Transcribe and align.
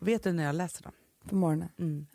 Vet 0.00 0.22
du 0.24 0.32
när 0.32 0.44
jag 0.44 0.54
läser 0.54 0.82
dem? 0.82 0.92
på 1.28 1.34
morgonen. 1.34 1.68
Mm. 1.78 2.06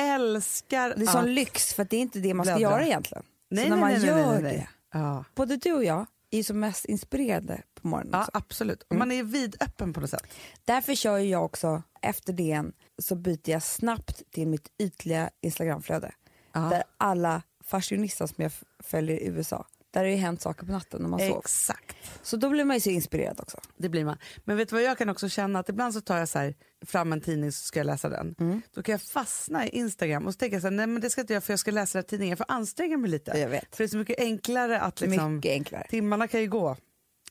Älskar 0.00 0.94
Det 0.96 1.02
är 1.02 1.06
sån 1.06 1.34
lyx 1.34 1.74
för 1.74 1.84
det 1.84 1.96
är 1.96 2.00
inte 2.00 2.18
det 2.18 2.34
man 2.34 2.46
ska 2.46 2.54
Bläddra. 2.54 2.72
göra 2.72 2.86
egentligen. 2.86 3.24
Nej, 3.50 3.64
så 3.64 3.70
när 3.70 3.76
nej, 3.76 3.92
man 3.94 4.00
nej, 4.00 4.08
gör 4.08 4.42
det, 4.42 5.24
både 5.34 5.56
du 5.56 5.72
och 5.72 5.84
jag 5.84 6.06
är 6.32 6.42
som 6.42 6.60
mest 6.60 6.84
inspirerade 6.84 7.62
på 7.74 7.86
morgonen. 7.88 8.10
ja, 8.12 8.28
absolut. 8.32 8.82
Och 8.82 8.92
Mm. 8.92 8.98
man 9.08 9.12
är 9.18 9.22
vidöppen 9.22 9.92
på 9.92 10.00
något 10.00 10.10
sätt. 10.10 10.22
Därför 10.64 10.94
kör 10.94 11.18
jag 11.18 11.44
också, 11.44 11.82
efter 12.02 12.32
DN 12.32 12.72
så 12.98 13.14
byter 13.16 13.50
jag 13.50 13.62
snabbt 13.62 14.22
till 14.30 14.48
mitt 14.48 14.68
ytliga 14.78 15.30
Instagramflöde. 15.40 16.12
Ja. 16.52 16.60
Där 16.60 16.82
alla 16.96 17.42
fashionistas 17.64 18.34
som 18.34 18.42
jag 18.42 18.52
följer 18.78 19.16
i 19.16 19.26
USA, 19.26 19.66
där 19.92 20.04
det 20.04 20.10
ju 20.10 20.16
hänt 20.16 20.40
saker 20.42 20.66
på 20.66 20.72
natten 20.72 21.02
när 21.02 21.08
man 21.08 21.20
sov. 21.20 21.38
Exakt. 21.38 21.96
Så 22.22 22.36
då 22.36 22.50
blir 22.50 22.64
man 22.64 22.76
ju 22.76 22.80
så 22.80 22.90
inspirerad 22.90 23.40
också. 23.40 23.60
Det 23.76 23.88
blir 23.88 24.04
man. 24.04 24.18
Men 24.44 24.56
vet 24.56 24.68
du 24.68 24.74
vad 24.74 24.82
jag 24.82 24.98
kan 24.98 25.08
också 25.08 25.28
känna? 25.28 25.58
Att 25.58 25.68
ibland 25.68 25.94
så 25.94 26.00
tar 26.00 26.18
jag 26.18 26.28
så 26.28 26.38
här, 26.38 26.54
fram 26.86 27.12
en 27.12 27.20
tidning 27.20 27.52
så 27.52 27.64
ska 27.64 27.78
jag 27.78 27.86
läsa 27.86 28.08
den. 28.08 28.34
Mm. 28.40 28.62
Då 28.74 28.82
kan 28.82 28.92
jag 28.92 29.02
fastna 29.02 29.66
i 29.66 29.68
Instagram 29.68 30.26
och 30.26 30.32
så 30.32 30.38
tänker 30.38 30.54
jag 30.54 30.62
så 30.62 30.66
här, 30.66 30.76
nej 30.76 30.86
men 30.86 31.02
det 31.02 31.10
ska 31.10 31.18
jag 31.18 31.24
inte 31.24 31.32
göra 31.32 31.40
för 31.40 31.52
jag 31.52 31.60
ska 31.60 31.70
läsa 31.70 31.98
den 31.98 32.04
här 32.04 32.08
tidningen. 32.08 32.30
Jag 32.30 32.38
får 32.38 32.54
anstränga 32.54 32.96
mig 32.96 33.10
lite. 33.10 33.38
Jag 33.38 33.48
vet. 33.48 33.76
För 33.76 33.84
det 33.84 33.86
är 33.86 33.88
så 33.88 33.96
mycket 33.96 34.18
enklare 34.18 34.80
att 34.80 35.00
liksom, 35.00 35.36
Mycket 35.36 35.52
enklare. 35.52 35.86
timmarna 35.90 36.28
kan 36.28 36.40
ju 36.40 36.48
gå. 36.48 36.76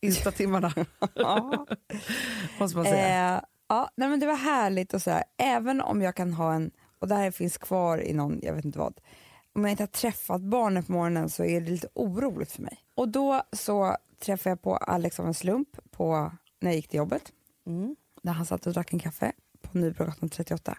Insta-timmarna. 0.02 0.74
Ja. 1.16 1.66
måste 2.60 2.78
man 2.78 2.86
säga. 2.86 3.36
Eh, 3.36 3.42
ja, 3.70 3.90
nej 3.96 4.10
men 4.10 4.20
det 4.20 4.26
var 4.26 4.36
härligt 4.36 4.94
och 4.94 5.02
så 5.02 5.12
här, 5.12 5.24
även 5.38 5.82
om 5.82 6.02
jag 6.02 6.16
kan 6.16 6.34
ha 6.34 6.54
en, 6.54 6.72
och 7.00 7.08
det 7.08 7.16
här 7.16 7.32
finns 7.32 7.58
kvar 7.58 7.98
i 8.02 8.14
någon, 8.14 8.40
jag 8.42 8.54
vet 8.54 8.66
inte 8.66 8.80
vad, 8.80 9.00
om 9.54 9.62
jag 9.64 9.72
inte 9.72 9.84
har 9.84 9.88
träffat 9.88 10.42
barnen 10.42 10.84
på 10.84 10.92
morgonen 10.92 11.30
så 11.30 11.44
är 11.44 11.62
det 11.62 11.70
lite 11.72 11.88
oroligt 11.94 12.52
för 12.52 12.62
mig. 12.62 12.78
Och 12.96 13.10
då 13.10 13.42
så 13.52 13.98
träffade 14.20 14.52
jag 14.52 14.62
på 14.62 14.76
Alex 14.78 15.20
av 15.20 15.28
en 15.28 15.34
slump 15.34 15.68
på, 15.92 16.32
när 16.60 16.70
jag 16.72 16.76
gick 16.76 16.88
till 16.88 16.98
jobbet, 16.98 17.32
Mm. 17.66 17.96
där 18.22 18.32
han 18.32 18.46
satt 18.46 18.66
och 18.68 18.74
drack 18.74 18.94
en 18.94 19.00
kaffe 19.00 19.32
på 19.62 19.78
Nybrogatan 19.78 20.30
38. 20.30 20.78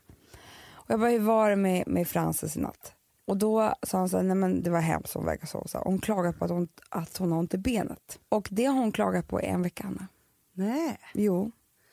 Och 0.73 0.91
jag 0.91 1.01
bara, 1.01 1.11
hur 1.11 1.19
var 1.21 1.51
det 1.51 1.57
med, 1.57 1.85
med 1.89 2.09
Frances 2.09 2.57
i 2.57 2.61
natt? 2.61 2.95
Och 3.25 3.37
då 3.37 3.75
sa 3.83 3.99
han 3.99 4.09
så 4.09 4.17
här, 4.17 4.25
nej 4.25 4.37
men 4.37 4.63
det 4.63 4.71
var 4.71 4.81
hemskt, 4.81 5.15
hon 5.15 5.25
verkar. 5.25 5.47
Så 5.47 5.79
Hon 5.85 5.99
klagar 5.99 6.33
på 6.33 6.45
att 6.45 6.51
hon, 6.51 6.69
att 6.89 7.17
hon 7.17 7.33
har 7.33 7.39
ont 7.39 7.55
i 7.55 7.59
benet. 7.59 8.19
Och 8.29 8.49
det 8.51 8.65
har 8.65 8.75
hon 8.75 8.93
klagat 8.93 9.29
på 9.29 9.41
i 9.41 9.45
en 9.45 9.63
vecka, 9.63 9.85
Anna. 9.87 10.07
Nej, 10.53 10.99
Jo. 11.15 11.51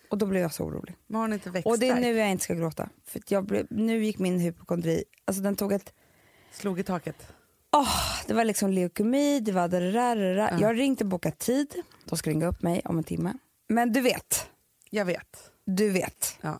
Och 0.09 0.17
då 0.17 0.25
blev 0.25 0.41
jag 0.41 0.53
så 0.53 0.63
orolig. 0.63 0.96
har 1.13 1.22
hon 1.22 1.34
inte 1.34 1.50
växtvärk? 1.50 1.73
Och 1.73 1.79
det 1.79 1.90
är 1.90 2.00
nu 2.01 2.17
jag 2.17 2.31
inte 2.31 2.44
ska 2.44 2.53
gråta. 2.53 2.90
För 3.06 3.22
jag 3.28 3.46
blev, 3.46 3.67
nu 3.69 4.03
gick 4.06 4.19
min 4.19 4.40
hypokondri, 4.40 5.03
alltså 5.25 5.44
den 5.44 5.56
tog 5.56 5.72
ett, 5.73 5.94
Slog 6.51 6.79
i 6.79 6.83
taket. 6.83 7.27
det 8.27 8.33
var 8.33 8.43
liksom 8.45 8.69
leukemi, 8.71 9.39
det 9.39 9.51
var 9.51 9.67
det 9.67 9.91
där, 9.91 10.15
det 10.15 10.35
där. 10.35 10.51
Ja. 10.51 10.57
Jag 10.59 10.67
har 10.67 10.73
ringt 10.73 11.01
och 11.01 11.07
bokat 11.07 11.39
tid, 11.39 11.75
de 12.05 12.17
ska 12.17 12.29
ringa 12.29 12.47
upp 12.47 12.61
mig 12.61 12.81
om 12.85 12.97
en 12.97 13.03
timme. 13.03 13.33
Men 13.67 13.93
du 13.93 14.01
vet, 14.01 14.49
Jag 14.89 15.05
vet. 15.05 15.51
du 15.65 15.89
vet. 15.89 16.37
Ja. 16.41 16.59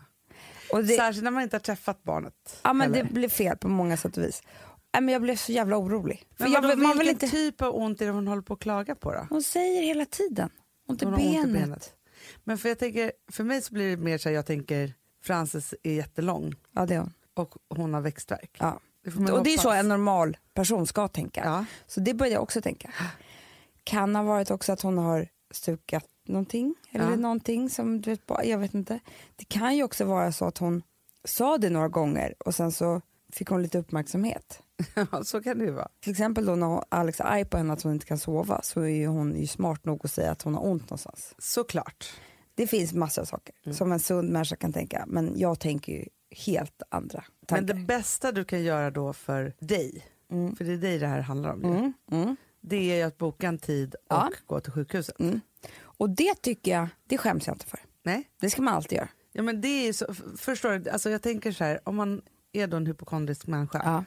Och 0.72 0.83
det, 0.83 0.95
Särskilt 0.95 1.23
när 1.23 1.31
man 1.31 1.44
inte 1.44 1.55
har 1.55 1.61
träffat 1.61 2.03
barnet. 2.03 2.59
ja, 2.63 2.73
men 2.73 2.91
det 2.91 3.03
blev 3.03 3.29
fel 3.29 3.57
på 3.57 3.67
många 3.67 3.97
sätt 3.97 4.17
och 4.17 4.23
vis. 4.23 4.44
Nej, 4.94 5.01
men 5.03 5.13
jag 5.13 5.22
blev 5.22 5.35
så 5.35 5.51
jävla 5.51 5.77
orolig. 5.77 6.25
Men 6.38 6.51
jag, 6.51 6.61
vadå, 6.61 6.75
man 6.75 6.97
vilken 6.97 7.13
inte, 7.16 7.27
typ 7.29 7.61
av 7.61 7.75
ont 7.75 8.01
är 8.01 8.06
det 8.06 8.11
hon 8.11 8.27
håller 8.27 8.41
på 8.41 8.53
att 8.53 8.59
klaga 8.59 8.95
på 8.95 9.11
då? 9.13 9.27
hon 9.29 9.44
säger 9.44 9.81
hela 9.83 10.06
tiden, 10.06 10.50
ont 10.88 11.01
i 11.01 11.06
Hon 11.06 11.16
benet. 11.16 11.35
ont 11.45 11.50
i 11.50 11.53
benet. 11.53 11.94
Men 12.44 12.57
för, 12.57 12.69
jag 12.69 12.79
tänker, 12.79 13.11
för 13.31 13.44
mig 13.44 13.61
så 13.61 13.73
blir 13.73 13.89
det 13.97 14.03
mer 14.03 14.17
så 14.17 14.29
här, 14.29 14.35
jag 14.35 14.45
tänker 14.45 14.94
Frances 15.23 15.73
är 15.83 15.94
jättelång 15.94 16.56
Ja, 16.71 16.85
det 16.85 16.95
är 16.95 17.00
hon. 17.00 17.13
och 17.33 17.56
hon 17.69 17.94
har 17.94 18.01
växtvärk. 18.01 18.57
Ja. 18.59 18.79
Det 19.09 19.31
Och 19.31 19.44
det 19.44 19.53
är 19.53 19.58
så 19.58 19.72
en 19.72 19.88
normal 19.88 20.38
person 20.53 20.88
ska 20.88 21.08
tänka. 21.08 21.42
Ja. 21.46 21.66
Så 21.88 22.00
det 22.00 22.14
började 22.14 22.34
jag 22.36 22.44
också 22.44 22.62
tänka. 22.62 22.94
Kan 23.84 24.16
ha 24.16 24.24
varit 24.24 24.52
också 24.52 24.72
att 24.74 24.81
hon 24.81 24.97
har 24.97 25.28
stukat 25.52 26.06
någonting 26.28 26.75
eller 26.92 27.09
Ja. 27.09 27.16
någonting 27.16 27.69
som 27.69 28.02
du 28.02 28.09
vet, 28.09 28.22
jag 28.44 28.58
vet 28.58 28.74
inte. 28.74 29.00
Det 29.36 29.46
kan 29.46 29.75
ju 29.78 29.84
också 29.84 30.06
vara 30.06 30.31
så 30.31 30.46
att 30.46 30.58
hon 30.58 30.84
sa 31.24 31.58
det 31.58 31.69
några 31.69 31.88
gånger 31.88 32.34
och 32.46 32.56
sen 32.56 32.72
så 32.72 33.02
fick 33.34 33.48
hon 33.50 33.62
lite 33.62 33.78
uppmärksamhet. 33.78 34.62
Ja, 35.12 35.24
så 35.24 35.42
kan 35.44 35.58
det 35.59 35.66
ju 35.66 35.72
vara. 35.72 35.88
Till 36.00 36.12
exempel 36.12 36.46
då 36.46 36.56
när 36.56 36.84
Alex 36.90 37.19
är 37.19 37.24
arg 37.25 37.46
på 37.46 37.58
henne 37.58 37.74
att 37.74 37.81
hon 37.81 37.94
inte 37.94 38.06
kan 38.06 38.18
sova 38.19 38.62
så 38.64 38.81
är 38.86 39.08
hon 39.08 39.36
ju 39.36 39.48
smart 39.48 39.86
nog 39.86 40.02
att 40.03 40.12
säga 40.12 40.31
att 40.31 40.42
hon 40.42 40.53
har 40.56 40.66
ont 40.68 40.81
någonstans. 40.84 41.36
Såklart. 41.38 42.14
Det 42.56 42.68
finns 42.68 42.94
massor 42.94 43.22
av 43.22 43.25
saker 43.25 43.56
Mm. 43.66 43.75
som 43.75 43.92
en 43.92 44.00
sund 44.00 44.30
människa 44.31 44.56
kan 44.56 44.74
tänka 44.74 45.03
men 45.08 45.34
jag 45.36 45.59
tänker 45.59 45.94
ju 45.94 46.06
helt 46.31 46.81
andra 46.90 47.23
tankar. 47.45 47.56
Men 47.56 47.81
det 47.81 47.85
bästa 47.88 48.31
du 48.31 48.44
kan 48.45 48.63
göra 48.63 48.91
då 48.91 49.13
för 49.13 49.53
dig, 49.59 50.06
Mm. 50.31 50.56
för 50.56 50.66
det 50.66 50.73
är 50.73 50.78
dig 50.78 51.00
det 51.00 51.07
här 51.07 51.22
handlar 51.22 51.53
om, 51.53 51.63
Mm, 51.63 51.94
mm. 52.12 52.35
det 52.62 52.75
är 52.91 52.95
ju 52.97 53.01
att 53.03 53.17
boka 53.17 53.47
en 53.47 53.57
tid 53.57 53.95
och 53.95 54.01
Ja. 54.09 54.29
gå 54.45 54.59
till 54.59 54.72
sjukhuset. 54.72 55.19
Mm. 55.19 55.39
Och 55.81 56.09
det 56.09 56.35
tycker 56.41 56.72
jag, 56.72 56.88
det 57.07 57.18
skäms 57.18 57.47
jag 57.47 57.56
inte 57.56 57.66
för. 57.66 57.79
Nej? 58.03 58.29
Det 58.41 58.50
ska 58.50 58.62
man 58.62 58.73
alltid 58.73 58.97
göra. 58.97 59.09
Ja, 59.31 59.41
men 59.44 59.62
det 59.62 59.68
är 59.88 59.94
så, 59.94 60.13
förstår 60.38 60.79
du, 60.79 60.89
alltså 60.89 61.09
jag 61.09 61.22
tänker 61.22 61.51
så 61.51 61.63
här, 61.63 61.79
om 61.84 61.95
man 61.95 62.22
är 62.51 62.68
då 62.68 62.78
en 62.78 62.85
hypokondrisk 62.85 63.47
människa 63.47 63.81
Ja. 63.85 64.03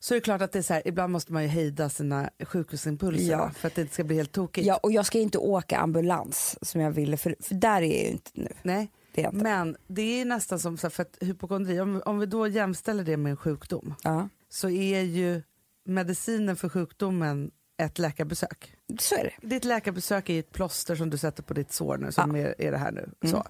så 0.00 0.14
är 0.14 0.16
det 0.16 0.20
klart 0.24 0.42
att 0.42 0.52
det 0.52 0.58
är 0.58 0.62
så 0.62 0.74
här, 0.74 0.88
ibland 0.88 1.12
måste 1.12 1.32
man 1.32 1.42
ju 1.42 1.48
hejda 1.48 1.88
sina 1.88 2.30
sjukhusimpulser 2.44 3.30
Ja. 3.32 3.50
för 3.50 3.68
att 3.68 3.74
det 3.74 3.80
inte 3.80 3.94
ska 3.94 4.04
bli 4.04 4.16
helt 4.16 4.32
tokigt. 4.32 4.66
Ja, 4.66 4.76
och 4.82 4.92
jag 4.92 5.06
ska 5.06 5.18
inte 5.18 5.38
åka 5.38 5.78
ambulans 5.78 6.58
som 6.62 6.80
jag 6.80 6.90
ville, 6.90 7.16
för, 7.16 7.36
för 7.40 7.54
där 7.54 7.82
är 7.82 7.86
jag 7.86 8.02
ju 8.04 8.08
inte 8.10 8.30
nu. 8.34 8.48
Nej. 8.62 8.90
Det 9.14 9.22
är 9.22 9.26
inte. 9.32 9.42
Men 9.42 9.76
det 9.86 10.20
är 10.20 10.24
nästan 10.24 10.58
som 10.58 10.76
så 10.78 10.86
här, 10.86 10.90
för 10.90 11.02
att 11.02 11.16
hypokondri, 11.20 11.80
om, 11.80 12.02
om 12.06 12.18
vi 12.18 12.26
då 12.26 12.46
jämställer 12.48 13.04
det 13.04 13.16
med 13.16 13.30
en 13.30 13.36
sjukdom 13.36 13.94
Ja, 14.02 14.28
så 14.48 14.68
är 14.70 15.00
ju 15.00 15.42
medicinen 15.84 16.56
för 16.56 16.68
sjukdomen 16.68 17.50
ett 17.76 17.98
läkarbesök. 17.98 18.74
så 18.98 19.14
är 19.14 19.24
det. 19.40 19.48
Ditt 19.48 19.64
läkarbesök 19.64 20.30
är 20.30 20.38
ett 20.38 20.52
plåster 20.52 20.96
som 20.96 21.10
du 21.10 21.18
sätter 21.18 21.42
på 21.42 21.54
ditt 21.54 21.72
sår 21.72 21.96
nu, 21.96 22.12
som 22.12 22.36
är, 22.36 22.54
är 22.58 22.70
det 22.72 22.78
här 22.78 22.92
nu. 22.92 23.28
Så. 23.30 23.46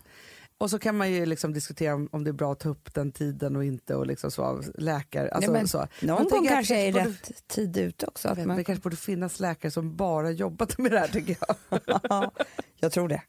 Och 0.59 0.71
så 0.71 0.79
kan 0.79 0.97
man 0.97 1.13
ju 1.13 1.27
liksom 1.27 1.53
diskutera 1.53 1.95
om, 1.95 2.09
om 2.13 2.25
det 2.25 2.31
är 2.31 2.33
bra 2.33 2.53
att 2.53 2.61
ta 2.61 2.69
upp 2.69 2.95
den 2.95 3.13
tiden 3.13 3.57
och 3.57 3.65
inte 3.65 3.95
och 3.95 4.07
liksom 4.07 4.31
så 4.31 4.43
av 4.43 4.65
läkare. 4.79 5.31
Alltså, 5.31 5.51
Nej, 5.53 5.61
men 5.61 5.69
så. 5.69 5.87
Någon 6.03 6.29
gång 6.29 6.47
att 6.47 6.53
kanske 6.53 6.77
är 6.77 6.89
i 6.89 6.93
borde- 6.93 7.05
rätt 7.05 7.47
tid 7.49 7.77
ute 7.77 8.07
också. 8.07 8.29
Att 8.29 8.39
vet, 8.39 8.47
man, 8.47 8.57
Det 8.57 8.65
kanske 8.65 8.83
borde 8.83 8.97
finnas 8.97 9.41
läkare 9.41 9.71
som 9.73 9.97
bara 9.97 10.31
jobbat 10.31 10.79
med 10.79 10.91
det 10.93 10.99
här 10.99 11.09
tycker 11.09 11.37
jag. 11.41 12.31
jag 12.77 12.93
tror 12.93 13.09
det. 13.09 13.23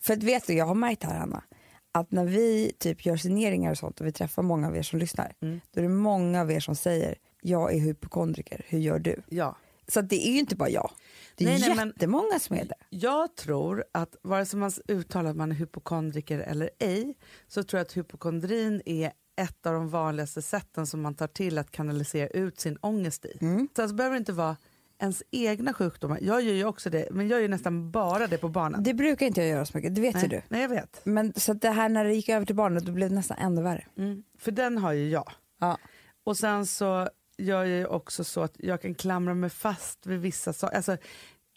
För 0.00 0.12
att 0.12 0.22
vet 0.22 0.46
du, 0.46 0.52
jag 0.54 0.66
har 0.66 0.74
märkt 0.74 1.02
här 1.04 1.20
Anna, 1.20 1.42
att 2.00 2.10
när 2.12 2.24
vi 2.24 2.72
typ 2.78 3.06
gör 3.06 3.16
signeringar 3.16 3.70
och 3.70 3.78
sånt 3.78 4.00
och 4.00 4.06
vi 4.06 4.12
träffar 4.12 4.42
många 4.42 4.66
av 4.68 4.76
er 4.76 4.82
som 4.82 4.98
lyssnar, 4.98 5.32
Mm. 5.40 5.60
då 5.72 5.80
är 5.80 5.82
det 5.82 5.88
många 5.88 6.40
av 6.40 6.50
er 6.50 6.60
som 6.60 6.74
säger 6.76 7.14
jag 7.40 7.74
är 7.74 7.78
hypokondriker, 7.80 8.64
hur 8.68 8.78
gör 8.78 8.98
du? 8.98 9.22
Ja. 9.28 9.56
Så 9.88 10.00
det 10.00 10.28
är 10.28 10.32
ju 10.32 10.38
inte 10.38 10.56
bara 10.56 10.68
jag. 10.70 10.90
Det 11.34 11.44
är 11.44 11.48
Nej, 11.48 11.74
nej, 11.76 11.86
jättemånga 11.86 12.38
som 12.38 12.56
är 12.56 12.64
det. 12.64 12.74
Jag 12.90 13.36
tror 13.36 13.84
att 13.92 14.16
vare 14.22 14.46
sig 14.46 14.58
man 14.58 14.70
uttalar 14.88 15.30
att 15.30 15.36
man 15.36 15.50
är 15.52 15.56
hypokondriker 15.56 16.38
eller 16.38 16.70
ej 16.78 17.14
så 17.48 17.62
tror 17.62 17.78
jag 17.78 17.84
att 17.84 17.96
hypokondrin 17.96 18.82
är 18.86 19.12
ett 19.40 19.66
av 19.66 19.72
de 19.74 19.88
vanligaste 19.90 20.42
sätten 20.42 20.86
som 20.86 21.00
man 21.02 21.14
tar 21.14 21.26
till 21.26 21.58
att 21.58 21.70
kanalisera 21.70 22.28
ut 22.28 22.60
sin 22.60 22.76
ångest 22.76 23.24
i. 23.24 23.38
Mm. 23.40 23.68
Sen 23.76 23.88
så 23.88 23.94
behöver 23.94 24.14
det 24.14 24.18
inte 24.18 24.32
vara 24.32 24.56
ens 24.98 25.22
egna 25.30 25.72
sjukdomar. 25.72 26.18
Jag 26.22 26.42
gör 26.42 26.54
ju 26.54 26.64
också 26.64 26.90
det, 26.90 27.08
men 27.10 27.28
jag 27.28 27.36
gör 27.36 27.42
ju 27.42 27.48
nästan 27.48 27.90
bara 27.90 28.26
det 28.26 28.38
på 28.38 28.48
barnen. 28.48 28.82
Det 28.82 28.94
brukar 28.94 29.26
inte 29.26 29.40
jag 29.40 29.50
göra 29.50 29.66
så 29.66 29.76
mycket, 29.76 29.94
det 29.94 30.00
vet 30.00 30.14
nej, 30.14 30.22
ju 30.22 30.28
du. 30.28 30.42
nej, 30.48 30.62
jag 30.62 30.68
vet. 30.68 31.00
Men 31.04 31.32
så 31.36 31.52
det 31.52 31.70
här 31.70 31.88
när 31.88 32.04
det 32.04 32.14
gick 32.14 32.28
över 32.28 32.46
till 32.46 32.54
barnet 32.54 32.86
då 32.86 32.92
blev 32.92 33.08
det 33.08 33.14
nästan 33.14 33.36
ännu 33.38 33.62
värre. 33.62 33.86
Mm. 33.98 34.22
För 34.38 34.50
den 34.50 34.78
har 34.78 34.92
ju 34.92 35.08
jag. 35.08 35.32
Ja. 35.60 35.78
Och 36.24 36.36
sen 36.36 36.66
så 36.66 37.08
gör 37.38 37.64
jag 37.64 37.78
ju 37.78 37.86
också 37.86 38.24
så 38.24 38.42
att 38.42 38.54
jag 38.58 38.82
kan 38.82 38.94
klamra 38.94 39.34
mig 39.34 39.50
fast 39.50 40.06
vid 40.06 40.20
vissa 40.20 40.52
saker. 40.52 40.76
Alltså, 40.76 40.96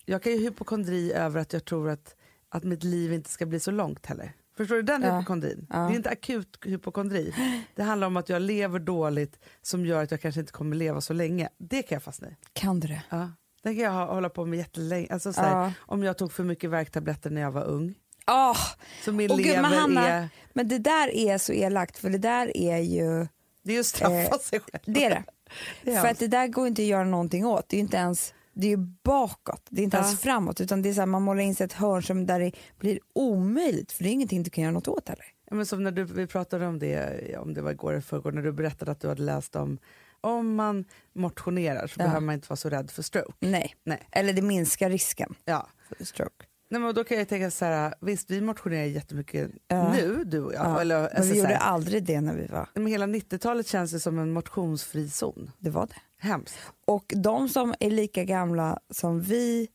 jag 0.05 0.23
kan 0.23 0.31
ju 0.31 0.39
hypokondri 0.39 1.13
över 1.13 1.41
att 1.41 1.53
jag 1.53 1.65
tror 1.65 1.89
att, 1.89 2.15
att 2.49 2.63
mitt 2.63 2.83
liv 2.83 3.13
inte 3.13 3.29
ska 3.29 3.45
bli 3.45 3.59
så 3.59 3.71
långt 3.71 4.05
heller. 4.05 4.33
Förstår 4.59 4.75
du 4.75 4.81
den 4.81 5.01
Ja. 5.01 5.15
hypokondrin? 5.17 5.67
Ja. 5.69 5.77
Det 5.79 5.93
är 5.93 5.95
inte 5.95 6.09
akut 6.09 6.57
hypokondri. 6.65 7.33
Det 7.75 7.83
handlar 7.83 8.07
om 8.07 8.17
att 8.17 8.29
jag 8.29 8.41
lever 8.41 8.79
dåligt 8.79 9.39
som 9.61 9.85
gör 9.85 10.03
att 10.03 10.11
jag 10.11 10.21
kanske 10.21 10.39
inte 10.41 10.51
kommer 10.53 10.75
leva 10.75 11.01
så 11.01 11.13
länge. 11.13 11.49
Det 11.57 11.81
kan 11.83 11.95
jag 11.95 12.03
fastna 12.03 12.27
i. 12.27 12.35
Kan 12.53 12.79
du 12.79 12.87
det? 12.87 13.01
Ja. 13.09 13.31
Det 13.63 13.75
kan 13.75 13.83
jag 13.83 14.07
hålla 14.07 14.29
på 14.29 14.45
med 14.45 14.59
jättelänge. 14.59 15.07
Alltså, 15.11 15.33
så 15.33 15.41
här, 15.41 15.63
Ja. 15.63 15.71
Om 15.79 16.03
jag 16.03 16.17
tog 16.17 16.31
för 16.31 16.43
mycket 16.43 16.69
värktabletter 16.69 17.29
när 17.29 17.41
jag 17.41 17.51
var 17.51 17.63
ung. 17.63 17.95
Åh, 18.27 18.57
Så 19.05 19.11
min 19.11 19.27
gud, 19.27 19.37
lever 19.37 19.61
men 19.61 19.73
Hanna- 19.73 20.07
är... 20.09 20.29
men 20.53 20.67
det 20.67 20.77
där 20.77 21.15
är 21.15 21.37
så 21.37 21.53
elakt 21.53 21.97
för 21.97 22.09
det 22.09 22.17
där 22.17 22.57
är 22.57 22.77
ju, 22.77 23.27
Det 23.63 23.71
är 23.71 23.73
ju 23.73 23.79
att 23.79 23.85
straffa 23.85 24.13
Eh, 24.35 24.39
sig 24.39 24.59
själv. 24.59 24.83
det 24.85 25.05
är 25.05 25.09
det. 25.09 25.23
Det 25.83 25.91
är 25.93 26.01
för 26.01 26.07
att 26.07 26.19
det 26.19 26.27
där 26.27 26.47
går 26.47 26.67
inte 26.67 26.81
att 26.81 26.87
göra 26.87 27.03
någonting 27.05 27.45
åt. 27.45 27.69
Det 27.69 27.75
är 27.75 27.77
ju 27.77 27.81
inte 27.83 27.97
ens 27.97 28.33
det 28.53 28.67
är 28.67 28.71
ju 28.71 28.77
bakåt, 29.03 29.61
det 29.69 29.81
är 29.81 29.83
inte 29.83 29.97
Ja. 29.97 30.03
ens 30.03 30.19
framåt 30.21 30.61
utan 30.61 30.81
det 30.81 30.89
är 30.89 30.93
så 30.93 31.01
här, 31.01 31.05
man 31.05 31.21
målar 31.21 31.41
in 31.41 31.55
sig 31.55 31.65
ett 31.65 31.73
hörn 31.73 32.03
som 32.03 32.25
där 32.25 32.39
det 32.39 32.51
blir 32.79 32.99
omöjligt 33.15 33.91
för 33.91 34.03
det 34.03 34.09
är 34.09 34.11
ingenting 34.11 34.43
du 34.43 34.49
kan 34.49 34.61
göra 34.63 34.73
något 34.73 34.87
åt 34.87 35.09
heller. 35.09 35.25
Ja, 35.49 35.55
men 35.55 35.65
som 35.65 35.83
när 35.83 35.91
du, 35.91 36.03
vi 36.03 36.27
pratade 36.27 36.67
om 36.67 36.79
det, 36.79 37.37
om 37.37 37.53
det 37.53 37.61
var 37.61 37.71
igår 37.71 37.91
eller 37.91 38.01
förrgår, 38.01 38.31
när 38.31 38.41
du 38.41 38.51
berättade 38.51 38.91
att 38.91 38.99
du 38.99 39.07
hade 39.07 39.21
läst 39.23 39.55
om 39.55 39.77
om 40.21 40.55
man 40.55 40.85
motionerar 41.13 41.87
så 41.87 41.93
Ja. 41.99 42.03
behöver 42.03 42.25
man 42.25 42.35
inte 42.35 42.49
vara 42.49 42.57
så 42.57 42.69
rädd 42.69 42.91
för 42.91 43.01
stroke. 43.01 43.33
Nej. 43.39 43.75
Nej. 43.83 44.07
Eller 44.11 44.33
det 44.33 44.41
minskar 44.41 44.89
risken 44.89 45.35
Ja. 45.45 45.67
för 45.97 46.05
stroke. 46.05 46.45
Nej, 46.71 46.81
men 46.81 46.95
då 46.95 47.03
kan 47.03 47.17
jag 47.17 47.27
tänka 47.27 47.51
så 47.51 47.65
här, 47.65 47.93
visst 48.01 48.29
vi 48.31 48.41
motionerar 48.41 48.85
jättemycket 48.85 49.51
Ja. 49.67 49.93
nu, 49.93 50.23
du 50.23 50.41
och 50.41 50.53
jag. 50.53 50.65
Ja. 50.65 50.81
Eller, 50.81 50.95
Men 51.01 51.03
alltså, 51.05 51.21
vi 51.23 51.29
så 51.29 51.35
gjorde 51.35 51.47
här, 51.53 51.59
aldrig 51.71 52.03
det 52.03 52.21
när 52.21 52.33
vi 52.33 52.47
var, 52.47 52.67
men 52.73 52.85
hela 52.87 53.05
90-talet 53.07 53.67
känns 53.67 53.91
det 53.91 53.99
som 53.99 54.19
en 54.19 54.31
motionsfri 54.31 55.09
zon. 55.09 55.51
det 55.59 55.69
var 55.69 55.85
det. 55.87 55.95
Hemskt. 56.27 56.55
Och 56.87 57.13
de 57.15 57.49
som 57.49 57.73
är 57.79 57.91
lika 57.91 58.23
gamla 58.23 58.79
som 58.89 59.21
vi 59.21 59.67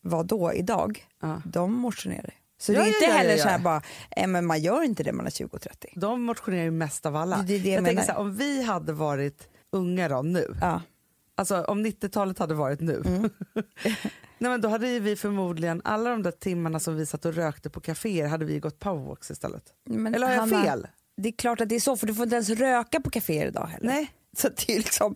var 0.00 0.24
då 0.24 0.52
idag, 0.52 1.06
Ja. 1.22 1.42
de 1.44 1.72
motionerar. 1.72 2.34
Så 2.60 2.72
Ja, 2.72 2.78
det 2.80 2.84
är 2.84 2.88
inte 2.88 3.04
ja, 3.04 3.12
heller 3.12 3.30
ja. 3.36 3.42
så 3.42 3.48
här 3.48 3.58
bara, 3.58 3.82
eh, 4.16 4.26
men 4.26 4.46
man 4.46 4.60
gör 4.60 4.82
inte 4.82 5.02
det 5.02 5.12
man 5.12 5.26
är 5.26 5.30
20 5.30 5.48
och 5.56 5.60
30. 5.62 5.88
De 5.96 6.22
motionerar 6.22 6.64
ju 6.64 6.70
mest 6.70 7.06
av 7.06 7.16
alla. 7.16 7.36
Det 7.36 7.58
det 7.58 7.68
jag 7.70 7.78
jag 7.78 7.84
tänker 7.84 8.02
så 8.02 8.12
här, 8.12 8.18
om 8.18 8.34
vi 8.36 8.62
hade 8.62 8.92
varit 8.92 9.48
unga 9.72 10.08
då, 10.08 10.22
nu. 10.22 10.54
Alltså 11.38 11.62
om 11.64 11.86
90-talet 11.86 12.38
hade 12.38 12.54
varit 12.54 12.80
nu, 12.80 13.02
Mm. 13.06 13.30
Nej, 14.40 14.50
men 14.50 14.60
då 14.60 14.68
hade 14.68 15.00
vi 15.00 15.16
förmodligen, 15.16 15.82
alla 15.84 16.10
de 16.10 16.22
där 16.22 16.30
timmarna 16.30 16.80
som 16.80 16.96
vi 16.96 17.06
satt 17.06 17.24
och 17.24 17.34
rökte 17.34 17.70
på 17.70 17.80
kaféer 17.80 18.28
hade 18.28 18.44
vi 18.44 18.58
gått 18.60 18.78
powerwalks 18.78 19.30
istället. 19.30 19.64
Men 19.84 20.14
Eller 20.14 20.26
har 20.26 20.34
jag 20.34 20.40
Hanna, 20.40 20.62
fel? 20.64 20.86
Det 21.16 21.28
är 21.28 21.32
klart 21.32 21.60
att 21.60 21.68
det 21.68 21.74
är 21.76 21.80
så, 21.80 21.96
för 21.96 22.06
du 22.06 22.14
får 22.14 22.24
inte 22.24 22.36
ens 22.36 22.50
röka 22.50 23.00
på 23.00 23.10
kaféer 23.10 23.46
idag 23.46 23.66
heller. 23.66 23.86
Nej. 23.86 24.12
Så 24.36 24.48
det 24.48 24.72
är 24.72 24.76
liksom, 24.78 25.14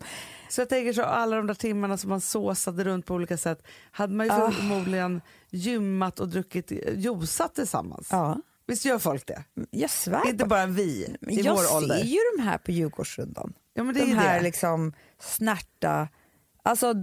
Så 0.49 0.61
jag 0.61 0.69
tänker 0.69 0.93
så 0.93 1.03
alla 1.03 1.35
de 1.35 1.47
där 1.47 1.53
timmarna 1.53 1.97
som 1.97 2.09
man 2.09 2.21
såsade 2.21 2.83
runt 2.83 3.05
på 3.05 3.13
olika 3.13 3.37
sätt 3.37 3.67
hade 3.91 4.13
man 4.13 4.25
ju 4.25 4.31
förmodligen 4.31 5.21
gymmat 5.49 6.19
och 6.19 6.29
druckit 6.29 6.71
juicat 6.95 7.55
tillsammans. 7.55 8.07
ja, 8.11 8.37
Visst 8.67 8.85
gör 8.85 8.99
folk 8.99 9.27
det? 9.27 9.43
jag 9.71 9.89
svär 9.89 10.29
Inte 10.29 10.45
bara 10.45 10.65
vi 10.65 10.83
i 10.83 11.41
jag 11.41 11.55
vår 11.55 11.61
ser 11.63 11.75
ålder. 11.75 12.03
ju 12.03 12.17
de 12.37 12.43
här 12.43 12.57
på 12.57 12.71
Djurgårdsrundan. 12.71 13.53
Ja, 13.73 13.83
men 13.83 13.93
det 13.93 13.99
är 14.01 14.05
de 14.05 14.11
ju 14.11 14.17
här 14.17 14.37
det. 14.37 14.43
liksom 14.43 14.93
snärta, 15.19 16.07
alltså 16.63 16.93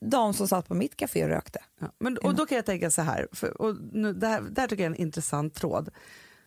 de 0.00 0.34
som 0.34 0.48
satt 0.48 0.68
på 0.68 0.74
mitt 0.74 0.96
café 0.96 1.24
och 1.24 1.30
rökte. 1.30 1.58
Ja, 1.80 1.92
men, 1.98 2.18
och 2.18 2.34
då 2.34 2.46
kan 2.46 2.56
jag 2.56 2.66
tänka 2.66 2.90
så 2.90 3.02
här, 3.02 3.28
för, 3.32 3.60
och 3.62 3.76
nu, 3.92 4.12
det, 4.12 4.26
här 4.26 4.40
det 4.40 4.60
här 4.60 4.68
tycker 4.68 4.82
jag 4.82 4.90
är 4.90 4.94
en 4.96 5.02
intressant 5.02 5.54
tråd. 5.54 5.90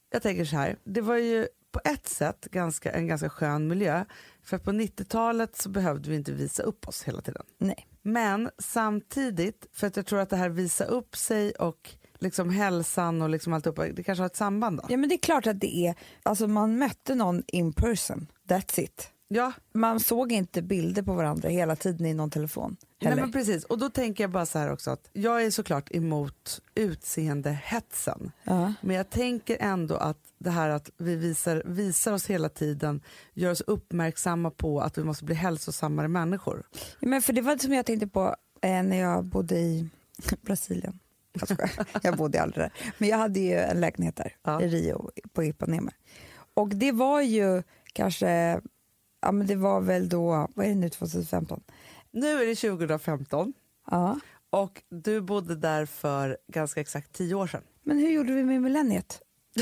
Jag 0.10 0.22
tänker 0.22 0.46
så 0.46 0.56
här, 0.56 0.78
det 0.84 1.02
var 1.02 1.16
ju 1.18 1.48
på 1.72 1.80
ett 1.84 2.08
sätt 2.08 2.48
ganska, 2.52 2.92
en 2.92 3.08
ganska 3.08 3.30
skön 3.30 3.68
miljö, 3.68 4.06
för 4.44 4.58
på 4.58 4.72
90-talet 4.72 5.56
så 5.56 5.70
behövde 5.70 6.10
vi 6.10 6.16
inte 6.16 6.32
visa 6.32 6.64
upp 6.64 6.88
oss 6.88 7.04
hela 7.04 7.22
tiden. 7.22 7.44
Nej. 7.58 7.88
Men 8.02 8.50
samtidigt, 8.58 9.66
för 9.74 9.88
att 9.88 9.96
jag 9.98 10.06
tror 10.06 10.20
att 10.20 10.30
det 10.30 10.36
här 10.38 10.50
visa 10.50 10.86
upp 10.86 11.18
sig 11.18 11.52
och 11.52 11.96
liksom 12.24 12.50
hälsan 12.50 13.22
och 13.22 13.30
liksom 13.30 13.54
alltihopa, 13.54 13.88
det 13.88 14.04
kanske 14.04 14.22
har 14.22 14.26
ett 14.28 14.36
samband 14.36 14.78
då? 14.78 14.84
Ja 14.90 14.98
men 14.98 15.10
det 15.10 15.16
är 15.16 15.20
klart 15.20 15.48
att 15.48 15.60
det 15.60 15.76
är, 15.88 15.96
alltså 16.24 16.48
man 16.48 16.78
mötte 16.78 17.16
någon 17.16 17.44
in 17.48 17.74
person, 17.74 18.28
that's 18.48 18.80
it. 18.80 19.10
Ja, 19.28 19.52
Man 19.74 20.00
såg 20.00 20.32
inte 20.32 20.62
bilder 20.62 21.02
på 21.04 21.14
varandra 21.14 21.50
hela 21.50 21.76
tiden 21.76 22.06
i 22.06 22.14
någon 22.14 22.30
telefon. 22.30 22.78
nej, 23.02 23.10
Heller. 23.10 23.22
men 23.22 23.32
precis. 23.32 23.64
Och 23.64 23.78
då 23.78 23.90
tänker 23.90 24.24
jag 24.24 24.32
bara 24.32 24.46
så 24.46 24.60
här 24.60 24.72
också 24.72 24.92
att 24.92 25.10
jag 25.14 25.44
är 25.44 25.52
såklart 25.52 25.92
emot 25.92 26.62
utseendehetsen. 26.76 28.32
ja. 28.44 28.74
Men 28.82 28.96
jag 28.96 29.10
tänker 29.10 29.58
ändå 29.60 29.96
att 29.96 30.18
det 30.38 30.50
här 30.50 30.70
att 30.70 30.90
vi 30.98 31.16
visar, 31.16 31.64
visar 31.66 32.14
oss 32.14 32.26
hela 32.28 32.50
tiden 32.50 33.02
gör 33.34 33.52
oss 33.52 33.62
uppmärksamma 33.62 34.52
på 34.52 34.82
att 34.82 34.98
vi 34.98 35.04
måste 35.04 35.26
bli 35.26 35.36
hälsosammare 35.36 36.08
människor. 36.08 36.64
Ja, 37.00 37.08
men 37.08 37.22
för 37.22 37.34
det 37.34 37.42
var 37.42 37.56
det 37.56 37.62
som 37.62 37.74
jag 37.74 37.86
tänkte 37.86 38.08
på 38.08 38.36
eh, 38.62 38.84
när 38.84 38.98
jag 38.98 39.26
bodde 39.26 39.56
i 39.60 39.90
Brasilien. 40.42 41.00
Jag, 41.34 41.70
jag 42.04 42.18
bodde 42.18 42.42
aldrig 42.42 42.64
där. 42.64 42.72
Men 42.98 43.10
jag 43.10 43.18
hade 43.18 43.40
ju 43.40 43.54
en 43.60 43.80
lägenhet 43.82 44.16
där 44.16 44.36
Ja. 44.44 44.62
i 44.62 44.68
Rio 44.68 45.10
på 45.34 45.44
Ipanema. 45.44 45.92
Och 46.54 46.70
det 46.70 46.92
var 46.92 47.22
ju 47.22 47.64
kanske, 47.94 48.62
ja 49.22 49.32
men 49.32 49.48
det 49.48 49.56
var 49.56 49.82
väl 49.82 50.10
då, 50.10 50.48
vad 50.56 50.66
är 50.66 50.70
det 50.70 50.76
nu 50.76 50.90
2015? 50.90 51.64
Nu 52.12 52.42
är 52.42 52.46
det 52.46 52.56
2015 52.56 53.54
Ja. 53.92 54.20
och 54.50 54.82
du 54.90 55.22
bodde 55.22 55.56
där 55.56 55.86
för 55.86 56.38
ganska 56.48 56.82
exakt 56.82 57.14
tio 57.14 57.36
år 57.36 57.48
sedan. 57.48 57.62
Men 57.84 57.98
hur 57.98 58.10
gjorde 58.10 58.34
vi 58.34 58.44
med 58.44 58.62
millenniet? 58.62 59.22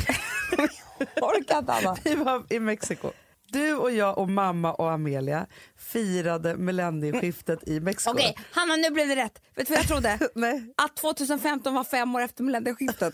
Orkar 1.21 1.59
inte 1.59 1.73
Anna. 1.73 1.97
Vi 2.03 2.15
var 2.15 2.43
i 2.49 2.59
Mexiko. 2.59 3.11
Du 3.51 3.75
och 3.75 3.91
jag 3.91 4.17
och 4.17 4.29
mamma 4.29 4.73
och 4.73 4.91
Amelia 4.91 5.47
firade 5.77 6.55
millennieskiftet 6.57 7.67
i 7.67 7.79
Mexiko. 7.79 8.11
Okej, 8.11 8.37
Hanna 8.51 8.75
nu 8.75 8.89
blev 8.89 9.07
det 9.07 9.15
rätt. 9.15 9.41
Vet 9.55 9.67
du 9.67 9.73
vad 9.73 9.79
jag 9.79 9.87
trodde? 9.87 10.19
Nej. 10.35 10.73
Att 10.77 10.95
2015 10.95 11.73
var 11.73 11.83
fem 11.83 12.15
år 12.15 12.21
efter 12.21 12.43
millennieskiftet. 12.43 13.13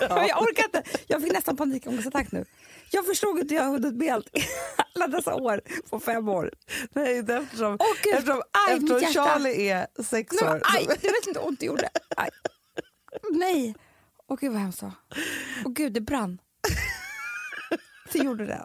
Men 0.00 0.08
jag 0.28 0.42
orkar 0.42 0.64
inte. 0.64 0.82
Jag 1.06 1.22
fick 1.22 1.32
nästan 1.32 1.56
panikångestattack 1.56 2.32
nu. 2.32 2.44
Jag 2.90 3.06
förstod 3.06 3.38
inte 3.38 3.54
hur 3.54 3.60
jag 3.62 3.68
hunnit 3.70 3.94
med 3.94 4.14
allt 4.14 4.30
alla 4.94 5.06
dessa 5.06 5.34
år 5.34 5.60
på 5.90 6.00
fem 6.00 6.28
år. 6.28 6.50
Nej, 6.92 7.22
det 7.22 7.34
är 7.34 7.40
eftersom, 7.40 7.76
Åh, 7.80 7.86
Gud. 8.02 8.14
eftersom, 8.14 8.42
Aj, 8.68 8.74
eftersom. 8.76 9.24
Charlie 9.24 9.68
är 9.68 9.86
sex 10.02 10.36
Nej, 10.42 10.50
år. 10.50 10.60
aj, 10.64 10.84
du 10.86 11.08
vet 11.08 11.26
inte 11.26 11.40
hur 11.40 11.46
ont 11.48 11.60
det 11.60 11.66
gjorde. 11.66 11.88
Aj. 12.16 12.28
Nej. 13.30 13.74
Åh 14.28 14.38
gud 14.40 14.52
vad 14.52 14.60
hemskt. 14.60 14.82
Åh 14.82 14.92
gud, 15.72 15.92
det 15.92 16.00
brann. 16.00 16.38
Det 18.12 18.18
gjorde 18.18 18.46
det. 18.46 18.64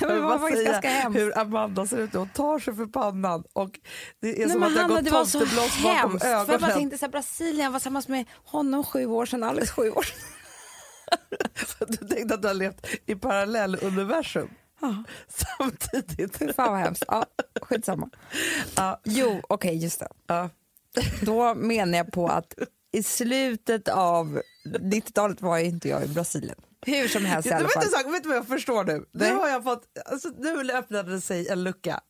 Jag 0.00 0.08
vill 0.12 0.22
bara 0.22 0.38
säga 0.50 0.80
hemskt. 0.80 1.18
hur 1.20 1.38
Amanda 1.38 1.86
ser 1.86 1.98
ut. 1.98 2.14
Hon 2.14 2.28
tar 2.28 2.58
sig 2.58 2.74
för 2.76 2.86
pannan 2.86 3.44
och 3.52 3.80
det 4.20 4.42
är 4.42 4.46
Nej, 4.46 4.50
som 4.50 4.62
att 4.62 4.74
det 4.74 4.80
har 4.82 4.88
gått 4.88 5.04
tomtebloss 5.32 5.82
bakom 5.82 5.90
hemskt. 6.10 6.22
För 6.24 6.30
jag 6.30 6.46
bara 6.46 6.54
ögonen. 6.56 6.72
tänkte 6.76 6.98
så 6.98 7.04
här, 7.04 7.10
Brasilien, 7.10 7.64
jag 7.64 7.70
var 7.70 7.78
tillsammans 7.78 8.08
med 8.08 8.24
honom 8.44 8.84
sju 8.84 9.06
år 9.06 9.26
sedan, 9.26 9.42
Alex 9.42 9.70
sju 9.70 9.90
år 9.90 10.02
sedan. 10.02 10.18
Du 11.88 11.96
tänkte 12.08 12.34
att 12.34 12.42
du 12.42 12.48
har 12.48 12.54
levt 12.54 12.86
i 13.06 13.14
parallelluniversum 13.14 14.48
Ja, 14.80 15.04
samtidigt. 15.58 16.36
fan 16.56 16.72
vad 16.72 16.78
hemskt. 16.80 17.04
Ja, 17.08 17.26
skitsamma. 17.62 18.10
Ja, 18.76 19.00
Jo, 19.04 19.40
okej, 19.48 19.76
just 19.76 20.00
det. 20.00 20.08
ja. 20.26 20.48
Då 21.22 21.54
menar 21.54 21.98
jag 21.98 22.12
på 22.12 22.28
att 22.28 22.54
i 22.92 23.02
slutet 23.02 23.88
av 23.88 24.40
90-talet 24.66 25.42
var 25.42 25.58
inte 25.58 25.88
jag 25.88 26.04
i 26.04 26.08
Brasilien. 26.08 26.58
Hur 26.86 27.08
som 27.08 27.24
helst 27.24 27.46
i 27.46 27.48
Du 27.48 27.54
alla 27.54 27.64
vet, 27.64 27.72
fall. 27.72 27.84
en 27.84 27.90
sak, 27.90 28.06
vet 28.14 28.22
du 28.22 28.28
vad 28.28 28.38
jag 28.38 28.46
förstår 28.46 28.84
nu? 28.84 29.04
Nej. 29.12 29.32
Nu 29.32 29.38
har 29.38 29.48
jag 29.48 29.64
fått, 29.64 29.82
alltså, 30.06 30.28
nu 30.38 30.72
öppnade 30.72 31.20
sig 31.20 31.48
en 31.48 31.64
lucka. 31.64 32.00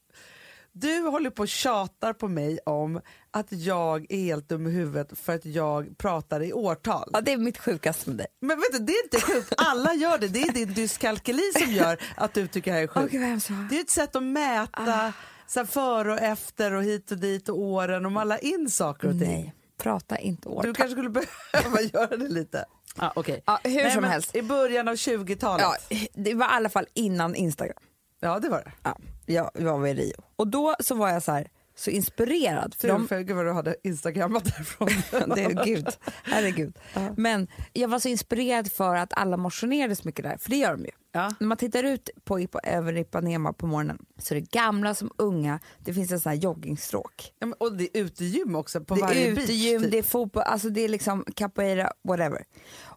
Du 0.74 1.00
håller 1.00 1.30
på 1.30 1.42
och 1.42 1.48
tjatar 1.48 2.12
på 2.12 2.28
mig 2.28 2.58
om 2.66 3.00
att 3.30 3.46
jag 3.52 4.06
är 4.12 4.16
helt 4.16 4.48
dum 4.48 4.66
i 4.66 4.70
huvudet 4.70 5.18
för 5.18 5.34
att 5.34 5.44
jag 5.44 5.98
pratar 5.98 6.42
i 6.42 6.52
årtal. 6.52 7.10
Ja, 7.12 7.20
det 7.20 7.32
är 7.32 7.36
mitt 7.36 7.58
sjukaste 7.58 8.10
med 8.10 8.18
dig. 8.18 8.26
Men 8.40 8.56
vet 8.56 8.72
du, 8.72 8.78
det 8.78 8.92
är 8.92 9.04
inte 9.04 9.20
sjukt, 9.20 9.52
alla 9.56 9.94
gör 9.94 10.18
det. 10.18 10.28
Det 10.28 10.42
är 10.42 10.52
din 10.52 10.74
dyskalkyli 10.74 11.52
som 11.62 11.72
gör 11.72 11.98
att 12.16 12.34
du 12.34 12.46
tycker 12.46 12.70
det 12.70 12.76
här 12.76 12.82
är 12.82 12.90
vad 12.94 13.10
hemskt 13.10 13.48
det 13.70 13.76
är 13.76 13.80
ett 13.80 13.90
sätt 13.90 14.16
att 14.16 14.22
mäta 14.22 15.12
så 15.46 15.60
här, 15.60 15.66
före 15.66 16.12
och 16.12 16.18
efter 16.20 16.72
och 16.72 16.82
hit 16.84 17.10
och 17.10 17.18
dit 17.18 17.48
och 17.48 17.58
åren 17.58 18.06
och 18.06 18.12
malla 18.12 18.38
in 18.38 18.70
saker 18.70 19.08
och 19.08 19.18
ting. 19.18 19.28
Nej, 19.28 19.54
prata 19.78 20.18
inte 20.18 20.48
årtal. 20.48 20.66
Du 20.66 20.74
kanske 20.74 20.90
skulle 20.92 21.10
behöva 21.10 21.80
göra 21.80 22.16
det 22.16 22.28
lite. 22.28 22.64
Ja, 22.96 23.12
okay. 23.16 23.40
Ja, 23.44 23.60
hur 23.64 23.90
som 23.90 24.00
men 24.00 24.10
helst. 24.10 24.36
I 24.36 24.42
början 24.42 24.88
av 24.88 24.94
20-talet. 24.94 25.66
Ja, 25.90 25.96
det 26.12 26.34
var 26.34 26.46
i 26.46 26.50
alla 26.50 26.68
fall 26.68 26.86
innan 26.94 27.34
Instagram. 27.34 27.82
ja, 28.20 28.38
det 28.38 28.48
var 28.48 28.62
det. 28.64 28.72
Ja, 29.26 29.50
jag 29.54 29.78
var 29.78 29.86
i 29.86 29.94
Rio. 29.94 30.22
Och 30.36 30.48
då 30.48 30.76
så 30.80 30.94
var 30.94 31.08
jag 31.08 31.22
så 31.22 31.32
här 31.32 31.50
så 31.82 31.90
inspirerad. 31.90 32.74
För 32.78 32.88
de, 32.88 33.08
för 33.08 33.20
gud 33.20 33.36
vad 33.36 33.46
du 33.46 33.52
hade 33.52 33.76
instagrammat 33.84 34.44
därifrån. 34.44 34.88
det 35.34 35.42
är 35.42 35.64
gud, 35.64 35.88
herregud. 36.24 36.78
Men 37.16 37.48
jag 37.72 37.88
var 37.88 37.98
så 37.98 38.08
inspirerad 38.08 38.72
för 38.72 38.96
att 38.96 39.12
alla 39.12 39.36
motionerade 39.36 39.96
så 39.96 40.02
mycket 40.04 40.24
där, 40.24 40.36
för 40.36 40.50
det 40.50 40.56
gör 40.56 40.72
de 40.72 40.84
ju. 40.84 40.90
Ja. 41.12 41.34
När 41.40 41.46
man 41.46 41.56
tittar 41.56 41.84
ut 41.84 42.10
på, 42.24 42.46
på, 42.46 42.60
över 42.64 42.96
Ipanema 42.96 43.52
på 43.52 43.66
morgonen 43.66 43.98
så 44.18 44.34
är 44.34 44.40
det 44.40 44.50
gamla 44.50 44.94
som 44.94 45.10
unga, 45.18 45.60
det 45.78 45.94
finns 45.94 46.10
en 46.10 46.20
sån 46.20 46.30
här 46.30 46.36
joggingstråk. 46.36 47.32
Ja, 47.38 47.46
men, 47.46 47.54
och 47.58 47.76
det 47.76 47.98
är 47.98 48.02
utegym 48.02 48.56
också 48.56 48.80
på 48.80 48.94
det 48.94 49.00
varje 49.00 49.26
är 49.26 49.34
beach. 49.34 49.44
utegym, 49.44 49.82
typ. 49.82 49.90
det 49.90 49.98
är 49.98 50.02
fotboll, 50.02 50.42
alltså 50.42 50.68
det 50.68 50.80
är 50.80 50.88
liksom 50.88 51.24
capoeira, 51.34 51.92
whatever. 52.04 52.44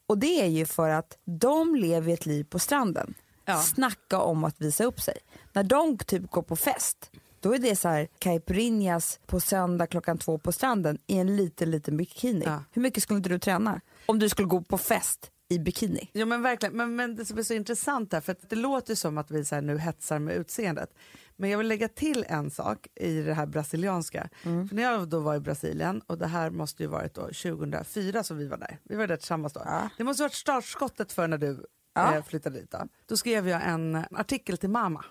Och 0.08 0.18
det 0.18 0.42
är 0.42 0.48
ju 0.48 0.66
för 0.66 0.90
att 0.90 1.18
de 1.26 1.76
lever 1.76 2.14
ett 2.14 2.26
liv 2.26 2.44
på 2.44 2.60
stranden. 2.60 3.14
Ja. 3.46 3.62
Snacka 3.62 4.20
om 4.20 4.44
att 4.44 4.62
visa 4.62 4.84
upp 4.84 5.02
sig. 5.02 5.18
När 5.54 5.64
de 5.64 5.98
typ 5.98 6.32
går 6.32 6.42
på 6.42 6.56
fest, 6.56 7.12
då 7.46 7.56
är 7.56 7.60
det 7.60 7.76
så 7.76 7.88
här 7.88 8.08
caipirinhas 8.20 9.20
på 9.26 9.40
söndag 9.40 9.88
klockan 9.88 10.18
två 10.18 10.38
på 10.38 10.52
stranden 10.52 10.98
i 11.08 11.18
en 11.18 11.36
liten, 11.36 11.72
liten 11.72 11.98
bikini. 11.98 12.44
Ja. 12.46 12.64
Hur 12.72 12.82
mycket 12.82 13.04
skulle 13.04 13.18
inte 13.18 13.30
du 13.30 13.40
träna 13.40 13.82
om 14.06 14.20
du 14.20 14.30
skulle 14.30 14.48
gå 14.48 14.62
på 14.62 14.78
fest 14.78 15.32
i 15.50 15.60
bikini? 15.60 16.10
Ja 16.14 16.26
men 16.26 16.42
verkligen, 16.42 16.78
men, 16.78 16.96
men 16.96 17.16
det 17.16 17.26
som 17.26 17.38
är 17.38 17.44
så 17.44 17.54
intressant 17.54 18.14
här, 18.14 18.22
för 18.22 18.32
att 18.32 18.50
det 18.50 18.56
låter 18.56 18.96
som 18.96 19.18
att 19.18 19.32
vi 19.32 19.46
så 19.46 19.62
nu 19.62 19.78
hetsar 19.78 20.20
med 20.20 20.36
utseendet. 20.36 20.90
Men 21.36 21.50
jag 21.50 21.58
vill 21.58 21.68
lägga 21.68 21.88
till 21.88 22.26
en 22.28 22.52
sak 22.52 22.88
i 22.96 23.22
det 23.22 23.34
här 23.34 23.46
brasilianska. 23.46 24.30
Mm. 24.44 24.68
För 24.70 24.76
när 24.76 24.84
jag 24.84 25.08
då 25.08 25.20
var 25.20 25.36
i 25.36 25.40
Brasilien, 25.40 26.02
och 26.08 26.18
det 26.18 26.28
här 26.28 26.50
måste 26.50 26.84
ju 26.84 26.90
varit 26.90 27.14
då 27.14 27.22
2004 27.22 28.24
som 28.24 28.38
vi 28.38 28.48
var 28.48 28.58
där. 28.58 28.80
Vi 28.84 28.96
var 28.96 29.08
där 29.08 29.18
tillsammans 29.18 29.54
då. 29.54 29.62
Ja. 29.66 29.90
Det 29.98 30.04
måste 30.04 30.24
ha 30.24 30.26
varit 30.26 30.34
startskottet 30.34 31.12
för 31.12 31.28
när 31.28 31.38
du 31.38 31.66
Ja. 31.98 32.16
eh, 32.16 32.24
flyttade 32.24 32.60
dit. 32.60 32.72
Då. 32.72 32.88
då 33.06 33.18
skrev 33.18 33.48
jag 33.48 33.62
en 33.68 34.06
artikel 34.12 34.58
till 34.58 34.70
mamma. 34.70 35.06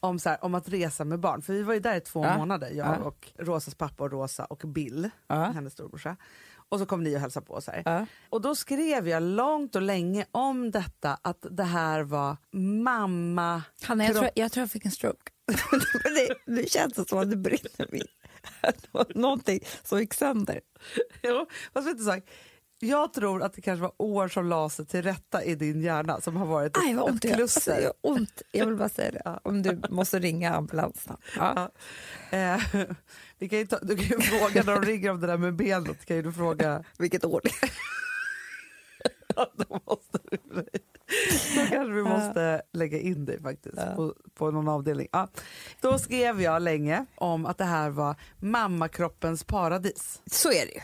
Om, 0.00 0.18
så 0.18 0.28
här, 0.28 0.44
om 0.44 0.54
att 0.54 0.68
resa 0.68 1.04
med 1.04 1.20
barn, 1.20 1.42
för 1.42 1.52
vi 1.52 1.62
var 1.62 1.74
ju 1.74 1.80
där 1.80 1.96
i 1.96 2.00
två. 2.00 2.24
Ja. 2.24 2.38
månader, 2.38 2.70
jag 2.70 2.86
Ja. 2.86 2.96
och 2.96 3.28
Rosas 3.38 3.74
pappa 3.74 4.04
och 4.04 4.10
Rosa 4.12 4.44
och 4.44 4.58
Bill, 4.58 5.10
Ja. 5.26 5.44
hennes 5.44 5.72
storbrorsa. 5.72 6.16
Och 6.70 6.78
så 6.78 6.86
kom 6.86 7.02
ni 7.02 7.16
och 7.16 7.20
hälsade 7.20 7.46
på 7.46 7.60
här. 7.66 7.82
Ja. 7.84 8.06
Och 8.30 8.40
då 8.40 8.54
skrev 8.54 9.08
jag 9.08 9.22
långt 9.22 9.76
och 9.76 9.82
länge 9.82 10.26
om 10.32 10.70
detta 10.70 11.18
att 11.22 11.46
det 11.50 11.64
här 11.64 12.02
var 12.02 12.36
mamma... 12.82 13.62
Hanna, 13.82 14.04
jag, 14.04 14.16
tror, 14.16 14.30
jag 14.34 14.52
tror 14.52 14.62
jag 14.62 14.70
fick 14.70 14.84
en 14.84 14.90
stroke. 14.90 15.32
Det, 16.04 16.52
det 16.56 16.70
känns 16.70 16.92
det 16.92 17.08
som 17.08 17.18
att 17.18 17.30
det 17.30 17.36
brinner 17.36 17.86
Någonting 19.14 19.60
som 19.84 19.98
gick 19.98 20.14
sönder. 20.14 20.60
Jo, 21.22 21.46
fast 21.72 21.88
vet 21.88 21.98
du, 21.98 22.04
så 22.04 22.10
här, 22.10 22.22
jag 22.78 23.12
tror 23.12 23.42
att 23.42 23.52
det 23.52 23.60
kanske 23.60 23.82
var 23.82 23.92
år 23.98 24.28
som 24.28 24.46
la 24.46 24.68
sig 24.70 24.86
till 24.86 25.02
rätta 25.02 25.44
i 25.44 25.54
din 25.54 25.82
hjärna 25.82 26.20
som 26.20 26.36
har 26.36 26.46
varit 26.46 26.76
Aj, 26.76 26.94
vad 26.94 27.10
ont 27.10 27.24
ett. 27.24 27.40
Alltså, 27.40 27.60
kluster. 27.60 27.76
det 27.76 27.82
gör 27.82 27.92
ont. 28.00 28.42
Jag 28.52 28.66
vill 28.66 28.76
bara 28.76 28.88
säga 28.88 29.10
det. 29.10 29.40
Om 29.42 29.62
du 29.62 29.82
måste 29.90 30.18
ringa 30.18 30.54
ambulansen. 30.54 31.16
Ja. 31.36 31.70
Ja. 32.30 32.38
Eh, 32.38 32.62
vi 33.38 33.48
kan 33.48 33.66
ta, 33.66 33.78
du 33.82 33.96
kan 33.96 34.04
ju 34.04 34.20
fråga 34.20 34.62
när 34.62 34.80
de 34.80 34.82
ringer 34.84 35.10
om 35.10 35.20
det 35.20 35.26
där 35.26 35.38
med 35.38 35.54
benet. 35.54 36.04
Kan 36.04 36.22
du 36.22 36.32
fråga... 36.32 36.84
Vilket 36.98 37.24
år 37.24 37.40
det 37.44 37.50
är. 37.66 37.70
då, 39.68 39.80
måste 39.86 40.18
du, 40.30 40.38
då 41.56 41.66
kanske 41.70 41.92
vi 41.92 42.02
måste 42.02 42.62
lägga 42.72 42.98
in 42.98 43.24
dig 43.24 43.42
faktiskt 43.42 43.76
på, 43.76 44.14
på 44.34 44.50
någon 44.50 44.68
avdelning. 44.68 45.08
Ja. 45.12 45.28
Då 45.80 45.98
skrev 45.98 46.42
jag 46.42 46.62
länge 46.62 47.06
om 47.14 47.46
att 47.46 47.58
det 47.58 47.64
här 47.64 47.90
var 47.90 48.16
mammakroppens 48.38 49.44
paradis. 49.44 50.22
Så 50.26 50.48
är 50.48 50.66
det 50.66 50.74
ju. 50.74 50.80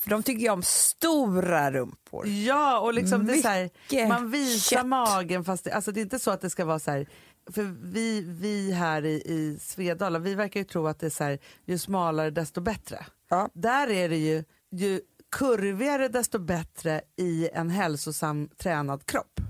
För 0.00 0.10
de 0.10 0.22
tycker 0.22 0.42
ju 0.42 0.50
om 0.50 0.62
stora 0.62 1.70
rumpor. 1.70 2.26
Ja, 2.26 2.80
och 2.80 2.94
liksom 2.94 3.26
det 3.26 3.32
är 3.32 3.42
så 3.42 3.48
här, 3.48 4.08
man 4.08 4.30
visar 4.30 4.76
kött. 4.76 4.86
magen 4.86 5.44
fast 5.44 5.64
det, 5.64 5.72
alltså 5.72 5.92
det 5.92 6.00
är 6.00 6.02
inte 6.02 6.18
så 6.18 6.30
att 6.30 6.40
det 6.40 6.50
ska 6.50 6.64
vara 6.64 6.78
så 6.78 6.90
här 6.90 7.06
för 7.50 7.74
vi, 7.82 8.20
vi 8.20 8.72
här 8.72 9.04
i, 9.04 9.14
i 9.14 9.58
Svedala, 9.60 10.18
vi 10.18 10.34
verkar 10.34 10.60
ju 10.60 10.64
tro 10.64 10.86
att 10.86 11.00
det 11.00 11.06
är 11.06 11.10
så 11.10 11.24
här, 11.24 11.38
ju 11.64 11.78
smalare 11.78 12.30
desto 12.30 12.60
bättre. 12.60 13.06
Ja. 13.28 13.48
Där 13.54 13.90
är 13.90 14.08
det 14.08 14.16
ju, 14.16 14.44
ju 14.70 15.00
kurvigare 15.30 16.08
desto 16.08 16.38
bättre 16.38 17.00
i 17.16 17.48
en 17.52 17.70
hälsosam 17.70 18.48
tränad 18.56 19.06
kropp. 19.06 19.40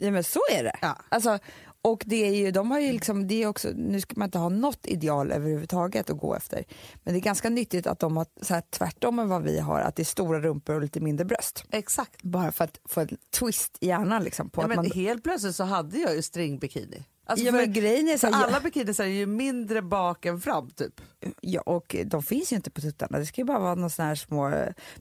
Ja 0.00 0.10
men 0.10 0.24
så 0.24 0.40
är 0.52 0.64
det. 0.64 0.76
Ja. 0.82 0.98
Alltså, 1.08 1.38
och 1.82 2.02
det 2.06 2.16
är 2.16 2.34
ju, 2.34 2.50
de 2.50 2.70
har 2.70 2.80
ju 2.80 2.92
liksom, 2.92 3.26
det 3.26 3.42
är 3.42 3.46
också, 3.46 3.68
nu 3.74 4.00
ska 4.00 4.14
man 4.16 4.26
inte 4.26 4.38
ha 4.38 4.48
något 4.48 4.86
ideal 4.86 5.32
överhuvudtaget 5.32 6.10
att 6.10 6.18
gå 6.18 6.34
efter. 6.34 6.64
Men 7.04 7.14
det 7.14 7.18
är 7.18 7.22
ganska 7.22 7.50
nyttigt 7.50 7.86
att 7.86 7.98
de 7.98 8.16
har 8.16 8.26
så 8.42 8.54
här, 8.54 8.62
tvärtom 8.70 9.18
än 9.18 9.28
vad 9.28 9.42
vi 9.42 9.58
har, 9.58 9.80
att 9.80 9.96
det 9.96 10.02
är 10.02 10.04
stora 10.04 10.40
rumpor 10.40 10.74
och 10.74 10.80
lite 10.80 11.00
mindre 11.00 11.24
bröst. 11.24 11.64
Exakt. 11.70 12.22
Bara 12.22 12.52
för 12.52 12.64
att 12.64 12.80
få 12.88 13.00
en 13.00 13.08
twist 13.38 13.78
i 13.80 13.86
hjärnan 13.86 14.24
liksom. 14.24 14.50
På 14.50 14.60
Ja, 14.60 14.64
att 14.64 14.68
men 14.68 14.76
man, 14.76 14.90
Helt 14.90 15.22
plötsligt 15.22 15.56
så 15.56 15.64
hade 15.64 15.98
jag 15.98 16.16
ju 16.16 16.22
stringbikini. 16.22 17.04
Alltså 17.26 17.46
ja, 17.46 17.52
för, 17.52 17.58
men 17.58 17.72
grejen 17.72 18.08
är 18.08 18.18
så 18.18 18.26
här, 18.26 18.44
alla 18.44 18.60
bikinis 18.60 19.00
är 19.00 19.04
ju 19.04 19.26
mindre 19.26 19.82
bak 19.82 20.26
än 20.26 20.40
fram 20.40 20.70
typ. 20.70 21.00
Ja, 21.40 21.60
och 21.60 21.96
de 22.04 22.22
finns 22.22 22.52
ju 22.52 22.56
inte 22.56 22.70
på 22.70 22.80
tuttarna. 22.80 23.18
Det 23.18 23.26
ska 23.26 23.40
ju 23.40 23.44
bara 23.44 23.58
vara 23.58 23.74
några 23.74 24.04
här 24.04 24.14
små... 24.14 24.52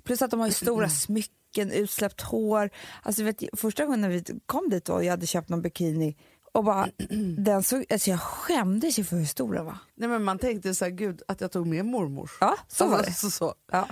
Plus 0.04 0.22
att 0.22 0.32
de 0.32 0.40
har 0.40 0.48
ju 0.48 0.54
stora 0.54 0.90
smycken, 0.90 1.39
utsläppt 1.58 2.22
hår. 2.22 2.70
Alltså, 3.04 3.24
vet, 3.24 3.44
första 3.58 3.86
gången 3.86 4.02
när 4.02 4.10
vi 4.10 4.24
kom 4.46 4.70
dit 4.70 4.90
och 4.90 5.04
jag 5.04 5.12
hade 5.12 5.28
köpt 5.28 5.50
någon 5.50 5.62
bikini 5.62 6.18
och 6.52 6.64
bara, 6.64 6.88
den 7.38 7.64
såg, 7.64 7.86
alltså 7.90 8.10
jag 8.10 8.20
skämdes 8.20 9.00
ju 9.00 9.04
för 9.04 9.18
hur 9.18 9.26
stor 9.26 9.54
den 9.54 9.66
var. 9.66 9.78
Nej, 9.96 10.10
men 10.10 10.24
man 10.24 10.40
tänkte 10.40 10.76
så 10.76 10.86
här, 10.86 10.92
gud 10.92 11.22
att 11.28 11.42
jag 11.42 11.52
tog 11.52 11.68
med 11.68 11.86
mormors. 11.86 12.38
Ja, 12.42 12.56
så 12.68 12.88
var 12.88 12.98
Alltså, 12.98 13.12
det. 13.12 13.18
Så, 13.18 13.32
så. 13.32 13.54
Ja. 13.72 13.88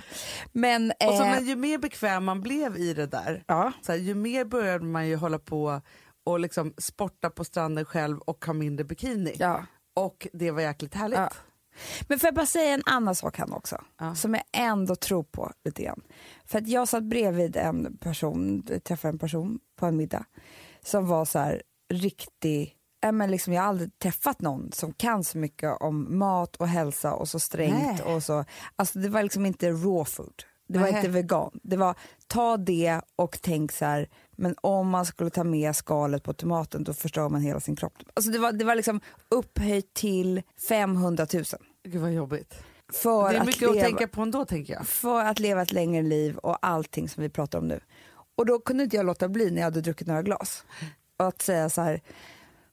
Men, 0.52 0.90
Och 0.90 1.14
så, 1.14 1.22
eh, 1.24 1.30
men 1.30 1.46
ju 1.46 1.56
mer 1.56 1.78
bekväm 1.78 2.24
man 2.24 2.40
blev 2.40 2.76
i 2.76 2.94
det 2.94 3.06
där, 3.06 3.44
ja, 3.46 3.72
så 3.82 3.92
här, 3.92 3.98
ju 3.98 4.14
mer 4.14 4.44
började 4.44 4.84
man 4.84 5.08
ju 5.08 5.16
hålla 5.16 5.38
på 5.38 5.80
och 6.24 6.40
liksom 6.40 6.74
sporta 6.78 7.30
på 7.30 7.44
stranden 7.44 7.84
själv 7.84 8.18
och 8.18 8.44
ha 8.44 8.52
mindre 8.52 8.84
bikini. 8.84 9.34
ja. 9.38 9.66
Och 9.94 10.28
det 10.32 10.50
var 10.50 10.60
jäkligt 10.60 10.94
härligt. 10.94 11.18
Ja. 11.18 11.30
Men 12.08 12.18
får 12.18 12.26
jag 12.26 12.34
bara 12.34 12.46
säga 12.46 12.74
en 12.74 12.82
annan 12.86 13.14
sak 13.14 13.38
här 13.38 13.54
också, 13.56 13.84
Ja. 13.98 14.14
som 14.14 14.34
jag 14.34 14.42
ändå 14.52 14.96
tror 14.96 15.22
på 15.22 15.52
lite 15.64 15.82
grann. 15.82 16.00
För 16.44 16.58
att 16.58 16.68
jag 16.68 16.88
satt 16.88 17.04
bredvid 17.04 17.56
en 17.56 17.96
person, 17.96 18.62
träffade 18.84 19.12
en 19.12 19.18
person 19.18 19.58
på 19.76 19.86
en 19.86 19.96
middag 19.96 20.24
som 20.84 21.06
var 21.06 21.24
så 21.24 21.38
här 21.38 21.62
riktig, 21.92 22.74
äh 23.04 23.12
men 23.12 23.30
liksom 23.30 23.52
jag 23.52 23.62
har 23.62 23.68
aldrig 23.68 23.98
träffat 23.98 24.40
någon 24.40 24.72
som 24.72 24.92
kan 24.92 25.24
så 25.24 25.38
mycket 25.38 25.80
om 25.80 26.18
mat 26.18 26.56
och 26.56 26.68
hälsa 26.68 27.14
och 27.14 27.28
så 27.28 27.40
strängt 27.40 28.02
Nej. 28.04 28.14
och 28.14 28.22
så. 28.22 28.44
Alltså 28.76 28.98
det 28.98 29.08
var 29.08 29.22
liksom 29.22 29.46
inte 29.46 29.70
raw 29.70 30.04
food. 30.04 30.42
Det 30.68 30.78
var 30.78 30.86
Nej. 30.86 30.96
inte 30.96 31.08
vegan. 31.08 31.60
Det 31.62 31.76
var 31.76 31.94
ta 32.26 32.56
det 32.56 33.00
och 33.16 33.38
tänk 33.42 33.72
så 33.72 33.84
här, 33.84 34.08
men 34.36 34.54
om 34.60 34.88
man 34.88 35.06
skulle 35.06 35.30
ta 35.30 35.44
med 35.44 35.76
skalet 35.76 36.22
på 36.22 36.32
tomaten 36.32 36.84
då 36.84 36.92
förstör 36.94 37.28
man 37.28 37.40
hela 37.40 37.60
sin 37.60 37.76
kropp. 37.76 37.92
Alltså 38.14 38.30
det 38.30 38.38
var, 38.38 38.52
det 38.52 38.64
var 38.64 38.74
liksom 38.74 39.00
upphöjt 39.28 39.94
till 39.94 40.42
500 40.68 41.26
000. 41.34 41.44
Gud 41.84 42.00
vad 42.02 42.12
jobbigt. 42.12 42.54
För 42.92 43.28
det 43.30 43.36
är 43.36 43.40
att 43.40 43.46
mycket 43.46 43.68
att 43.68 43.74
leva, 43.74 43.86
tänka 43.86 44.08
på 44.08 44.22
ändå 44.22 44.44
tänker 44.44 44.72
jag. 44.74 44.86
För 44.86 45.24
att 45.24 45.38
leva 45.38 45.62
ett 45.62 45.72
längre 45.72 46.02
liv 46.02 46.36
och 46.38 46.58
allting 46.66 47.08
som 47.08 47.22
vi 47.22 47.28
pratar 47.28 47.58
om 47.58 47.68
nu. 47.68 47.80
Och 48.36 48.46
då 48.46 48.58
kunde 48.58 48.84
inte 48.84 48.96
jag 48.96 49.06
låta 49.06 49.28
bli 49.28 49.50
när 49.50 49.56
jag 49.58 49.64
hade 49.64 49.80
druckit 49.80 50.06
några 50.06 50.22
glas. 50.22 50.64
Och 51.16 51.26
att 51.26 51.42
säga 51.42 51.70
så 51.70 51.80
här, 51.80 52.00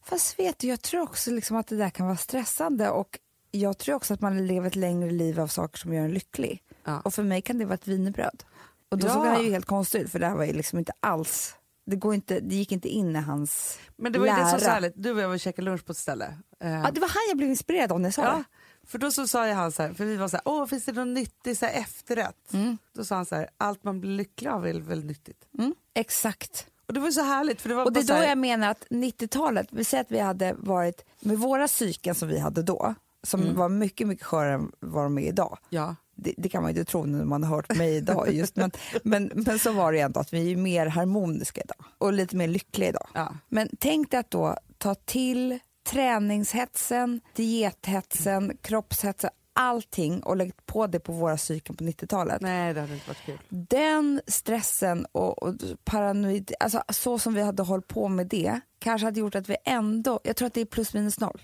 fast 0.03 0.39
vet 0.39 0.59
du, 0.59 0.67
jag 0.67 0.81
tror 0.81 1.01
också 1.01 1.31
liksom 1.31 1.57
att 1.57 1.67
det 1.67 1.75
där 1.77 1.89
kan 1.89 2.05
vara 2.05 2.17
stressande 2.17 2.89
och 2.89 3.19
jag 3.51 3.77
tror 3.77 3.95
också 3.95 4.13
att 4.13 4.21
man 4.21 4.47
lever 4.47 4.67
ett 4.67 4.75
längre 4.75 5.11
liv 5.11 5.39
av 5.39 5.47
saker 5.47 5.77
som 5.77 5.93
gör 5.93 6.03
en 6.05 6.13
lycklig. 6.13 6.63
Ja. 6.83 7.01
Och 7.01 7.13
för 7.13 7.23
mig 7.23 7.41
kan 7.41 7.57
det 7.57 7.65
vara 7.65 7.73
ett 7.73 7.87
wienerbröd. 7.87 8.43
Och 8.89 8.97
då 8.97 9.07
Ja. 9.07 9.13
såg 9.13 9.25
han 9.25 9.43
ju 9.43 9.51
helt 9.51 9.65
konstig 9.65 9.99
ut 10.01 10.11
för 10.11 10.19
det 10.19 10.27
här 10.27 10.35
var 10.35 10.43
ju 10.43 10.53
liksom 10.53 10.79
inte 10.79 10.93
alls, 10.99 11.55
det, 11.85 11.95
går 11.95 12.13
inte, 12.15 12.39
det 12.39 12.55
gick 12.55 12.71
inte 12.71 12.87
in 12.89 13.15
i 13.15 13.19
hans 13.19 13.79
Men 13.95 14.11
det 14.11 14.19
var 14.19 14.25
ju 14.25 14.31
det 14.31 14.37
som 14.37 14.51
var 14.51 14.57
så 14.59 14.65
lära. 14.65 14.73
härligt, 14.73 14.93
du 14.95 15.11
och 15.11 15.19
jag 15.21 15.27
var 15.27 15.33
och 15.35 15.39
käkade 15.39 15.65
lunch 15.65 15.85
på 15.85 15.91
ett 15.91 15.97
ställe. 15.97 16.37
Ja, 16.59 16.91
det 16.93 16.99
var 17.01 17.07
han 17.07 17.21
jag 17.29 17.37
blev 17.37 17.49
inspirerad 17.49 17.91
av 17.91 17.99
när 17.99 18.07
jag 18.07 18.13
sa 18.13 18.21
Ja, 18.23 18.31
det. 18.37 18.43
För 18.87 18.97
då 18.97 19.11
så 19.11 19.27
sa 19.27 19.47
jag 19.47 19.55
han 19.55 19.71
så 19.71 19.83
här, 19.83 19.93
för 19.93 20.05
vi 20.05 20.15
var 20.15 20.27
så 20.27 20.37
här, 20.37 20.41
åh 20.45 20.65
finns 20.65 20.85
det 20.85 20.91
någon 20.91 21.13
nyttig 21.13 21.57
så 21.57 21.65
här, 21.65 21.73
efterrätt? 21.81 22.53
Mm. 22.53 22.77
Då 22.93 23.05
sa 23.05 23.15
han 23.15 23.25
så 23.25 23.35
här, 23.35 23.49
allt 23.57 23.83
man 23.83 23.99
blir 24.01 24.11
lycklig 24.11 24.49
av 24.49 24.67
är 24.67 24.73
väl 24.73 25.05
nyttigt. 25.05 25.47
Mm, 25.57 25.75
exakt. 25.93 26.67
Och 26.87 26.93
det 26.93 26.99
var 26.99 27.11
så 27.11 27.21
härligt 27.21 27.61
för 27.61 27.69
det 27.69 27.75
var 27.75 27.85
Och 27.85 27.93
det 27.93 27.99
är 27.99 28.03
då 28.07 28.13
här, 28.13 28.27
jag 28.27 28.37
menar 28.37 28.69
att 28.69 28.85
90-talet, 28.89 29.67
vi 29.71 29.83
säger 29.83 30.01
att 30.03 30.11
vi 30.11 30.19
hade 30.19 30.53
varit 30.53 31.05
med 31.19 31.37
våra 31.39 31.67
psyken 31.67 32.15
som 32.15 32.27
vi 32.27 32.39
hade 32.39 32.63
då, 32.63 32.95
som 33.23 33.41
Mm. 33.41 33.55
var 33.55 33.69
mycket, 33.69 34.07
mycket 34.07 34.25
skörare 34.25 34.53
än 34.53 34.71
vad 34.79 35.03
de 35.05 35.17
är 35.17 35.27
idag. 35.27 35.57
ja, 35.69 35.95
Det, 36.15 36.33
det 36.37 36.49
kan 36.49 36.63
man 36.63 36.73
ju 36.73 36.79
inte 36.79 36.91
tro 36.91 37.05
när 37.05 37.25
man 37.25 37.43
har 37.43 37.55
hört 37.55 37.75
mig 37.77 37.95
idag 37.95 38.33
just, 38.33 38.55
men, 38.55 38.71
men, 39.03 39.31
men 39.35 39.59
så 39.59 39.71
var 39.71 39.91
det 39.91 39.99
ändå 39.99 40.19
att 40.19 40.33
vi 40.33 40.51
är 40.51 40.55
mer 40.57 40.85
harmoniska 40.85 41.61
idag 41.61 41.85
och 41.97 42.13
lite 42.13 42.35
mer 42.35 42.47
lyckliga 42.47 42.89
idag. 42.89 43.07
ja. 43.13 43.33
Men 43.47 43.69
tänk 43.79 44.11
dig 44.11 44.19
att 44.19 44.31
då 44.31 44.57
ta 44.77 44.95
till 44.95 45.59
träningshetsen, 45.85 47.21
diethetsen, 47.33 48.57
kroppshetsen, 48.61 49.29
allting 49.53 50.23
och 50.23 50.37
lägg 50.37 50.65
på 50.65 50.87
det 50.87 50.99
på 50.99 51.11
våra 51.11 51.37
psyken 51.37 51.75
på 51.75 51.83
90-talet. 51.83 52.41
Nej 52.41 52.73
det 52.73 52.81
hade 52.81 52.93
inte 52.93 53.07
varit 53.07 53.25
kul. 53.25 53.39
Den 53.49 54.21
stressen 54.27 55.05
och, 55.11 55.43
och 55.43 55.55
paranoid, 55.83 56.53
alltså 56.59 56.83
så 56.89 57.19
som 57.19 57.33
vi 57.33 57.41
hade 57.41 57.63
hållit 57.63 57.87
på 57.87 58.07
med 58.07 58.27
det, 58.27 58.59
kanske 58.79 59.07
hade 59.07 59.19
gjort 59.19 59.35
att 59.35 59.49
vi 59.49 59.57
ändå, 59.65 60.19
jag 60.23 60.35
tror 60.35 60.47
att 60.47 60.53
det 60.53 60.61
är 60.61 60.65
plus 60.65 60.93
minus 60.93 61.19
noll. 61.19 61.41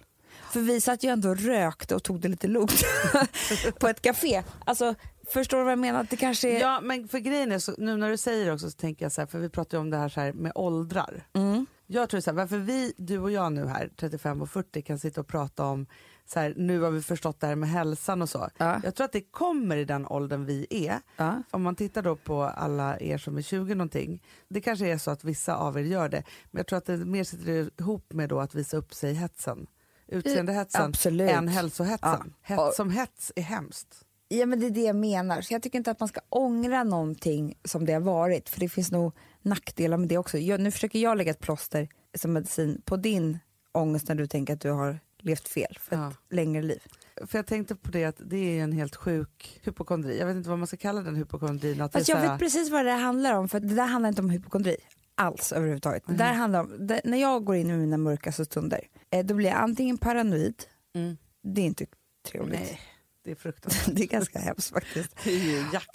För 0.52 0.60
vi 0.60 0.82
satt 0.82 1.04
ju 1.04 1.10
ändå 1.10 1.30
och 1.30 1.40
rökte 1.40 1.96
och 1.96 2.04
tog 2.04 2.20
det 2.20 2.28
lite 2.28 2.48
lugnt 2.48 2.84
på 3.80 3.88
ett 3.88 4.02
café. 4.02 4.44
Alltså, 4.66 4.96
förstår 5.34 5.58
du 5.58 5.64
vad 5.64 5.72
jag 5.72 5.80
menar? 5.80 6.00
Att 6.00 6.10
det 6.10 6.18
kanske 6.18 6.50
är... 6.50 6.60
Ja 6.60 6.82
men 6.82 7.08
för 7.08 7.20
grejen 7.20 7.52
är, 7.52 7.60
så, 7.60 7.74
nu 7.78 7.98
när 7.98 8.10
du 8.10 8.18
säger 8.18 8.46
det 8.46 8.54
också 8.54 8.70
så 8.70 8.78
tänker 8.78 9.06
jag 9.06 9.12
så 9.12 9.22
här, 9.22 9.26
för 9.26 9.40
vi 9.40 9.50
pratar 9.50 9.78
ju 9.78 9.82
om 9.82 9.90
det 9.90 9.98
här, 9.98 10.10
så 10.10 10.20
här 10.20 10.34
med 10.34 10.52
åldrar. 10.56 11.24
Mm. 11.34 11.66
Jag 11.94 12.10
tror 12.10 12.20
så 12.20 12.32
här, 12.32 12.36
varför 12.36 12.58
vi, 12.58 12.94
du 12.98 13.20
och 13.20 13.32
jag 13.32 13.54
nu 13.54 13.66
här, 13.66 13.90
35 13.96 14.42
och 14.42 14.50
40 14.50 14.82
kan 14.82 15.00
sitta 15.00 15.22
och 15.22 15.28
prata 15.28 15.66
om 15.66 15.86
så 16.26 16.40
här, 16.40 16.54
nu 16.58 16.80
har 16.80 16.92
vi 16.92 17.02
förstått 17.02 17.40
det 17.40 17.48
här 17.48 17.56
med 17.56 17.70
hälsan 17.70 18.22
och 18.22 18.30
så. 18.30 18.50
Ja. 18.58 18.82
Jag 18.84 18.96
tror 18.96 19.06
att 19.06 19.12
det 19.12 19.22
kommer 19.22 19.78
i 19.78 19.86
den 19.86 20.08
åldern 20.08 20.46
vi 20.46 20.68
är. 20.70 21.00
Ja. 21.18 21.44
Om 21.52 21.62
man 21.62 21.76
tittar 21.76 22.02
då 22.02 22.16
på 22.16 22.44
alla 22.44 23.00
er 23.00 23.18
som 23.18 23.38
är 23.38 23.42
20 23.42 23.76
någonting, 23.76 24.24
det 24.48 24.62
kanske 24.62 24.88
är 24.88 24.98
så 24.98 25.12
att 25.12 25.24
vissa 25.24 25.56
av 25.56 25.78
er 25.78 25.84
gör 25.84 26.10
det, 26.10 26.24
men 26.52 26.60
jag 26.60 26.68
tror 26.68 26.78
att 26.78 26.86
det 26.86 26.98
mer 26.98 27.24
sitter 27.24 27.70
ihop 27.82 28.14
med 28.14 28.30
då 28.30 28.40
att 28.40 28.56
visa 28.56 28.78
upp 28.78 28.94
sig 28.94 29.12
i 29.12 29.14
hetsen. 29.14 29.68
Utseendehetsen 30.08 30.86
Absolut. 30.86 31.32
än 31.32 31.48
hälsohetsen. 31.48 32.34
Ja. 32.48 32.66
Hets, 32.66 32.78
som 32.78 32.92
hets 32.92 33.32
är 33.36 33.42
hemskt. 33.42 34.06
Ja 34.40 34.46
men 34.46 34.60
det 34.60 34.66
är 34.66 34.72
det 34.72 34.82
jag 34.82 34.96
menar. 34.96 35.42
Så 35.42 35.54
jag 35.54 35.62
tycker 35.64 35.78
inte 35.78 35.92
att 35.92 36.00
man 36.00 36.10
ska 36.10 36.20
ångra 36.30 36.84
någonting 36.84 37.58
som 37.64 37.86
det 37.86 37.94
har 37.94 38.00
varit. 38.02 38.50
För 38.50 38.60
det 38.60 38.70
finns 38.70 38.92
nog 38.92 39.14
nackdelar 39.42 39.98
med 39.98 40.10
det 40.10 40.18
också. 40.18 40.38
Jag, 40.38 40.62
nu 40.62 40.72
försöker 40.72 41.00
jag 41.00 41.18
lägga 41.18 41.32
ett 41.32 41.40
plåster 41.40 41.88
som 42.18 42.34
medicin 42.34 42.82
på 42.86 42.98
din 42.98 43.40
ångest 43.72 44.08
när 44.08 44.16
du 44.16 44.28
tänker 44.28 44.54
att 44.54 44.62
du 44.62 44.72
har 44.72 45.00
levt 45.20 45.48
fel 45.48 45.78
för 45.80 45.96
Ja. 45.96 46.10
ett 46.10 46.18
längre 46.36 46.62
liv. 46.62 46.82
För 47.28 47.38
jag 47.38 47.46
tänkte 47.46 47.76
på 47.76 47.92
det 47.92 48.06
att 48.06 48.16
det 48.26 48.38
är 48.60 48.64
en 48.64 48.72
helt 48.72 48.96
sjuk 48.96 49.60
hypokondri. 49.64 50.20
Jag 50.20 50.26
vet 50.28 50.36
inte 50.36 50.50
vad 50.50 50.58
man 50.60 50.68
ska 50.68 50.78
kalla 50.78 51.02
den 51.02 51.16
hypokondrin. 51.16 51.82
Att 51.82 51.92
Fast 51.94 52.08
jag 52.10 52.22
vet 52.22 52.40
precis 52.40 52.70
vad 52.72 52.86
det 52.86 52.92
handlar 52.92 53.34
om. 53.34 53.50
För 53.50 53.60
det 53.60 53.76
där 53.76 53.86
handlar 53.86 54.10
inte 54.10 54.22
om 54.22 54.30
hypokondri 54.30 54.78
alls 55.16 55.52
överhuvudtaget. 55.52 56.04
Det 56.08 56.14
där 56.14 56.34
handlar 56.34 56.60
om, 56.60 56.88
det, 56.88 57.02
när 57.04 57.18
jag 57.18 57.46
går 57.46 57.56
in 57.56 57.70
i 57.70 57.74
mina 57.78 57.98
mörkaste 57.98 58.46
stunder, 58.46 58.88
eh, 59.10 59.26
då 59.26 59.34
blir 59.34 59.50
jag 59.50 59.58
antingen 59.58 59.98
paranoid, 59.98 60.64
Mm. 60.96 61.18
det 61.44 61.62
är 61.62 61.66
inte 61.66 61.86
trevligt. 62.32 62.60
Nej, 62.60 62.80
det 63.24 63.32
är 63.32 63.36
fruktansvärt. 63.36 63.96
Det 63.96 64.04
är 64.04 64.08
ganska 64.08 64.40
hemskt 64.40 64.74
faktiskt. 64.74 65.16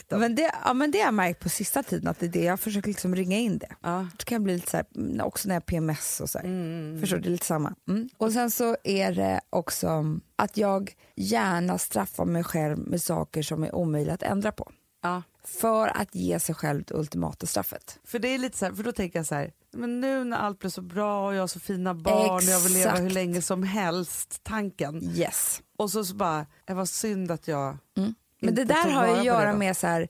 Det. 0.09 0.16
Men 0.16 0.35
det, 0.35 0.50
ja, 0.64 0.75
men 0.75 0.90
det 0.90 0.99
har 0.99 1.04
jag 1.04 1.14
märkt 1.14 1.40
på 1.40 1.49
sista 1.49 1.83
tiden 1.83 2.09
att 2.09 2.21
det 2.21 2.26
är 2.26 2.30
det 2.30 2.45
jag 2.45 2.61
försöker 2.61 2.88
liksom 2.88 3.14
ringa 3.16 3.37
in 3.38 3.59
det. 3.59 3.73
ja. 3.83 4.09
Det 4.18 4.25
kan 4.25 4.45
bli 4.45 4.54
lite 4.54 4.71
så 4.71 4.76
här, 4.76 4.87
mm, 4.97 5.21
också 5.26 5.49
när 5.49 5.54
jag 5.54 5.61
har 5.61 5.64
PMS 5.66 6.21
och 6.21 6.30
så 6.30 6.38
här. 6.38 6.45
Mm. 6.45 7.00
Förstår 7.00 7.16
du? 7.16 7.23
Det 7.23 7.28
är 7.28 7.30
lite 7.30 7.47
samma. 7.47 7.75
Mm. 7.88 8.09
Och 8.16 8.33
sen 8.33 8.50
så 8.50 8.76
är 8.85 9.12
det 9.12 9.40
också 9.50 10.18
att 10.37 10.56
jag 10.56 10.92
gärna 11.16 11.78
straffar 11.78 12.25
mig 12.25 12.45
själv 12.45 12.78
med 12.78 13.02
saker 13.02 13.42
som 13.42 13.62
är 13.64 13.75
omöjliga 13.75 14.14
att 14.14 14.23
ändra 14.23 14.52
på. 14.52 14.73
ja. 15.02 15.23
För 15.45 15.88
att 15.88 16.14
ge 16.14 16.40
sig 16.40 16.54
själv 16.54 16.85
det 16.85 16.95
ultimata 16.95 17.47
straffet. 17.47 17.99
För 18.04 18.18
det 18.18 18.28
är 18.28 18.38
lite 18.38 18.59
så 18.59 18.64
här, 18.64 18.73
för 18.73 18.83
då 18.83 18.92
tänker 18.92 19.18
jag 19.18 19.26
så 19.26 19.35
här, 19.35 19.52
men 19.76 20.00
nu 20.00 20.25
när 20.25 20.37
allt 20.37 20.59
blir 20.59 20.71
så 20.71 20.83
bra 20.83 21.26
och 21.26 21.35
jag 21.35 21.40
har 21.42 21.47
så 21.47 21.61
fina 21.61 21.95
barn 21.95 22.35
och 22.35 22.42
jag 22.42 22.61
vill 22.61 22.73
leva 22.73 22.90
hur 22.90 22.97
Exakt. 22.99 23.14
länge 23.14 23.42
som 23.42 23.62
helst, 23.62 24.40
tanken. 24.42 25.02
Yes. 25.02 25.62
Och 25.78 25.90
så, 25.90 26.04
så 26.04 26.14
bara, 26.14 26.47
det 26.64 26.75
var 26.75 26.87
synd 26.87 27.30
att 27.30 27.49
jag 27.49 27.76
Men 27.95 28.14
inte 28.40 28.50
det 28.50 28.64
där 28.64 28.90
har 28.90 29.06
att 29.06 29.25
göra 29.25 29.52
det 29.52 29.59
med 29.59 29.76
så 29.76 29.87
här, 29.87 30.09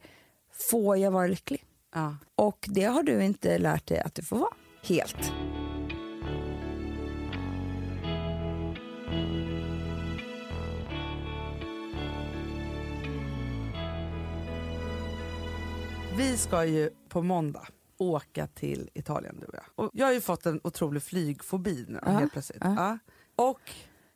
får 0.70 0.96
jag 0.96 1.10
vara 1.10 1.26
lycklig? 1.26 1.64
Ja. 1.94 2.16
Och 2.34 2.66
det 2.68 2.84
har 2.84 3.02
du 3.02 3.24
inte 3.24 3.58
lärt 3.58 3.86
dig 3.86 4.00
att 4.00 4.14
du 4.14 4.22
får 4.22 4.36
vara. 4.36 4.54
Helt. 4.82 5.32
Vi 16.16 16.36
ska 16.36 16.64
ju 16.64 16.90
på 17.08 17.22
måndag 17.22 17.66
åka 17.98 18.46
till 18.46 18.90
Italien 18.94 19.36
du 19.40 19.46
och 19.46 19.54
jag. 19.54 19.84
Och 19.84 19.90
jag 19.94 20.06
har 20.06 20.12
ju 20.12 20.20
fått 20.20 20.46
en 20.46 20.60
otrolig 20.64 21.02
flygfobi 21.02 21.84
nu 21.88 21.98
Ja, 22.04 22.10
helt 22.10 22.32
plötsligt. 22.32 22.58
Ja. 22.60 22.98
Och 23.36 23.60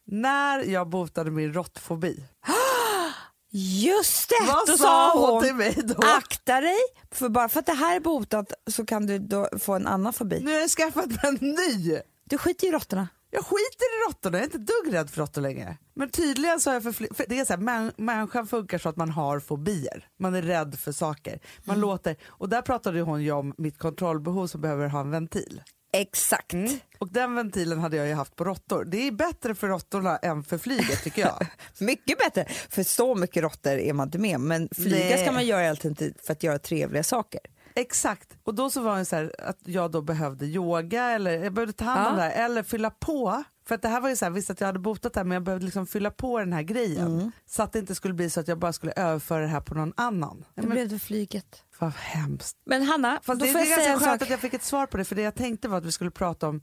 när 0.05 0.65
jag 0.65 0.89
botade 0.89 1.31
min 1.31 1.53
råttfobi, 1.53 2.25
Just 3.53 4.29
det! 4.29 4.47
vad 4.47 4.67
Då 4.67 4.77
sa 4.79 5.13
hon 5.19 5.31
hon 5.31 5.43
till 5.43 5.55
mig 5.55 5.75
då? 5.85 5.95
akta 6.07 6.61
dig, 6.61 6.77
för 7.11 7.29
bara 7.29 7.49
för 7.49 7.61
att 7.61 7.67
det 7.67 7.73
här 7.73 7.97
är 7.97 8.01
botat 8.01 8.53
så 8.71 8.87
kan 8.87 9.07
du 9.07 9.49
få 9.59 9.75
en 9.75 9.87
annan 9.87 10.13
fobi. 10.13 10.41
Nu 10.41 10.53
har 10.53 10.61
jag 10.61 10.71
skaffat 10.71 11.07
mig 11.07 11.21
en 11.23 11.35
ny! 11.41 11.99
Du 12.25 12.39
skiter 12.39 12.67
i 12.67 12.71
råttorna. 12.71 13.09
Jag 13.31 13.45
skiter 13.45 13.85
i 13.85 14.09
råttorna, 14.09 14.39
jag 14.39 14.43
är 14.43 14.45
inte 14.57 14.59
dugg 14.73 14.95
rädd 14.95 15.11
för 15.11 15.21
råttor 15.21 15.43
längre. 15.43 15.77
Men 15.95 16.11
tydligen 16.11 16.61
så 16.61 16.71
har 16.71 16.75
jag 16.75 16.83
för, 16.83 17.15
för 17.15 17.25
det 17.29 17.39
är 17.39 17.45
så 17.45 17.53
här, 17.53 17.61
män, 17.61 17.93
människan 17.97 18.47
funkar 18.47 18.79
så 18.79 18.89
att 18.89 18.97
man 18.97 19.11
har 19.11 19.41
fobier. 19.41 20.09
Man 20.19 20.35
är 20.35 20.43
rädd 20.43 20.79
för 20.79 20.93
saker. 20.93 21.41
Man 21.65 21.77
Mm. 21.77 21.89
låter, 21.89 22.17
och 22.27 22.49
där 22.49 22.63
pratade 22.63 23.01
hon 23.01 23.23
ju 23.23 23.33
om 23.33 23.55
mitt 23.59 23.79
kontrollbehov 23.79 24.47
som 24.47 24.61
behöver 24.61 24.89
ha 24.89 25.01
en 25.01 25.11
ventil. 25.11 25.63
Exakt. 25.93 26.55
Och 26.99 27.09
den 27.13 27.35
ventilen 27.35 27.79
hade 27.79 27.97
jag 27.97 28.09
ju 28.09 28.15
haft 28.15 28.37
på 28.37 28.45
råttor. 28.45 28.85
Det 28.85 29.07
är 29.07 29.13
bättre 29.13 29.55
för 29.55 29.69
råttorna 29.69 30.17
än 30.17 30.43
för 30.45 30.59
flyget 30.59 31.05
tycker 31.05 31.23
jag. 31.23 31.47
Mycket 31.87 32.19
bättre, 32.19 32.45
för 32.69 32.83
så 32.83 33.15
mycket 33.15 33.43
råttor 33.43 33.73
är 33.73 33.93
man 33.93 34.09
inte 34.09 34.19
med. 34.19 34.41
Men 34.41 34.69
flyga 34.77 34.97
Nej. 35.17 35.23
ska 35.23 35.33
man 35.33 35.47
göra 35.47 35.77
tiden 35.77 36.15
för 36.23 36.33
att 36.33 36.43
göra 36.43 36.59
trevliga 36.59 37.03
saker. 37.03 37.41
Exakt. 37.81 38.37
Och 38.45 38.55
då 38.55 38.71
så 38.71 38.81
var 38.83 38.99
det 38.99 39.05
så 39.05 39.17
här 39.17 39.33
att 39.39 39.59
jag 39.65 39.91
då 39.91 40.03
behövde 40.03 40.47
yoga 40.47 41.05
eller 41.05 41.31
jag 41.45 41.53
behövde 41.53 41.73
ta 41.73 41.85
hand 41.85 42.07
om 42.07 42.13
Ja. 42.13 42.17
det 42.17 42.23
här 42.31 42.45
eller 42.45 42.63
fylla 42.63 42.91
på. 42.91 43.43
För 43.69 43.75
att 43.75 43.83
det 43.83 43.89
här 43.89 44.01
var 44.01 44.09
ju 44.09 44.17
så 44.17 44.25
här, 44.25 44.31
visst 44.33 44.51
att 44.51 44.61
jag 44.61 44.67
hade 44.67 44.79
botat 44.79 45.13
det 45.13 45.21
här 45.21 45.25
men 45.25 45.35
jag 45.35 45.43
behövde 45.43 45.65
liksom 45.65 45.87
fylla 45.87 46.11
på 46.11 46.39
den 46.39 46.53
här 46.53 46.63
grejen. 46.63 47.07
Mm. 47.07 47.33
Så 47.47 47.63
att 47.63 47.73
det 47.73 47.79
inte 47.79 47.95
skulle 47.95 48.15
bli 48.15 48.31
så 48.31 48.41
att 48.41 48.49
jag 48.49 48.59
bara 48.59 48.73
skulle 48.73 48.93
överföra 48.93 49.41
det 49.41 49.47
här 49.49 49.61
på 49.61 49.75
någon 49.75 49.93
annan. 49.97 50.45
Det 50.55 50.67
blev 50.67 50.89
det 50.89 50.99
flyget. 50.99 51.63
vad 51.79 51.93
hemskt. 51.93 52.57
Men 52.67 52.83
Hanna, 52.83 53.21
Fast 53.23 53.41
då 53.41 53.47
det, 53.47 53.53
får 53.53 53.59
det 53.59 53.65
är 53.65 53.71
jag 53.71 53.79
säga 53.79 53.89
ganska 53.91 54.09
skönt 54.09 54.23
att 54.23 54.31
jag 54.31 54.41
fick 54.41 54.55
ett 54.55 54.63
svar 54.65 54.87
på 54.87 54.97
det 54.97 55.05
för 55.05 55.15
det 55.17 55.23
jag 55.23 55.35
tänkte 55.35 55.69
var 55.69 55.79
att 55.79 55.85
vi 55.85 55.93
skulle 55.93 56.11
prata 56.11 56.49
om 56.49 56.63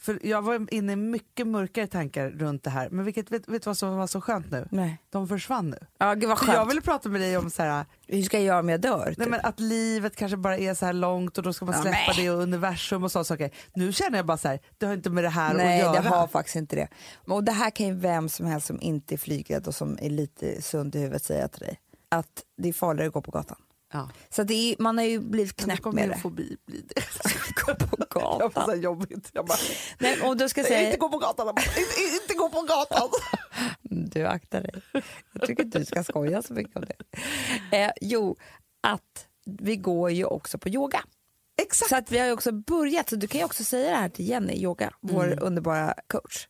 för 0.00 0.26
jag 0.26 0.42
var 0.42 0.74
inne 0.74 0.92
i 0.92 0.96
mycket 0.96 1.46
mörkare 1.46 1.86
tankar 1.86 2.30
runt 2.30 2.64
det 2.64 2.70
här 2.70 2.90
men 2.90 3.04
vilket, 3.04 3.30
vet, 3.32 3.48
vet 3.48 3.62
du 3.62 3.70
vad 3.70 3.76
som 3.78 3.96
var 3.96 4.06
så 4.06 4.20
skönt 4.20 4.50
nu? 4.50 4.68
Nej. 4.70 4.98
De 5.10 5.28
försvann 5.28 5.70
nu. 5.70 5.78
Ja, 5.98 6.14
gud 6.14 6.28
vad 6.28 6.38
För 6.38 6.46
skönt. 6.46 6.56
jag 6.58 6.66
ville 6.66 6.80
prata 6.80 7.08
med 7.08 7.20
dig 7.20 7.36
om 7.36 7.50
så 7.50 7.62
här, 7.62 7.84
Hur 8.06 8.22
ska 8.22 8.36
jag 8.36 8.46
göra 8.46 8.60
om 8.60 8.68
jag 8.68 8.80
dör? 8.80 9.04
Nej, 9.06 9.14
typ? 9.16 9.28
men 9.28 9.40
att 9.42 9.60
livet 9.60 10.16
kanske 10.16 10.36
bara 10.36 10.58
är 10.58 10.74
så 10.74 10.86
här 10.86 10.92
långt 10.92 11.38
och 11.38 11.44
då 11.44 11.52
ska 11.52 11.64
man 11.64 11.74
Ja, 11.74 11.82
släppa 11.82 11.98
men. 12.06 12.16
det 12.24 12.30
och 12.30 12.42
universum 12.42 13.04
och 13.04 13.12
sådana 13.12 13.24
saker. 13.24 13.50
Nu 13.74 13.92
känner 13.92 14.18
jag 14.18 14.26
bara 14.26 14.36
så 14.38 14.48
här, 14.48 14.60
det 14.78 14.86
har 14.86 14.94
inte 14.94 15.10
med 15.10 15.24
det 15.24 15.28
här 15.30 15.54
Nej, 15.54 15.80
att 15.82 15.94
göra. 15.94 16.02
det 16.02 16.08
har 16.08 16.26
faktiskt 16.26 16.56
inte 16.56 16.76
det. 16.76 16.88
Och 17.26 17.44
det 17.44 17.52
här 17.52 17.70
kan 17.70 17.86
ju 17.86 17.94
vem 17.94 18.28
som 18.28 18.46
helst 18.46 18.66
som 18.66 18.80
inte 18.80 19.14
är 19.14 19.18
flygrädd 19.18 19.66
och 19.66 19.74
som 19.74 19.98
är 20.02 20.10
lite 20.10 20.62
sund 20.62 20.94
i 20.96 20.98
huvudet 20.98 21.22
säga 21.24 21.48
till 21.48 21.60
dig. 21.60 21.80
Att 22.08 22.42
det 22.56 22.68
är 22.68 22.72
farligare 22.72 23.06
att 23.08 23.14
gå 23.14 23.20
på 23.22 23.30
gatan. 23.30 23.56
Ja. 23.92 24.10
Så 24.30 24.42
det 24.42 24.54
är, 24.54 24.76
man 24.82 24.98
har 24.98 25.04
ju 25.04 25.20
blivit 25.20 25.56
knäpp 25.56 25.84
med 25.84 26.08
det. 26.08 26.18
fobi 26.18 26.56
bli 26.66 26.80
det. 26.88 27.02
Gå 27.66 27.74
på 27.74 27.96
Jag 28.14 28.38
var 28.38 28.50
så 28.50 28.60
gatan. 28.60 28.80
jobbigt. 28.80 29.30
Jag 29.32 29.46
bara, 29.46 29.58
Nej, 29.98 30.20
och 30.20 30.36
då 30.36 30.48
ska 30.48 30.64
säga, 30.64 30.86
inte 30.86 30.98
gå 30.98 31.08
på 31.08 31.18
gatan, 31.18 31.46
bara, 31.46 31.62
inte, 31.62 32.00
inte 32.22 32.34
gå 32.34 32.48
på 32.48 32.62
gatan. 32.62 33.08
du 34.10 34.26
aktar 34.26 34.60
dig. 34.60 34.82
Jag 35.32 35.46
tycker 35.46 35.64
inte 35.64 35.78
du 35.78 35.84
ska 35.84 36.04
skoja 36.04 36.42
så 36.42 36.54
mycket 36.54 36.76
om 36.76 36.84
det. 36.84 36.96
Eh, 37.76 37.90
jo, 38.00 38.36
att 38.80 39.26
vi 39.44 39.76
går 39.76 40.10
ju 40.10 40.24
också 40.24 40.58
på 40.58 40.68
yoga. 40.68 41.04
Exakt. 41.62 41.88
Så 41.88 41.96
att 41.96 42.12
vi 42.12 42.18
har 42.18 42.26
ju 42.26 42.32
också 42.32 42.52
börjat, 42.52 43.08
så 43.08 43.16
du 43.16 43.28
kan 43.28 43.38
ju 43.38 43.44
också 43.44 43.64
säga 43.64 43.90
det 43.90 43.96
här 43.96 44.08
till 44.08 44.28
Jenny, 44.28 44.52
yoga, 44.54 44.92
vår 45.00 45.42
underbara 45.42 45.94
coach. 46.06 46.48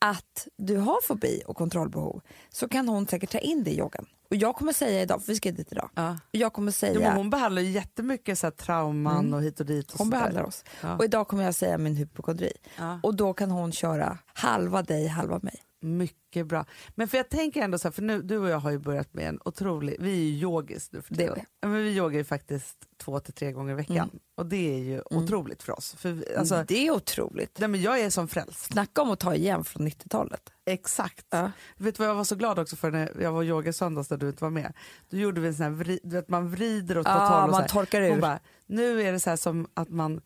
Att 0.00 0.48
du 0.56 0.76
har 0.76 1.00
fobi 1.06 1.42
och 1.46 1.56
kontrollbehov 1.56 2.20
så 2.48 2.68
kan 2.68 2.88
hon 2.88 3.06
säkert 3.06 3.30
ta 3.30 3.38
in 3.38 3.64
det 3.64 3.70
i 3.70 3.78
yogan. 3.78 4.06
Och 4.30 4.36
jag 4.36 4.56
kommer 4.56 4.72
säga 4.72 5.02
idag, 5.02 5.22
för 5.22 5.32
vi 5.32 5.36
ska 5.36 5.50
dit 5.52 5.72
idag, 5.72 5.90
Ja. 5.94 6.18
jag 6.30 6.52
kommer 6.52 6.72
säga, 6.72 6.92
Jo, 6.94 7.00
men 7.00 7.08
hon, 7.10 7.16
hon 7.16 7.30
behandlar 7.30 7.62
ju 7.62 7.70
jättemycket 7.70 8.38
så 8.38 8.46
här, 8.46 8.50
trauman 8.50 9.34
och 9.34 9.42
hit 9.42 9.60
och 9.60 9.66
dit. 9.66 9.92
Och 9.92 9.98
där. 10.06 10.10
behandlar 10.10 10.42
oss. 10.42 10.64
Ja. 10.82 10.96
Och 10.96 11.04
idag 11.04 11.28
kommer 11.28 11.44
jag 11.44 11.54
säga 11.54 11.78
min 11.78 11.96
hypokondri. 11.96 12.52
Ja. 12.78 13.00
Och 13.02 13.14
då 13.16 13.32
kan 13.32 13.50
hon 13.50 13.72
köra 13.72 14.18
halva 14.34 14.82
dig, 14.82 15.06
halva 15.06 15.38
mig. 15.42 15.62
Mycket 15.80 16.46
bra. 16.46 16.64
Men 16.94 17.08
för 17.08 17.16
jag 17.16 17.28
tänker 17.28 17.62
ändå 17.62 17.78
så 17.78 17.88
här, 17.88 17.92
för 17.92 18.02
nu, 18.02 18.22
du 18.22 18.38
och 18.38 18.48
jag 18.48 18.58
har 18.58 18.70
ju 18.70 18.78
börjat 18.78 19.14
med 19.14 19.28
en 19.28 19.38
otrolig, 19.44 19.96
vi 20.00 20.10
är 20.10 20.16
ju 20.16 20.38
yogis 20.40 20.92
nu 20.92 21.02
för 21.02 21.14
Det 21.14 21.22
tiden. 21.28 21.44
men 21.62 21.74
vi 21.74 21.96
yogar 21.96 22.18
ju 22.18 22.24
faktiskt 22.24 22.76
två 22.96 23.20
till 23.20 23.34
tre 23.34 23.52
gånger 23.52 23.72
i 23.72 23.76
veckan 23.76 23.96
Mm. 23.96 24.18
och 24.36 24.46
det 24.46 24.74
är 24.74 24.78
ju 24.78 25.02
otroligt 25.10 25.62
för 25.62 25.72
oss. 25.78 25.94
För 25.98 26.10
vi, 26.12 26.34
alltså, 26.36 26.64
det 26.68 26.86
är 26.86 26.90
otroligt. 26.90 27.58
nej, 27.58 27.68
men 27.68 27.82
jag 27.82 28.00
är 28.00 28.10
som 28.10 28.28
frälst. 28.28 28.60
Snacka 28.72 29.02
om 29.02 29.10
att 29.10 29.18
ta 29.20 29.34
igen 29.34 29.64
från 29.64 29.88
90-talet. 29.88 30.50
Exakt. 30.66 31.26
Ja. 31.30 31.50
Vet 31.76 31.94
du 31.94 31.98
vad 31.98 32.08
jag 32.08 32.14
var 32.14 32.24
så 32.24 32.36
glad 32.36 32.58
också 32.58 32.76
för 32.76 32.90
när 32.90 33.20
jag 33.20 33.32
var 33.32 33.42
yoga 33.42 33.72
söndags 33.72 34.10
när 34.10 34.16
du 34.18 34.28
inte 34.28 34.44
var 34.44 34.50
med? 34.50 34.72
Då 35.10 35.16
gjorde 35.16 35.40
vi 35.40 35.48
en 35.48 35.54
sån 35.54 35.64
här, 35.64 35.70
vri, 35.72 36.00
du 36.02 36.16
vet, 36.16 36.28
man 36.28 36.50
vrider 36.50 36.98
åt 36.98 37.06
Ja, 37.06 37.12
håll 37.12 37.42
och 37.44 37.50
man 37.50 37.54
så 37.54 37.60
här. 37.60 37.68
torkar 37.68 38.02
ur. 38.02 38.20
Bara, 38.20 38.40
nu 38.66 39.02
är 39.02 39.12
det 39.12 39.20
så 39.20 39.30
här 39.30 39.36
som 39.36 39.66
att 39.74 39.88
man, 39.88 40.20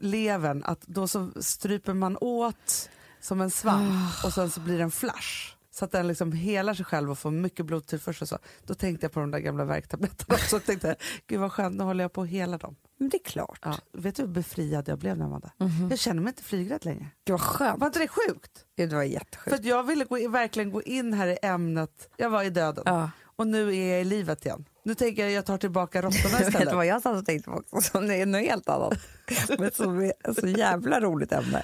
levern, 0.00 0.62
att 0.64 0.80
då 0.86 1.08
så 1.08 1.30
stryper 1.40 1.94
man 1.94 2.16
åt 2.20 2.90
som 3.26 3.40
en 3.40 3.50
svamp 3.50 3.90
Ah. 4.22 4.26
och 4.26 4.32
sen 4.32 4.50
så 4.50 4.60
blir 4.60 4.76
det 4.76 4.82
en 4.82 4.90
flash. 4.90 5.52
Så 5.70 5.84
att 5.84 5.92
den 5.92 6.08
liksom 6.08 6.32
helar 6.32 6.74
sig 6.74 6.84
själv 6.84 7.10
och 7.10 7.18
får 7.18 7.30
mycket 7.30 7.66
blodtillförsel 7.66 8.22
och 8.22 8.28
så. 8.28 8.38
Då 8.66 8.74
tänkte 8.74 9.04
jag 9.04 9.12
på 9.12 9.20
de 9.20 9.30
där 9.30 9.38
gamla 9.38 9.64
värktabletterna 9.64 10.38
och 10.54 10.64
tänkte, 10.64 10.96
gud 11.26 11.40
vad 11.40 11.52
skönt, 11.52 11.76
nu 11.76 11.84
håller 11.84 12.04
jag 12.04 12.12
på 12.12 12.22
att 12.22 12.28
hela 12.28 12.58
dem. 12.58 12.76
Men 12.98 13.08
det 13.08 13.16
är 13.16 13.24
klart. 13.24 13.58
Ja. 13.62 13.78
Vet 13.92 14.16
du 14.16 14.22
hur 14.22 14.28
befriad 14.28 14.88
jag 14.88 14.98
blev 14.98 15.16
när 15.18 15.24
jag 15.24 15.30
var 15.30 15.40
där? 15.40 15.66
Mhm. 15.66 15.90
Jag 15.90 15.98
känner 15.98 16.22
mig 16.22 16.30
inte 16.30 16.42
flygrädd 16.42 16.84
längre. 16.84 17.06
Det 17.24 17.32
var 17.32 17.38
skönt. 17.38 17.80
Var 17.80 17.86
inte 17.86 17.98
det 17.98 18.08
sjukt? 18.08 18.50
Det 18.76 18.86
var 18.86 18.90
För 18.92 19.02
jättesjukt. 19.02 19.54
att 19.58 19.64
jag 19.64 19.82
ville 19.84 20.04
gå, 20.04 20.28
verkligen 20.28 20.70
gå 20.70 20.82
in 20.82 21.12
här 21.12 21.26
i 21.28 21.38
ämnet, 21.42 22.08
jag 22.16 22.30
var 22.30 22.42
i 22.42 22.50
döden 22.50 22.82
Ja. 22.86 23.10
och 23.36 23.46
nu 23.46 23.76
är 23.76 23.90
jag 23.92 24.00
i 24.00 24.04
livet 24.04 24.46
igen. 24.46 24.64
Nu 24.82 24.94
tänker 24.94 25.22
jag 25.22 25.32
jag 25.32 25.46
tar 25.46 25.58
tillbaka 25.58 26.02
råttorna 26.02 26.38
Vet 26.38 26.38
du 26.46 26.48
istället. 26.48 26.74
vad 26.74 26.86
jag 26.86 27.02
satt 27.02 27.16
och 27.16 27.26
tänkte 27.26 27.50
på 27.50 27.56
också, 27.56 27.80
som 27.80 28.10
är 28.10 28.26
något 28.26 28.40
helt 28.40 28.68
annat, 28.68 28.98
men 29.58 29.70
som 29.72 30.00
är 30.00 30.40
så 30.40 30.46
jävla 30.48 31.00
roligt 31.00 31.32
ämne. 31.32 31.62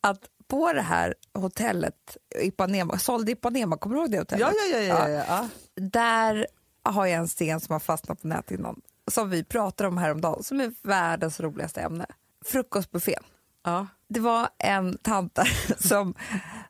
Att 0.00 0.20
på 0.50 0.72
det 0.72 0.82
här 0.82 1.14
hotellet, 1.34 2.16
Ipanema, 2.42 2.98
sålde 2.98 3.32
Ipanema, 3.32 3.76
kommer 3.76 3.96
du 3.96 4.02
ihåg 4.02 4.10
det 4.10 4.18
hotellet? 4.18 4.40
Ja, 4.40 4.52
ja, 4.72 4.78
ja, 4.78 5.08
ja, 5.08 5.08
ja, 5.08 5.24
ja. 5.28 5.48
Där 5.82 6.46
har 6.82 7.06
jag 7.06 7.18
en 7.18 7.28
sten 7.28 7.60
som 7.60 7.72
har 7.72 7.80
fastnat 7.80 8.22
på 8.22 8.28
näthinnan, 8.28 8.80
som 9.10 9.30
vi 9.30 9.44
pratar 9.44 9.84
om 9.84 9.98
häromdagen, 9.98 10.42
som 10.42 10.60
är 10.60 10.72
världens 10.82 11.40
roligaste 11.40 11.80
ämne. 11.80 12.06
Frukostbuffén. 12.44 13.22
ja. 13.64 13.86
Det 14.08 14.20
var 14.20 14.48
en 14.58 14.98
tant 14.98 15.34
där 15.34 15.76
som, 15.88 16.14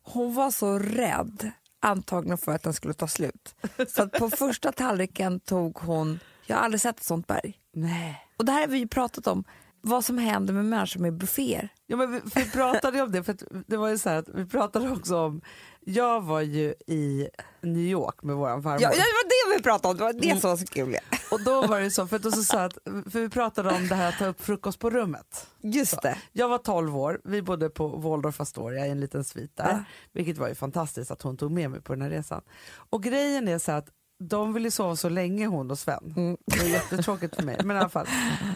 hon 0.02 0.34
var 0.34 0.50
så 0.50 0.78
rädd 0.78 1.50
antagligen 1.80 2.38
för 2.38 2.52
att 2.52 2.62
den 2.62 2.74
skulle 2.74 2.94
ta 2.94 3.08
slut. 3.08 3.54
Så 3.88 4.08
på 4.08 4.30
första 4.30 4.72
tallriken 4.72 5.40
tog 5.40 5.78
hon, 5.78 6.20
jag 6.46 6.56
har 6.56 6.62
aldrig 6.64 6.80
sett 6.80 6.98
ett 6.98 7.04
sånt 7.04 7.26
berg. 7.26 7.58
Nej. 7.72 8.26
Och 8.36 8.44
det 8.44 8.52
här 8.52 8.60
har 8.60 8.66
vi 8.68 8.78
ju 8.78 8.88
pratat 8.88 9.26
om, 9.26 9.44
vad 9.82 10.04
som 10.04 10.18
händer 10.18 10.54
med 10.54 10.64
människor 10.64 11.00
med 11.00 11.14
bufféer. 11.16 11.68
Ja, 11.86 11.96
men 11.96 12.12
vi, 12.12 12.20
vi 12.34 12.50
pratade 12.50 13.02
om 13.02 13.12
det, 13.12 13.22
för 13.24 13.32
att 13.32 13.42
det 13.66 13.76
var 13.76 13.88
ju 13.88 13.98
så 13.98 14.08
här 14.08 14.16
att 14.16 14.28
vi 14.34 14.46
pratade 14.46 14.90
också 14.90 15.16
om, 15.18 15.40
jag 15.80 16.20
var 16.20 16.40
ju 16.40 16.74
i 16.86 17.28
New 17.60 17.82
York 17.84 18.22
med 18.22 18.36
våran 18.36 18.62
farmor. 18.62 18.82
Ja, 18.82 18.88
det 18.90 18.96
var 18.96 19.24
det 19.52 19.56
vi 19.56 19.62
pratade 19.62 19.90
om, 19.92 19.96
det 19.98 20.04
var 20.04 20.12
det 20.34 20.40
som 20.40 20.50
var 20.50 20.56
så 20.56 20.66
kul. 20.66 20.96
Och 21.30 21.44
då 21.44 21.66
var 21.66 21.80
det 21.80 21.90
så, 21.90 22.06
för, 22.06 22.18
då 22.18 22.30
så 22.30 22.42
sa 22.42 22.56
jag 22.56 22.64
att, 22.66 22.78
för 23.12 23.20
vi 23.20 23.28
pratade 23.28 23.70
om 23.70 23.88
det 23.88 23.94
här 23.94 24.08
att 24.08 24.18
ta 24.18 24.26
upp 24.26 24.42
frukost 24.42 24.78
på 24.78 24.90
rummet. 24.90 25.46
Just 25.62 26.02
det. 26.02 26.16
Jag 26.32 26.48
var 26.48 26.58
12 26.58 26.96
år, 26.96 27.20
vi 27.24 27.42
bodde 27.42 27.70
på 27.70 27.88
Waldorf 27.88 28.40
Astoria 28.40 28.86
i 28.86 28.90
en 28.90 29.00
liten 29.00 29.24
svit 29.24 29.56
där, 29.56 29.68
Ja. 29.70 29.84
vilket 30.12 30.38
var 30.38 30.48
ju 30.48 30.54
fantastiskt 30.54 31.10
att 31.10 31.22
hon 31.22 31.36
tog 31.36 31.50
med 31.50 31.70
mig 31.70 31.80
på 31.82 31.92
den 31.92 32.02
här 32.02 32.10
resan. 32.10 32.42
Och 32.90 33.02
grejen 33.02 33.48
är 33.48 33.58
så 33.58 33.72
att 33.72 33.86
de 34.22 34.52
ville 34.52 34.70
sova 34.70 34.96
så 34.96 35.08
länge 35.08 35.46
hon 35.46 35.70
och 35.70 35.78
Sven. 35.78 36.14
Mm. 36.16 36.36
Det 36.46 36.58
var 36.58 36.64
jättetråkigt 36.68 37.36
för 37.36 37.42
mig. 37.42 37.60
Men, 37.64 37.76
i 37.76 37.80
alla 37.80 37.88
fall. 37.88 38.06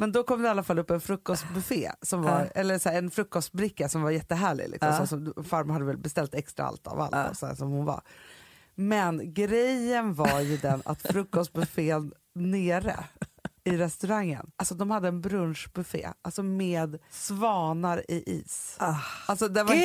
men 0.01 0.13
då 0.13 0.23
kom 0.23 0.43
det 0.43 0.47
i 0.47 0.51
alla 0.51 0.63
fall 0.63 0.79
upp 0.79 0.91
en 0.91 1.01
frukostbuffé, 1.01 1.91
som 2.03 2.23
var, 2.23 2.41
Ja. 2.41 2.47
eller 2.61 2.79
så 2.79 2.89
här, 2.89 2.99
en 2.99 3.11
frukostbricka 3.11 3.89
som 3.89 4.03
var 4.03 4.11
jättehärlig. 4.11 4.69
Liksom, 4.69 4.89
Ja. 4.89 4.99
så 4.99 5.07
som, 5.07 5.45
farmor 5.45 5.73
hade 5.73 5.85
väl 5.85 5.97
beställt 5.99 6.35
extra 6.35 6.65
allt 6.67 6.87
av 6.87 7.01
allt 7.01 7.13
Ja. 7.13 7.35
så 7.35 7.47
här, 7.47 7.55
som 7.55 7.71
hon 7.71 7.85
var. 7.85 8.01
Men 8.75 9.35
grejen 9.35 10.15
var 10.15 10.41
ju 10.41 10.57
den 10.57 10.83
att 10.85 11.03
frukostbuffén 11.03 12.13
nere 12.35 12.97
i 13.67 13.77
restaurangen, 13.77 14.51
alltså 14.57 14.75
de 14.75 14.91
hade 14.91 15.09
en 15.09 15.21
brunchbuffé 15.21 16.09
alltså 16.23 16.43
med 16.43 16.99
svanar 17.11 18.05
i 18.11 18.37
is. 18.39 18.77
Ah. 18.81 18.97
Alltså 19.27 19.49
den 19.49 19.67
var 19.67 19.75
Gud! 19.75 19.83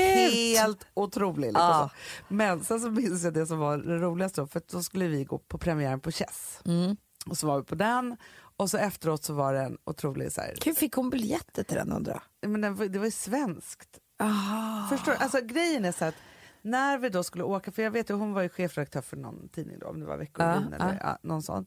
helt 0.58 0.88
otrolig. 0.94 1.48
Liksom 1.48 1.62
Ah. 1.62 1.90
Men 2.28 2.64
sen 2.64 2.80
så 2.80 2.92
minns 2.92 3.24
jag 3.24 3.34
det 3.34 3.46
som 3.46 3.58
var 3.60 3.78
det 3.78 3.98
roligaste, 3.98 4.42
då, 4.42 4.48
för 4.48 4.62
då 4.72 4.84
skulle 4.84 5.08
vi 5.08 5.24
gå 5.24 5.38
på 5.38 5.58
premiären 5.58 6.00
på 6.00 6.12
Chess. 6.12 6.62
Mm. 6.66 6.98
Och 7.26 7.38
så 7.38 7.48
var 7.48 7.58
vi 7.58 7.64
på 7.64 7.76
den 7.76 8.18
och 8.58 8.70
så 8.70 8.78
efteråt 8.78 9.24
så 9.24 9.34
var 9.34 9.54
det 9.54 9.62
en 9.62 9.78
otrolig 9.84 10.32
så 10.32 10.42
här, 10.42 10.56
Hur 10.66 10.74
fick 10.74 10.94
hon 10.94 11.10
biljetter 11.10 11.64
till 11.64 11.78
den 11.78 11.92
undrar 11.92 12.24
men 12.42 12.62
den, 12.62 12.92
det 12.92 13.00
var 13.00 13.06
ju 13.06 13.12
svenskt. 13.12 14.00
ah. 14.18 14.88
Förstår? 14.90 15.14
Alltså 15.20 15.42
grejen 15.42 15.86
är 15.86 15.92
så 15.92 16.06
att 16.06 16.16
när 16.62 16.98
vi 16.98 17.10
då 17.10 17.24
skulle 17.24 17.44
åka, 17.44 17.72
för 17.72 17.82
jag 17.82 17.92
vet 17.92 18.10
ju 18.10 18.14
hon 18.14 18.34
var 18.34 18.42
ju 18.42 18.50
chefredaktör 18.50 19.02
för 19.02 19.18
någon 19.18 19.50
tidning 19.50 19.80
då, 19.80 19.88
om 19.88 20.00
det 20.00 20.06
var 20.06 20.18
Veckorevyn 20.18 20.76
Ja, 20.80 20.86
eller 20.86 21.00
ja, 21.04 21.18
någon 21.22 21.44
sån. 21.44 21.66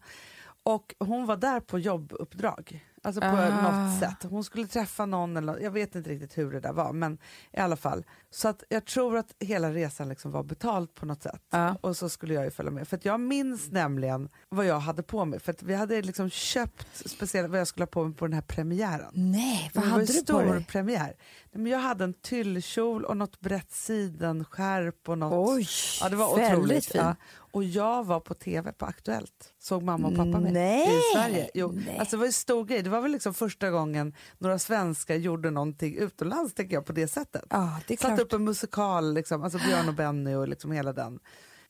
Och 0.64 0.94
hon 0.98 1.26
var 1.26 1.36
där 1.36 1.60
på 1.60 1.78
jobbuppdrag, 1.78 2.84
alltså 3.02 3.20
på 3.20 3.26
Ah. 3.26 3.62
något 3.70 4.00
sätt. 4.00 4.30
Hon 4.30 4.44
skulle 4.44 4.66
träffa 4.66 5.06
någon, 5.06 5.36
eller, 5.36 5.58
jag 5.58 5.70
vet 5.70 5.94
inte 5.94 6.10
riktigt 6.10 6.38
hur 6.38 6.52
det 6.52 6.60
där 6.60 6.72
var, 6.72 6.92
men 6.92 7.18
i 7.52 7.58
alla 7.60 7.76
fall. 7.76 8.04
Så 8.30 8.48
att 8.48 8.64
jag 8.68 8.84
tror 8.84 9.16
att 9.16 9.34
hela 9.40 9.72
resan 9.72 10.08
liksom 10.08 10.30
var 10.30 10.42
betald 10.42 10.94
på 10.94 11.06
något 11.06 11.22
sätt. 11.22 11.42
Ja. 11.50 11.76
Och 11.80 11.96
så 11.96 12.08
skulle 12.08 12.34
jag 12.34 12.44
ju 12.44 12.50
följa 12.50 12.70
med. 12.72 12.88
För 12.88 12.98
jag 13.02 13.20
minns 13.20 13.70
nämligen 13.70 14.28
vad 14.48 14.66
jag 14.66 14.78
hade 14.80 15.02
på 15.02 15.24
mig, 15.24 15.40
för 15.40 15.54
vi 15.60 15.74
hade 15.74 16.02
liksom 16.02 16.30
köpt 16.30 16.86
speciellt 17.08 17.50
vad 17.50 17.60
jag 17.60 17.66
skulle 17.66 17.82
ha 17.82 17.90
på 17.90 18.04
mig 18.04 18.14
på 18.16 18.26
den 18.26 18.34
här 18.34 18.42
premiären. 18.42 19.10
Nej, 19.12 19.70
vad 19.74 19.84
det 19.84 19.88
var 19.88 19.92
hade 19.92 20.04
du 20.06 20.12
på 20.18 20.24
stor 20.24 20.54
dig? 20.54 20.64
premiär. 20.64 21.14
Nej, 21.52 21.62
men 21.62 21.66
jag 21.66 21.78
hade 21.78 22.04
en 22.04 22.14
tyllkjol 22.14 23.04
och 23.04 23.16
något 23.16 23.40
brett 23.40 23.72
sidenskärp 23.72 25.08
och 25.08 25.18
något. 25.18 25.48
Oj, 25.56 25.66
ja, 26.00 26.08
det 26.08 26.16
var 26.16 26.36
väldigt 26.36 26.58
otroligt. 26.58 26.86
fin. 26.86 27.00
Ja. 27.00 27.16
Och 27.52 27.64
jag 27.64 28.04
var 28.04 28.20
på 28.20 28.34
tv 28.34 28.72
på 28.72 28.86
Aktuellt. 28.86 29.54
Såg 29.58 29.82
mamma 29.82 30.08
och 30.08 30.16
pappa 30.16 30.40
mig 30.40 30.52
Nej. 30.52 30.98
i 30.98 31.00
Sverige. 31.14 31.50
Jo, 31.54 31.72
Nej. 31.86 31.98
alltså 31.98 32.16
det 32.16 32.20
var 32.20 32.26
en 32.26 32.32
stor 32.32 32.64
grej. 32.64 32.82
Det 32.82 32.90
var 32.90 33.00
väl 33.00 33.12
liksom 33.12 33.34
första 33.34 33.70
gången 33.70 34.14
några 34.38 34.58
svenskar 34.58 35.14
gjorde 35.14 35.50
någonting 35.50 35.96
utomlands 35.96 36.54
tänker 36.54 36.74
jag 36.74 36.86
på 36.86 36.92
det 36.92 37.08
sättet. 37.08 37.44
Ja, 37.50 37.80
det 37.86 37.94
är 37.94 37.98
Satt 37.98 38.20
upp 38.20 38.32
en 38.32 38.44
musikal, 38.44 39.14
liksom, 39.14 39.42
alltså 39.42 39.58
Björn 39.58 39.88
och 39.88 39.94
Benny 39.94 40.34
och 40.34 40.48
liksom 40.48 40.72
hela 40.72 40.92
den 40.92 41.18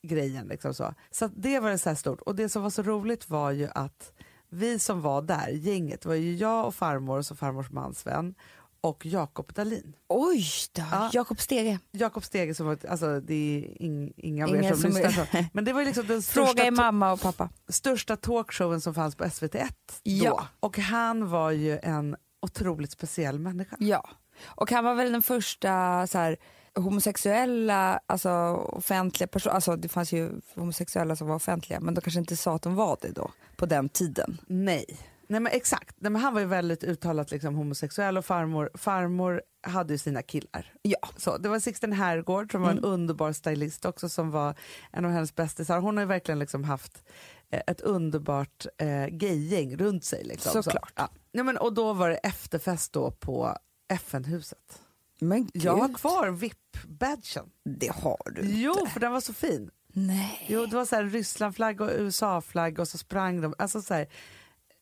grejen. 0.01 0.47
Liksom 0.47 0.73
så 0.73 0.93
så 1.11 1.29
det 1.35 1.59
var 1.59 1.69
det 1.69 1.77
så 1.77 1.95
stort. 1.95 2.21
Och 2.21 2.35
det 2.35 2.49
som 2.49 2.63
var 2.63 2.69
så 2.69 2.81
roligt 2.81 3.29
var 3.29 3.51
ju 3.51 3.67
att 3.75 4.13
vi 4.49 4.79
som 4.79 5.01
var 5.01 5.21
där, 5.21 5.47
gänget, 5.47 6.05
var 6.05 6.13
ju 6.13 6.35
jag 6.35 6.67
och 6.67 6.75
farmor 6.75 7.17
och 7.17 7.25
så 7.25 7.35
farmors 7.35 7.71
man 7.71 7.93
Sven 7.93 8.35
och 8.83 9.05
Jakob 9.05 9.53
Dalin. 9.53 9.93
Oj 10.09 10.45
då, 10.73 10.81
Ja. 10.91 11.09
Jakob 11.13 11.39
Stege. 11.39 11.79
Jakob 11.91 12.23
Stege 12.23 12.55
som 12.55 12.65
var, 12.65 12.77
alltså 12.89 13.19
det 13.19 13.33
är 13.33 13.81
ing, 13.83 14.13
inga 14.17 14.47
er 14.47 14.71
som, 14.73 14.81
som 14.81 14.91
är- 14.97 15.03
lyssnar. 15.07 15.25
så. 15.25 15.45
Men 15.53 15.65
det 15.65 15.73
var 15.73 15.83
liksom 15.85 16.07
den 16.07 16.21
Fråga 16.23 16.47
största, 16.47 16.63
är 16.67 16.71
mamma 16.71 17.11
och 17.13 17.21
pappa. 17.21 17.49
största 17.67 18.15
talkshowen 18.17 18.81
som 18.81 18.93
fanns 18.93 19.15
på 19.15 19.23
SVT1 19.23 19.67
då. 19.67 19.93
Ja. 20.03 20.47
Och 20.59 20.77
han 20.79 21.29
var 21.29 21.51
ju 21.51 21.79
en 21.83 22.15
otroligt 22.41 22.91
speciell 22.91 23.39
människa. 23.39 23.75
Ja, 23.79 24.09
och 24.45 24.71
han 24.71 24.83
var 24.83 24.95
väl 24.95 25.11
den 25.11 25.21
första 25.23 26.07
så 26.07 26.17
här, 26.17 26.37
homosexuella, 26.75 27.99
alltså 28.05 28.29
offentliga 28.71 29.27
personer, 29.27 29.55
alltså 29.55 29.75
det 29.75 29.89
fanns 29.89 30.11
ju 30.11 30.31
homosexuella 30.55 31.15
som 31.15 31.27
var 31.27 31.35
offentliga 31.35 31.79
men 31.79 31.93
de 31.93 32.01
kanske 32.01 32.19
inte 32.19 32.37
sa 32.37 32.55
att 32.55 32.61
de 32.61 32.75
var 32.75 32.97
det 33.01 33.11
då, 33.11 33.31
på 33.55 33.65
den 33.65 33.89
tiden. 33.89 34.41
Nej. 34.47 34.85
Nej 35.27 35.39
men 35.39 35.51
exakt, 35.51 35.95
Nej, 35.99 36.11
men 36.11 36.21
han 36.21 36.33
var 36.33 36.41
ju 36.41 36.47
väldigt 36.47 36.83
uttalat 36.83 37.31
liksom, 37.31 37.55
homosexuell 37.55 38.17
och 38.17 38.25
farmor, 38.25 38.69
farmor 38.73 39.41
hade 39.67 39.93
ju 39.93 39.97
sina 39.97 40.21
killar. 40.21 40.73
Ja. 40.81 41.09
Så, 41.17 41.37
det 41.37 41.49
var 41.49 41.59
Sixten 41.59 41.93
Herrgård 41.93 42.51
som 42.51 42.61
var 42.61 42.71
en 42.71 42.79
underbar 42.79 43.31
stylist 43.31 43.85
också 43.85 44.09
som 44.09 44.31
var 44.31 44.55
en 44.91 45.05
av 45.05 45.11
hennes 45.11 45.35
bästisar. 45.35 45.79
Hon 45.79 45.97
har 45.97 46.01
ju 46.03 46.07
verkligen 46.07 46.39
liksom 46.39 46.63
haft 46.63 47.03
eh, 47.49 47.61
ett 47.67 47.81
underbart 47.81 48.65
eh, 48.77 49.05
gaygäng 49.07 49.77
runt 49.77 50.03
sig. 50.05 50.23
Liksom. 50.23 50.63
Såklart. 50.63 50.89
Så, 50.89 50.93
ja. 50.95 51.09
Nej, 51.31 51.43
men, 51.43 51.57
och 51.57 51.73
då 51.73 51.93
var 51.93 52.09
det 52.09 52.15
efterfest 52.15 52.93
då 52.93 53.11
på 53.11 53.57
FN-huset. 53.93 54.81
Men 55.19 55.45
gud, 55.53 55.63
Jag 55.63 55.75
har 55.77 55.93
kvar 55.93 56.29
VIP-badgen. 56.29 57.45
det 57.65 57.91
har 57.95 58.31
du 58.35 58.41
inte. 58.41 58.53
Jo, 58.53 58.85
för 58.93 58.99
den 58.99 59.11
var 59.11 59.21
så 59.21 59.33
fin. 59.33 59.69
Nej. 59.93 60.45
Jo, 60.47 60.65
det 60.65 60.75
var 60.75 60.85
så 60.85 60.95
här 60.95 61.03
Rysslandflagg 61.03 61.81
och 61.81 61.89
USA-flagg 61.93 62.79
och 62.79 62.87
så 62.87 62.97
sprang 62.97 63.41
de. 63.41 63.55
Alltså 63.57 63.81
så 63.81 63.93
här, 63.93 64.07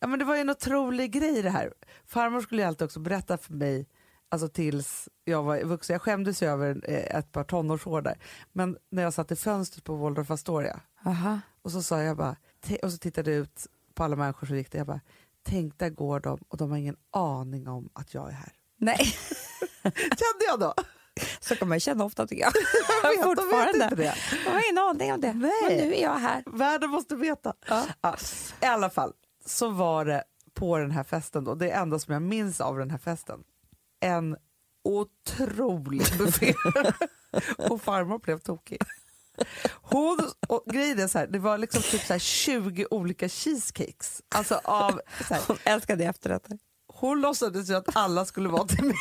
ja, 0.01 0.07
men 0.07 0.19
det 0.19 0.25
var 0.25 0.35
ju 0.35 0.41
en 0.41 0.49
otrolig 0.49 1.11
grej 1.11 1.41
det 1.41 1.49
här. 1.49 1.73
Farmor 2.05 2.41
skulle 2.41 2.61
ju 2.61 2.67
alltid 2.67 2.85
också 2.85 2.99
berätta 2.99 3.37
för 3.37 3.53
mig, 3.53 3.87
alltså 4.29 4.47
tills 4.47 5.09
jag 5.23 5.43
var 5.43 5.63
vuxen. 5.63 5.93
Jag 5.93 6.01
skämdes 6.01 6.43
ju 6.43 6.47
över 6.47 6.81
eh, 6.83 7.17
ett 7.17 7.31
par 7.31 7.43
tonårshår 7.43 8.01
där. 8.01 8.17
Men 8.51 8.77
när 8.89 9.03
jag 9.03 9.13
satt 9.13 9.31
i 9.31 9.35
fönstret 9.35 9.83
på 9.83 9.95
Waldorf 9.95 10.31
Astoria 10.31 10.79
Aha. 11.05 11.39
och 11.61 11.71
så 11.71 11.81
sa 11.81 12.01
jag 12.01 12.17
bara, 12.17 12.35
och 12.83 12.91
så 12.91 12.97
tittade 12.97 13.31
jag 13.31 13.39
ut 13.39 13.67
på 13.93 14.03
alla 14.03 14.15
människor 14.15 14.47
som 14.47 14.57
gick 14.57 14.71
där. 14.71 14.77
Jag 14.79 14.87
bara, 14.87 15.01
tänk 15.43 15.79
där 15.79 15.89
går 15.89 16.19
de 16.19 16.39
och 16.47 16.57
de 16.57 16.71
har 16.71 16.77
ingen 16.77 16.97
aning 17.11 17.67
om 17.67 17.89
att 17.93 18.13
jag 18.13 18.27
är 18.27 18.33
här. 18.33 18.51
Nej, 18.77 18.97
Kände 19.83 20.45
jag 20.47 20.59
då? 20.59 20.73
så 21.39 21.55
kan 21.55 21.67
man 21.67 21.79
känna 21.79 22.03
ofta 22.03 22.27
tycker 22.27 22.43
jag. 22.43 22.53
Jag 23.03 23.09
vet, 23.09 23.21
de 23.21 23.27
vet 23.29 23.39
Fortfarande. 23.39 23.83
inte 23.83 23.95
det. 23.95 24.15
Jag 24.45 24.51
har 24.51 24.71
ingen 24.71 24.77
aning 24.83 25.13
om 25.13 25.21
det. 25.21 25.33
Nej. 25.33 25.51
Men 25.67 25.77
nu 25.89 25.95
är 25.95 26.01
jag 26.01 26.17
här. 26.17 26.43
Världen 26.45 26.89
måste 26.89 27.15
veta. 27.15 27.53
Ja. 27.67 27.85
Ja, 28.01 28.15
I 28.61 28.65
alla 28.65 28.89
fall 28.89 29.13
så 29.45 29.69
var 29.69 30.05
det 30.05 30.23
på 30.53 30.77
den 30.77 30.91
här 30.91 31.03
festen 31.03 31.43
då, 31.43 31.55
det 31.55 31.71
enda 31.71 31.99
som 31.99 32.13
jag 32.13 32.21
minns 32.21 32.61
av 32.61 32.77
den 32.77 32.91
här 32.91 32.97
festen, 32.97 33.43
en 33.99 34.37
otrolig 34.83 36.03
buffé. 36.17 36.53
och 37.69 37.81
farmor 37.81 38.19
blev 38.19 38.39
tokig. 38.39 38.81
Hon, 39.81 40.19
och 40.47 40.63
grejen 40.73 40.99
är 40.99 41.07
så 41.07 41.17
här, 41.19 41.27
det 41.27 41.39
var 41.39 41.57
liksom 41.57 41.81
typ 41.81 42.01
så 42.01 42.13
här 42.13 42.19
20 42.19 42.85
olika 42.91 43.29
cheesecakes. 43.29 44.21
Alltså 44.35 44.61
av, 44.63 45.01
så 45.27 45.33
här, 45.33 45.41
Hon 45.47 45.57
älskade 45.63 46.03
efterrätter. 46.05 46.57
hon 46.93 47.21
låtsades 47.21 47.69
ju 47.69 47.73
att 47.73 47.95
alla 47.95 48.25
skulle 48.25 48.49
vara 48.49 48.67
till 48.67 48.83
mig. 48.85 48.95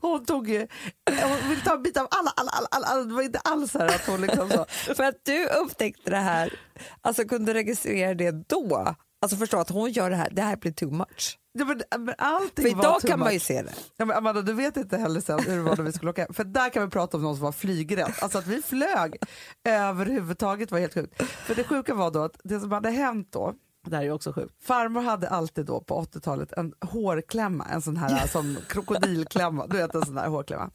Hon 0.00 0.24
tog 0.24 0.48
ju, 0.48 0.66
hon 1.10 1.48
ville 1.48 1.62
ta 1.64 1.74
en 1.74 1.82
bit 1.82 1.96
av 1.96 2.08
alla, 2.10 2.30
alla, 2.36 2.50
alla, 2.50 2.68
alla, 2.70 2.86
alla. 2.86 3.04
det 3.04 3.14
var 3.14 3.22
inte 3.22 3.38
alls 3.38 3.72
så 3.72 3.78
här 3.78 3.86
att 3.86 4.06
hon 4.06 4.20
liksom 4.20 4.50
så. 4.50 4.66
För 4.94 5.04
att 5.04 5.24
du 5.24 5.46
upptäckte 5.46 6.10
det 6.10 6.16
här, 6.16 6.52
alltså 7.00 7.24
kunde 7.24 7.54
registrera 7.54 8.14
det 8.14 8.48
då. 8.48 8.94
Alltså 9.22 9.36
förstå 9.36 9.58
att 9.58 9.70
hon 9.70 9.90
gör 9.90 10.10
det 10.10 10.16
här, 10.16 10.30
det 10.30 10.42
här 10.42 10.56
blir 10.56 10.72
too 10.72 10.90
much. 10.90 11.38
Ja, 11.52 11.64
men, 11.64 11.82
men 12.04 12.14
allting 12.18 12.62
För 12.64 12.70
idag 12.70 13.00
kan 13.02 13.18
man 13.18 13.32
ju 13.32 13.40
se 13.40 13.62
det. 13.62 13.72
Ja, 13.96 14.04
men 14.04 14.16
Amanda, 14.16 14.42
du 14.42 14.52
vet 14.52 14.76
inte 14.76 14.96
heller 14.96 15.20
sen 15.20 15.38
hur 15.40 15.56
det 15.56 15.62
var 15.62 15.76
när 15.76 15.84
vi 15.84 15.92
skulle 15.92 16.10
åka. 16.10 16.26
För 16.32 16.44
där 16.44 16.70
kan 16.70 16.84
vi 16.84 16.90
prata 16.90 17.16
om 17.16 17.22
någon 17.22 17.36
som 17.36 17.44
var 17.44 17.52
flygrädd. 17.52 18.12
Alltså 18.20 18.38
att 18.38 18.46
vi 18.46 18.62
flög 18.62 19.16
överhuvudtaget 19.64 20.70
var 20.70 20.78
helt 20.78 20.94
sjukt. 20.94 21.22
För 21.22 21.54
det 21.54 21.64
sjuka 21.64 21.94
var 21.94 22.10
då 22.10 22.24
att 22.24 22.40
det 22.44 22.60
som 22.60 22.72
hade 22.72 22.90
hänt 22.90 23.28
då, 23.32 23.54
det 23.90 23.96
här 23.96 24.04
är 24.04 24.10
också 24.10 24.32
sjukt. 24.32 24.54
Farmor 24.64 25.02
hade 25.02 25.28
alltid 25.28 25.66
då 25.66 25.80
på 25.80 26.02
80-talet 26.02 26.52
en 26.52 26.74
hårklämma, 26.80 27.64
en 27.64 27.82
sån 27.82 27.96
här 27.96 28.26
som 28.26 28.56
krokodilklämma. 28.68 29.66
Du 29.66 29.76
vet 29.76 29.94
en 29.94 30.06
sån 30.06 30.18
här 30.18 30.28
hårklämma. 30.28 30.70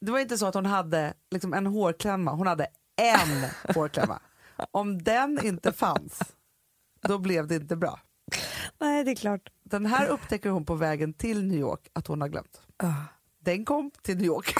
Det 0.00 0.12
var 0.12 0.18
inte 0.18 0.38
så 0.38 0.46
att 0.46 0.54
hon 0.54 0.66
hade 0.66 1.14
liksom 1.30 1.54
en 1.54 1.66
hårklämma, 1.66 2.30
hon 2.32 2.46
hade 2.46 2.66
en 2.96 3.50
hårklämma. 3.74 4.20
Om 4.70 5.02
den 5.02 5.46
inte 5.46 5.72
fanns, 5.72 6.20
då 7.00 7.18
blev 7.18 7.46
det 7.46 7.54
inte 7.54 7.76
bra. 7.76 8.00
Nej, 8.80 9.04
det 9.04 9.10
är 9.10 9.16
klart. 9.16 9.48
Den 9.64 9.86
här 9.86 10.06
upptäcker 10.06 10.50
hon 10.50 10.64
på 10.64 10.74
vägen 10.74 11.12
till 11.12 11.46
New 11.46 11.58
York 11.58 11.88
att 11.92 12.06
hon 12.06 12.20
har 12.20 12.28
glömt. 12.28 12.60
Den 13.44 13.64
kom 13.64 13.90
till 14.02 14.16
New 14.16 14.26
York. 14.26 14.54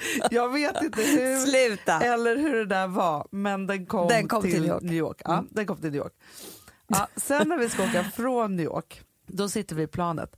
Jag 0.30 0.52
vet 0.52 0.82
inte 0.82 1.02
hur 1.02 1.36
Sluta! 1.36 2.00
eller 2.00 2.36
hur 2.36 2.54
det 2.56 2.66
där 2.66 2.86
var, 2.86 3.28
men 3.30 3.66
den 3.66 3.86
kom, 3.86 4.08
Den 4.08 4.28
kom 4.28 4.42
till, 4.42 4.52
till 4.52 4.60
New 4.62 4.70
York. 4.70 4.82
New 4.82 4.94
York. 4.94 5.20
Ja, 5.24 5.32
Mm. 5.32 5.46
den 5.50 5.66
kom 5.66 5.76
till 5.76 5.90
New 5.90 6.00
York. 6.00 6.12
Ja, 6.86 7.08
sen 7.16 7.48
när 7.48 7.58
vi 7.58 7.68
ska 7.68 7.82
åka 7.84 8.04
från 8.16 8.56
New 8.56 8.64
York, 8.66 9.02
då 9.26 9.48
sitter 9.48 9.76
vi 9.76 9.82
i 9.82 9.86
planet 9.86 10.36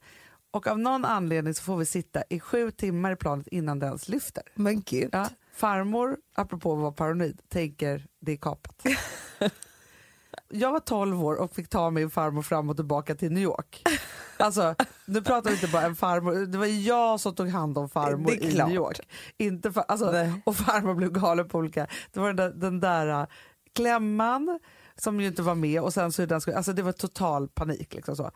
Och 0.50 0.66
av 0.66 0.78
någon 0.78 1.04
anledning 1.04 1.54
så 1.54 1.62
får 1.62 1.76
vi 1.76 1.86
sitta 1.86 2.22
i 2.28 2.40
sju 2.40 2.70
timmar 2.70 3.12
i 3.12 3.16
planet 3.16 3.46
innan 3.46 3.78
det 3.78 3.86
ens 3.86 4.08
lyfter. 4.08 4.42
Men 4.54 4.82
gud. 4.82 5.08
Ja. 5.12 5.28
Farmor, 5.54 6.16
apropå 6.34 6.72
att 6.72 6.78
vara 6.78 6.92
paranoid, 6.92 7.40
tänker 7.48 8.06
det 8.20 8.32
är 8.32 8.36
kapat. 8.36 8.82
Jag 10.50 10.72
var 10.72 10.80
12 10.80 11.24
år 11.24 11.34
och 11.34 11.54
fick 11.54 11.68
ta 11.68 11.90
min 11.90 12.10
farmor 12.10 12.42
fram 12.42 12.70
och 12.70 12.76
tillbaka 12.76 13.14
till 13.14 13.32
New 13.32 13.42
York. 13.42 13.82
Alltså, 14.40 14.74
nu 15.06 15.22
pratar 15.22 15.50
vi 15.50 15.56
inte 15.56 15.68
bara 15.68 15.82
en 15.82 15.96
farmor, 15.96 16.46
det 16.46 16.58
var 16.58 16.66
jag 16.66 17.20
som 17.20 17.34
tog 17.34 17.48
hand 17.48 17.78
om 17.78 17.88
farmor 17.88 18.32
i. 18.32 18.54
New 18.54 18.70
York. 18.70 19.00
Inte 19.36 19.72
för, 19.72 19.84
alltså, 19.88 20.10
Nej. 20.10 20.42
och 20.44 20.56
farmor 20.56 20.94
blev 20.94 21.12
galen 21.12 21.48
på 21.48 21.58
olika, 21.58 21.86
det 22.12 22.20
var 22.20 22.26
den 22.26 22.36
där, 22.36 22.50
den 22.50 22.80
där 22.80 23.20
äh, 23.20 23.26
klämman 23.74 24.58
som 24.96 25.20
ju 25.20 25.26
inte 25.26 25.42
var 25.42 25.54
med 25.54 25.82
och 25.82 25.94
sen 25.94 26.12
så 26.12 26.26
den 26.26 26.40
skulle, 26.40 26.56
alltså 26.56 26.72
det 26.72 26.82
var 26.82 26.92
total 26.92 27.48
panik. 27.48 27.94
Liksom 27.94 28.16
så. 28.16 28.30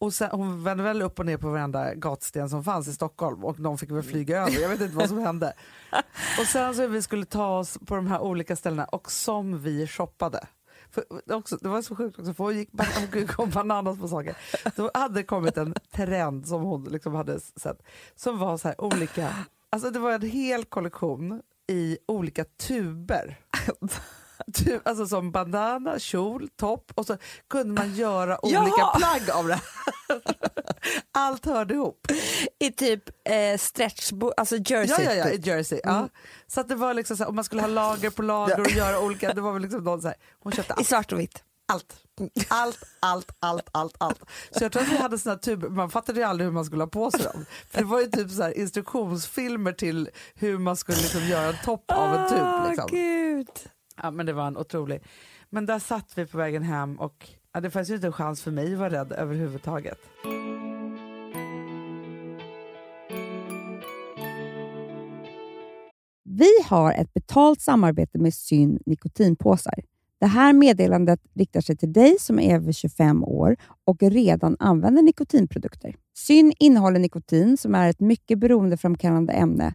Och 0.00 0.14
sen, 0.14 0.30
hon 0.32 0.64
vände 0.64 0.84
väl 0.84 1.02
upp 1.02 1.18
och 1.18 1.26
ner 1.26 1.36
på 1.36 1.50
varenda 1.50 1.94
gatsten 1.94 2.50
som 2.50 2.64
fanns 2.64 2.88
i 2.88 2.92
Stockholm 2.92 3.44
och 3.44 3.60
de 3.60 3.78
fick 3.78 3.90
väl 3.90 4.02
flyga 4.02 4.38
över, 4.38 4.60
jag 4.60 4.68
vet 4.68 4.80
inte 4.80 4.96
vad 4.96 5.08
som 5.08 5.18
hände. 5.18 5.52
Och 6.40 6.46
sen 6.46 6.74
så 6.74 6.86
vi 6.86 7.02
skulle 7.02 7.24
ta 7.24 7.58
oss 7.58 7.78
på 7.86 7.96
de 7.96 8.06
här 8.06 8.20
olika 8.20 8.56
ställena 8.56 8.84
och 8.84 9.10
som 9.10 9.62
vi 9.62 9.86
shoppade. 9.86 10.46
För 10.90 11.04
också, 11.32 11.56
det 11.56 11.68
var 11.68 11.82
så 11.82 11.96
sjukt 11.96 12.18
också, 12.18 12.34
för 12.34 12.44
hon 12.44 12.56
gick 12.56 12.70
hon 13.12 13.26
kom 13.26 13.50
bananas 13.50 13.98
på 13.98 14.08
saker. 14.08 14.36
Då 14.76 14.90
hade 14.94 15.14
det 15.14 15.22
kommit 15.22 15.56
en 15.56 15.74
trend 15.92 16.48
som 16.48 16.62
hon 16.62 16.84
liksom 16.84 17.14
hade 17.14 17.40
sett, 17.40 17.82
som 18.14 18.38
var 18.38 18.58
så 18.58 18.68
här 18.68 18.80
olika, 18.80 19.34
alltså 19.72 19.90
det 19.90 19.98
var 19.98 20.12
en 20.12 20.22
hel 20.22 20.64
kollektion 20.64 21.42
i 21.70 21.98
olika 22.08 22.44
tuber. 22.44 23.38
Tu, 24.54 24.80
alltså 24.84 25.06
som 25.06 25.30
bandana, 25.30 25.98
kjol, 25.98 26.48
topp 26.56 26.92
och 26.94 27.06
så 27.06 27.16
kunde 27.50 27.74
man 27.82 27.94
göra 27.94 28.38
olika 28.44 28.60
Ja! 28.78 28.94
plagg 28.98 29.30
av 29.30 29.48
det. 29.48 29.60
Allt 31.12 31.44
hörde 31.46 31.74
ihop. 31.74 32.06
I 32.58 32.70
typ 32.72 33.02
eh, 33.24 33.58
stretch, 33.58 34.12
alltså 34.36 34.56
jersey. 34.56 35.04
Ja, 35.04 35.12
ja, 35.12 35.14
ja, 35.14 35.28
i 35.30 35.36
typ. 35.36 35.46
Jersey. 35.46 35.80
Ja. 35.84 35.96
Mm. 35.96 36.08
Så 36.46 36.60
att 36.60 36.68
det 36.68 36.74
var 36.74 36.94
liksom 36.94 37.16
så 37.16 37.22
här, 37.22 37.28
om 37.28 37.34
man 37.34 37.44
skulle 37.44 37.62
ha 37.62 37.68
lager 37.68 38.10
på 38.10 38.22
lager 38.22 38.60
och 38.60 38.70
göra 38.70 39.00
olika, 39.00 39.32
det 39.34 39.40
var 39.40 39.52
väl 39.52 39.62
liksom 39.62 39.84
någon 39.84 40.02
så 40.02 40.08
här, 40.08 40.16
hon 40.42 40.52
köpte 40.52 40.72
I 40.72 40.76
allt. 40.78 40.86
svart 40.86 41.12
och 41.12 41.20
vitt. 41.20 41.42
Allt. 41.72 41.96
Allt, 42.48 42.78
allt, 43.00 43.30
allt, 43.40 43.68
allt, 43.72 43.94
allt. 43.98 44.20
Så 44.50 44.64
jag 44.64 44.72
tror 44.72 44.82
att 44.82 44.88
vi 44.88 44.96
hade 44.96 45.18
såna 45.18 45.36
tuber, 45.36 45.68
man 45.68 45.90
fattade 45.90 46.20
ju 46.20 46.26
aldrig 46.26 46.44
hur 46.46 46.52
man 46.52 46.64
skulle 46.64 46.82
ha 46.82 46.88
på 46.88 47.10
sig 47.10 47.22
dem. 47.22 47.46
För 47.70 47.78
det 47.78 47.84
var 47.84 48.00
ju 48.00 48.06
typ 48.06 48.30
så 48.30 48.42
här 48.42 48.58
instruktionsfilmer 48.58 49.72
till 49.72 50.10
hur 50.34 50.58
man 50.58 50.76
skulle 50.76 50.98
liksom 50.98 51.20
göra 51.26 51.46
en 51.48 51.56
topp 51.64 51.84
av 51.92 52.14
en 52.14 52.28
tub. 52.28 52.68
Liksom. 52.70 52.88
gud. 52.90 53.48
Ja, 54.02 54.10
men 54.10 54.26
det 54.26 54.32
var 54.32 54.46
en 54.46 54.56
otrolig. 54.56 55.02
Men 55.50 55.66
där 55.66 55.78
satt 55.78 56.12
vi 56.18 56.26
på 56.26 56.38
vägen 56.38 56.62
hem 56.62 57.00
och 57.00 57.28
ja, 57.52 57.60
det 57.60 57.70
fanns 57.70 57.90
ju 57.90 57.94
inte 57.94 58.06
en 58.06 58.12
chans 58.12 58.42
för 58.42 58.50
mig 58.50 58.72
att 58.72 58.78
vara 58.78 58.90
rädd 58.90 59.12
överhuvudtaget. 59.12 59.98
Vi 66.24 66.50
har 66.64 66.92
ett 66.92 67.14
betalt 67.14 67.60
samarbete 67.60 68.18
med 68.18 68.34
Syn 68.34 68.78
nikotinpåsar. 68.86 69.74
Det 70.20 70.26
här 70.26 70.52
meddelandet 70.52 71.20
riktar 71.34 71.60
sig 71.60 71.76
till 71.76 71.92
dig 71.92 72.16
som 72.20 72.38
är 72.38 72.54
över 72.54 72.72
25 72.72 73.24
år 73.24 73.56
och 73.84 74.02
redan 74.02 74.56
använder 74.58 75.02
nikotinprodukter. 75.02 75.96
Syn 76.18 76.52
innehåller 76.58 77.00
nikotin 77.00 77.56
som 77.56 77.74
är 77.74 77.90
ett 77.90 78.00
mycket 78.00 78.38
beroendeframkallande 78.38 79.32
ämne 79.32 79.74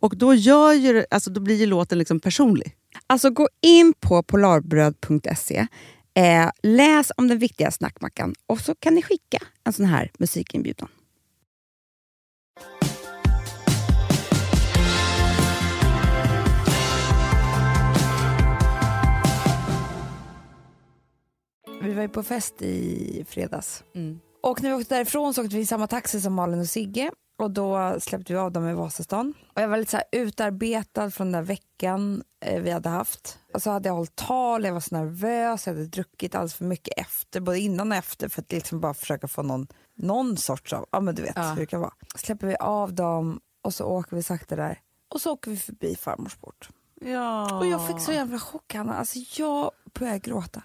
Och 0.00 0.16
då, 0.16 0.34
gör 0.34 0.72
ju, 0.72 1.04
alltså, 1.10 1.30
då 1.30 1.40
blir 1.40 1.56
ju 1.56 1.66
låten 1.66 1.98
liksom 1.98 2.20
personlig. 2.20 2.76
Alltså 3.06 3.30
gå 3.30 3.48
in 3.60 3.92
på 4.00 4.22
polarbröd.se, 4.22 5.66
eh, 6.14 6.50
läs 6.62 7.12
om 7.16 7.28
den 7.28 7.38
viktiga 7.38 7.70
snackmackan 7.70 8.34
och 8.46 8.60
så 8.60 8.74
kan 8.74 8.94
ni 8.94 9.02
skicka 9.02 9.38
en 9.64 9.72
sån 9.72 9.86
här 9.86 10.10
musikinbjudan. 10.18 10.88
Vi 21.82 21.94
var 21.94 22.02
ju 22.02 22.08
på 22.08 22.22
fest 22.22 22.62
i 22.62 23.24
fredags. 23.28 23.84
Och 24.42 24.62
när 24.62 24.70
vi 24.70 24.82
åkte 24.82 24.94
därifrån 24.94 25.34
så 25.34 25.42
åkte 25.44 25.56
vi 25.56 25.62
i 25.62 25.66
samma 25.66 25.86
taxi 25.86 26.20
som 26.20 26.34
Malin 26.34 26.60
och 26.60 26.66
Sigge 26.66 27.10
och 27.38 27.50
då 27.50 27.96
släppte 28.00 28.32
vi 28.32 28.38
av 28.38 28.52
dem 28.52 28.68
i 28.68 28.74
Vasastan. 28.74 29.34
Och 29.54 29.62
jag 29.62 29.68
var 29.68 29.76
lite 29.76 29.90
så 29.90 30.00
utarbetad 30.12 31.10
från 31.10 31.32
den 31.32 31.42
där 31.42 31.48
veckan 31.48 32.22
eh, 32.44 32.62
vi 32.62 32.70
hade 32.70 32.88
haft. 32.88 33.38
Och 33.54 33.62
så 33.62 33.70
hade 33.70 33.88
jag 33.88 33.94
hållit 33.94 34.16
tal, 34.16 34.64
jag 34.64 34.72
var 34.72 34.80
så 34.80 34.94
nervös, 34.94 35.66
jag 35.66 35.74
hade 35.74 35.86
druckit 35.86 36.34
alldeles 36.34 36.54
för 36.54 36.64
mycket 36.64 36.94
efter, 36.98 37.40
både 37.40 37.58
innan 37.60 37.92
och 37.92 37.98
efter 37.98 38.28
för 38.28 38.42
att 38.42 38.52
liksom 38.52 38.80
bara 38.80 38.94
försöka 38.94 39.28
få 39.28 39.42
någon, 39.42 39.66
någon 39.96 40.36
sorts 40.36 40.72
av, 40.72 40.86
ja 40.92 41.00
men 41.00 41.14
du 41.14 41.22
vet 41.22 41.32
Ja. 41.36 41.42
hur 41.42 41.56
det 41.60 41.66
kan 41.66 41.80
vara. 41.80 41.92
Släpper 42.16 42.46
vi 42.46 42.56
av 42.56 42.94
dem 42.94 43.40
och 43.62 43.74
så 43.74 43.84
åker 43.84 44.16
vi 44.16 44.22
sakta 44.22 44.56
där 44.56 44.78
och 45.14 45.20
så 45.20 45.32
åker 45.32 45.50
vi 45.50 45.56
förbi 45.56 45.96
farmors 45.96 46.36
port. 46.36 46.68
Ja. 47.00 47.58
Och 47.58 47.66
jag 47.66 47.86
fick 47.86 48.00
så 48.00 48.12
jävla 48.12 48.38
chock 48.38 48.74
Hanna, 48.74 48.94
alltså 48.94 49.18
jag 49.42 49.70
började 49.98 50.18
gråta. 50.18 50.62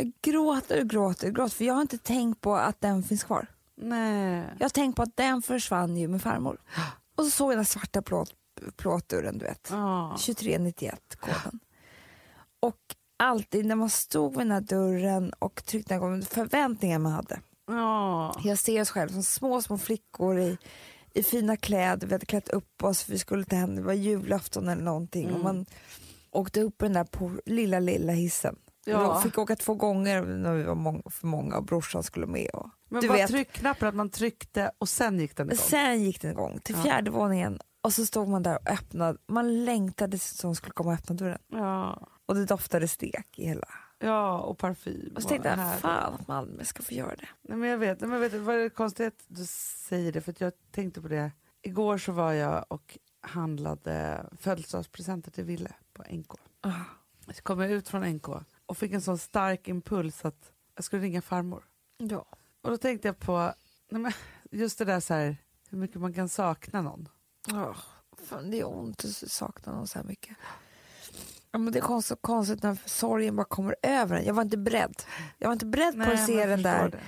Jag 0.00 0.12
gråter 0.22 0.80
och 0.80 0.88
gråter 0.88 1.28
och 1.28 1.34
gråter 1.34 1.56
för 1.56 1.64
jag 1.64 1.74
har 1.74 1.82
inte 1.82 1.98
tänkt 1.98 2.40
på 2.40 2.54
att 2.54 2.80
den 2.80 3.02
finns 3.02 3.24
kvar. 3.24 3.46
Nej. 3.76 4.44
Jag 4.58 4.64
har 4.64 4.70
tänkt 4.70 4.96
på 4.96 5.02
att 5.02 5.16
den 5.16 5.42
försvann 5.42 5.96
ju 5.96 6.08
med 6.08 6.22
farmor. 6.22 6.60
Och 7.16 7.24
så 7.24 7.30
såg 7.30 7.52
jag 7.52 7.58
den 7.58 7.64
svarta 7.64 8.02
plåt, 8.02 8.34
plåtdörren, 8.76 9.38
du 9.38 9.44
vet. 9.44 9.68
Ja. 9.70 10.16
2391-koden. 10.18 11.60
Och 12.60 12.76
alltid 13.16 13.66
när 13.66 13.74
man 13.74 13.90
stod 13.90 14.30
vid 14.30 14.40
den 14.40 14.50
här 14.50 14.60
dörren 14.60 15.32
och 15.38 15.64
tryckte 15.64 15.94
den 15.94 16.00
gången, 16.00 16.22
förväntningar 16.22 16.98
man 16.98 17.12
hade. 17.12 17.40
Ja. 17.66 18.40
Jag 18.44 18.58
ser 18.58 18.80
oss 18.80 18.90
själva 18.90 19.12
som 19.12 19.22
små, 19.22 19.62
små 19.62 19.78
flickor 19.78 20.38
i, 20.38 20.58
i 21.14 21.22
fina 21.22 21.56
kläder. 21.56 22.06
Vi 22.06 22.14
hade 22.14 22.26
klätt 22.26 22.48
upp 22.48 22.84
oss, 22.84 23.08
vi 23.08 23.18
skulle 23.18 23.44
till 23.44 23.58
henne, 23.58 23.74
det 23.74 23.82
var 23.82 23.92
julafton 23.92 24.68
eller 24.68 24.82
någonting. 24.82 25.24
Mm. 25.24 25.36
Och 25.36 25.44
man 25.44 25.66
åkte 26.30 26.60
upp 26.60 26.82
i 26.82 26.84
den 26.84 26.92
där 26.92 27.04
på, 27.04 27.32
lilla, 27.46 27.78
lilla 27.78 28.12
hissen. 28.12 28.56
Ja. 28.84 28.92
Jag 29.02 29.22
fick 29.22 29.38
åka 29.38 29.56
två 29.56 29.74
gånger 29.74 30.22
när 30.22 30.52
vi 30.54 30.62
var 30.62 30.74
många, 30.74 31.02
för 31.10 31.26
många 31.26 31.56
och 31.56 31.64
brorsan 31.64 32.02
skulle 32.02 32.26
med. 32.26 32.50
Och, 32.54 32.70
Men 32.88 33.00
du 33.00 33.08
var 33.08 33.16
vet. 33.16 33.30
tryckknappen 33.30 33.88
att 33.88 33.94
man 33.94 34.10
tryckte 34.10 34.70
och 34.78 34.88
sen 34.88 35.18
gick 35.18 35.36
den 35.36 35.46
igång? 35.46 35.58
Sen 35.58 36.02
gick 36.02 36.20
den 36.22 36.30
igång 36.30 36.58
till 36.64 36.74
Ja. 36.76 36.82
fjärde 36.82 37.10
våningen 37.10 37.58
och 37.82 37.92
så 37.94 38.06
stod 38.06 38.28
man 38.28 38.42
där 38.42 38.54
och 38.56 38.70
öppnade. 38.70 39.18
Man 39.28 39.64
längtade 39.64 40.10
tills 40.18 40.42
hon 40.42 40.54
skulle 40.56 40.72
komma 40.72 40.90
och 40.90 40.94
öppna 40.98 41.14
dörren. 41.16 41.38
Ja. 41.52 42.08
Och 42.26 42.34
det 42.34 42.44
doftade 42.44 42.88
stek 42.88 43.38
i 43.38 43.46
hela. 43.46 43.68
ja, 43.98 44.38
och 44.38 44.58
parfym. 44.58 45.12
Och 45.16 45.22
så 45.22 45.28
tänkte 45.28 45.48
jag, 45.48 45.78
fan 45.78 46.14
att 46.14 46.28
Malmö 46.28 46.64
ska 46.64 46.82
få 46.82 46.94
göra 46.94 47.14
det. 47.16 47.28
Nej, 47.42 47.58
men 47.58 47.68
jag 47.68 47.78
vet, 47.78 48.00
nej, 48.00 48.10
men 48.10 48.20
vet 48.20 48.34
vad 48.34 48.54
är 48.54 48.58
det 48.58 48.70
konstigt 48.70 49.06
att 49.06 49.24
du 49.26 49.44
säger 49.88 50.12
det? 50.12 50.20
För 50.20 50.34
jag 50.38 50.52
tänkte 50.72 51.00
på 51.00 51.08
det. 51.08 51.32
Igår 51.62 51.98
så 51.98 52.12
var 52.12 52.32
jag 52.32 52.64
och 52.68 52.98
handlade 53.20 54.26
födelsedagspresenter 54.38 55.30
till 55.30 55.44
Ville 55.44 55.72
på 55.92 56.02
NK. 56.12 56.32
Ah. 56.60 56.70
Så 57.34 57.42
kom 57.42 57.60
jag 57.60 57.70
ut 57.70 57.88
från 57.88 58.02
NK 58.10 58.26
och 58.70 58.78
fick 58.78 58.92
en 58.92 59.02
sån 59.02 59.18
stark 59.18 59.68
impuls 59.68 60.24
att 60.24 60.52
jag 60.74 60.84
skulle 60.84 61.02
ringa 61.02 61.22
farmor. 61.22 61.64
Ja. 61.98 62.26
Och 62.62 62.70
då 62.70 62.76
tänkte 62.76 63.08
jag 63.08 63.18
på 63.18 63.52
nej 63.88 64.00
men, 64.00 64.12
just 64.50 64.78
det 64.78 64.84
där 64.84 65.00
så 65.00 65.14
här, 65.14 65.36
hur 65.70 65.78
mycket 65.78 66.00
man 66.00 66.12
kan 66.12 66.28
sakna 66.28 66.82
någon. 66.82 67.08
Oh, 67.48 67.76
fan, 68.24 68.50
det 68.50 68.60
är 68.60 68.68
ont 68.68 69.04
att 69.04 69.30
sakna 69.30 69.72
någon 69.72 69.86
så 69.86 69.98
här 69.98 70.06
mycket. 70.06 70.36
Ja, 71.50 71.58
men 71.58 71.72
det 71.72 71.78
är 71.78 71.82
konstigt, 71.82 72.18
konstigt 72.20 72.62
när 72.62 72.78
sorgen 72.86 73.36
bara 73.36 73.44
kommer 73.44 73.76
över 73.82 74.16
en. 74.16 74.24
Jag 74.24 74.34
var 74.34 74.42
inte 74.42 74.58
beredd. 74.58 75.02
Jag 75.38 75.48
var 75.48 75.52
inte 75.52 75.66
beredd 75.66 76.04
på 76.04 76.10
att 76.10 76.26
se 76.26 76.46
den 76.46 76.62
där 76.62 77.00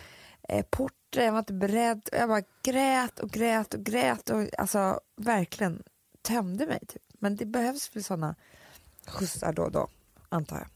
eh, 0.48 0.64
porten. 0.70 1.24
Jag 1.24 1.32
var 1.32 1.38
inte 1.38 1.52
beredd. 1.52 2.08
Jag 2.12 2.28
bara 2.28 2.42
grät 2.62 3.20
och 3.20 3.30
grät 3.30 3.74
och 3.74 3.80
grät 3.80 4.30
och 4.30 4.58
alltså 4.58 5.00
verkligen 5.16 5.82
tömde 6.22 6.66
mig. 6.66 6.80
Typ. 6.88 7.02
Men 7.12 7.36
det 7.36 7.46
behövs 7.46 7.96
väl 7.96 8.04
sådana 8.04 8.34
skjutsar 9.06 9.52
då 9.52 9.62
och 9.62 9.72
då, 9.72 9.88
antar 10.28 10.56
jag. 10.56 10.68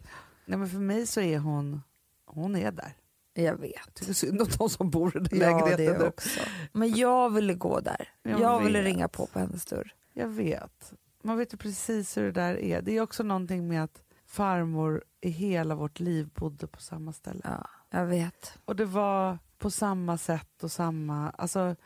Nej, 0.46 0.58
men 0.58 0.68
för 0.68 0.78
mig 0.78 1.06
så 1.06 1.20
är 1.20 1.38
hon, 1.38 1.82
hon 2.26 2.56
är 2.56 2.72
där. 2.72 2.92
Jag 3.34 3.56
vet. 3.56 3.72
Jag 3.84 3.94
tycker 3.94 4.12
synd 4.12 4.40
om 4.42 4.48
de 4.58 4.68
som 4.70 4.90
bor 4.90 5.16
i 5.16 5.20
den 5.20 5.38
Ja, 5.40 5.46
det 5.46 5.60
lägenheten 5.60 5.98
nu. 6.00 6.06
också. 6.08 6.40
Men 6.72 6.94
jag 6.94 7.30
ville 7.30 7.54
gå 7.54 7.80
där. 7.80 8.08
Jag 8.22 8.40
Jag, 8.40 8.60
ville 8.64 8.82
ringa 8.82 9.08
på 9.08 9.26
på 9.26 9.38
hennes 9.38 9.64
dörr. 9.64 9.94
Jag 10.12 10.28
vet. 10.28 10.92
Man 11.22 11.38
vet 11.38 11.52
ju 11.52 11.56
precis 11.56 12.16
hur 12.16 12.24
det 12.24 12.32
där 12.32 12.56
är. 12.58 12.82
Det 12.82 12.92
är 12.96 13.00
också 13.00 13.22
någonting 13.22 13.68
med 13.68 13.84
att 13.84 14.02
farmor 14.26 15.04
i 15.20 15.30
hela 15.30 15.74
vårt 15.74 16.00
liv 16.00 16.28
bodde 16.34 16.66
på 16.66 16.80
samma 16.80 17.12
ställe. 17.12 17.40
Ja, 17.44 17.66
jag 17.90 18.06
vet. 18.06 18.58
Och 18.64 18.76
det 18.76 18.84
var 18.84 19.38
på 19.58 19.70
samma 19.70 20.18
sätt 20.18 20.62
och 20.64 20.72
samma... 20.72 21.30
Alltså, 21.30 21.76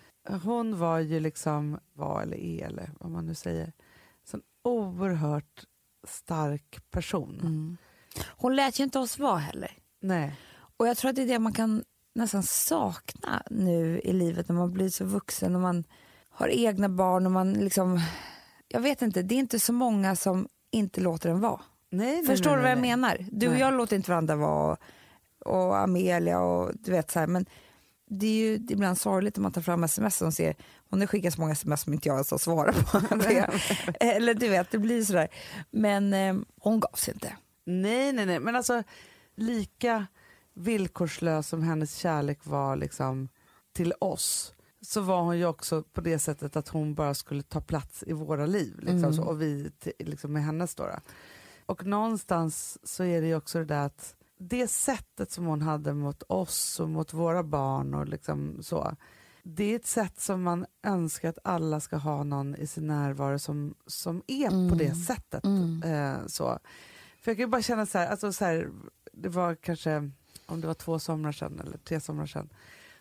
hon 0.43 0.79
var 0.79 0.99
ju 0.99 1.21
liksom, 1.21 1.79
var 1.93 2.23
eller 2.23 2.37
är 2.37 2.67
eller 2.67 2.91
vad 3.01 3.11
man 3.11 3.27
nu 3.27 3.35
säger, 3.35 3.73
en 4.33 4.43
oerhört 4.63 5.65
stark 6.09 6.91
person. 6.91 7.41
Mm. 7.41 7.77
Hon 8.27 8.57
lät 8.57 8.81
ju 8.81 8.85
inte 8.85 8.99
oss 8.99 9.19
vara 9.19 9.39
heller. 9.39 9.71
Nej. 10.03 10.35
Och 10.77 10.89
jag 10.89 10.97
tror 10.97 11.09
att 11.11 11.17
det 11.17 11.23
är 11.23 11.27
det 11.27 11.39
man 11.39 11.53
kan 11.53 11.85
nästan 12.15 12.43
sakna 12.43 13.43
nu 13.51 14.01
i 14.05 14.13
livet 14.13 14.49
när 14.49 14.57
man 14.57 14.73
blir 14.73 14.89
så 14.89 15.05
vuxen 15.05 15.55
och 15.55 15.61
man 15.61 15.85
har 16.31 16.49
egna 16.49 16.89
barn 16.89 17.27
och 17.27 17.33
man 17.33 17.53
liksom... 17.53 18.01
Jag 18.69 18.81
vet 18.81 19.03
inte, 19.03 19.23
det 19.23 19.35
är 19.35 19.39
inte 19.39 19.61
så 19.61 19.73
många 19.73 20.17
som 20.17 20.49
inte 20.71 21.01
låter 21.01 21.31
en 21.31 21.41
vara. 21.41 21.61
Nej, 21.91 22.13
nej, 22.17 22.27
Förstår 22.27 22.51
nej, 22.51 22.57
du 22.59 22.63
vad 22.63 22.71
jag 22.71 22.79
menar? 22.81 23.27
Du 23.33 23.49
och 23.49 23.57
jag 23.59 23.75
låter 23.75 23.97
inte 23.97 24.11
varandra 24.11 24.37
vara 24.37 24.73
och, 24.73 24.79
och 25.47 25.79
Amelia 25.79 26.41
och 26.41 26.71
du 26.75 26.91
vet 26.91 27.11
så 27.11 27.19
här, 27.19 27.27
men 27.27 27.47
det 28.11 28.27
är 28.27 28.33
ju 28.35 28.55
ibland 28.55 28.99
sorgligt 28.99 29.37
när 29.37 29.43
man 29.43 29.53
tar 29.53 29.61
fram 29.61 29.85
sms 29.85 30.23
och 30.23 30.35
ser 30.35 30.55
hon 30.91 31.01
har 31.01 31.07
skickat 31.07 31.35
så 31.35 31.41
många 31.41 31.53
sms 31.53 31.81
som 31.83 31.93
inte 31.93 32.09
jag 32.09 32.15
ens 32.15 32.31
har 32.31 32.39
svarat 32.39 32.93
på. 32.93 32.99
Det- 33.17 33.51
Eller 34.01 34.35
du 34.35 34.49
vet, 34.49 34.71
det 34.71 34.79
blir 34.79 35.05
sådär. 35.05 35.29
Men 35.71 36.15
eh, 36.15 36.35
hon 36.61 36.81
gav 36.81 36.93
sig 36.95 37.15
inte. 37.15 37.37
Nej, 37.65 38.13
nej, 38.13 38.27
nej. 38.27 38.41
Men 38.41 38.57
alltså 38.57 38.83
lika 39.35 40.07
villkorslös 40.55 41.49
som 41.49 41.63
hennes 41.63 41.95
kärlek 41.97 42.39
var 42.47 42.77
liksom 42.77 43.29
till 43.73 43.93
oss 44.01 44.55
så 44.81 45.01
var 45.01 45.23
hon 45.23 45.39
ju 45.39 45.47
också 45.47 45.83
på 45.83 46.01
det 46.01 46.19
sättet 46.19 46.57
att 46.57 46.69
hon 46.69 46.95
bara 46.95 47.15
skulle 47.15 47.43
ta 47.43 47.61
plats 47.61 48.05
i 48.07 48.13
våra 48.13 48.47
liv. 48.47 48.77
Liksom, 48.79 48.99
Mm. 48.99 49.13
så, 49.13 49.23
och 49.23 49.43
vi 49.43 49.71
liksom, 49.99 50.33
med 50.33 50.45
hennes 50.45 50.75
då. 50.75 50.89
Och 51.67 51.87
någonstans 51.87 52.79
så 52.83 53.05
är 53.05 53.21
det 53.21 53.27
ju 53.27 53.37
också 53.37 53.59
det 53.59 53.65
där 53.65 53.87
att 53.87 54.15
det 54.39 54.69
sättet 54.69 55.33
som 55.33 55.45
hon 55.45 55.63
hade 55.63 55.95
mot 55.95 56.23
oss 56.29 56.81
och 56.81 56.89
mot 56.89 57.13
våra 57.13 57.43
barn 57.43 57.95
och 57.95 58.09
liksom 58.09 58.63
så. 58.63 58.97
Det 59.43 59.65
är 59.65 59.77
ett 59.77 59.87
sätt 59.87 60.21
som 60.21 60.43
man 60.43 60.67
önskar 60.83 61.29
att 61.29 61.39
alla 61.45 61.81
ska 61.81 61.97
ha 61.97 62.25
någon 62.25 62.55
i 62.57 62.67
sin 62.67 62.87
närvaro 62.87 63.39
som, 63.39 63.75
som 63.87 64.23
är 64.27 64.69
på 64.71 64.75
det 64.75 64.85
Mm. 64.85 64.97
sättet. 64.97 65.45
Mm. 65.45 65.83
Eh, 65.83 66.27
så. 66.27 66.59
För 67.21 67.31
jag 67.31 67.37
kan 67.37 67.43
ju 67.45 67.51
bara 67.51 67.63
känna 67.63 67.87
så 67.87 67.99
här, 67.99 68.07
alltså 68.07 68.33
så 68.33 68.45
här, 68.45 68.71
det 69.13 69.29
var 69.29 69.55
kanske, 69.55 70.11
om 70.47 70.61
det 70.61 70.67
var 70.67 70.75
två 70.75 70.99
somrar 70.99 71.33
sedan 71.33 71.61
eller 71.61 71.79
tre 71.79 72.01
somrar 72.01 72.27
sedan, 72.27 72.49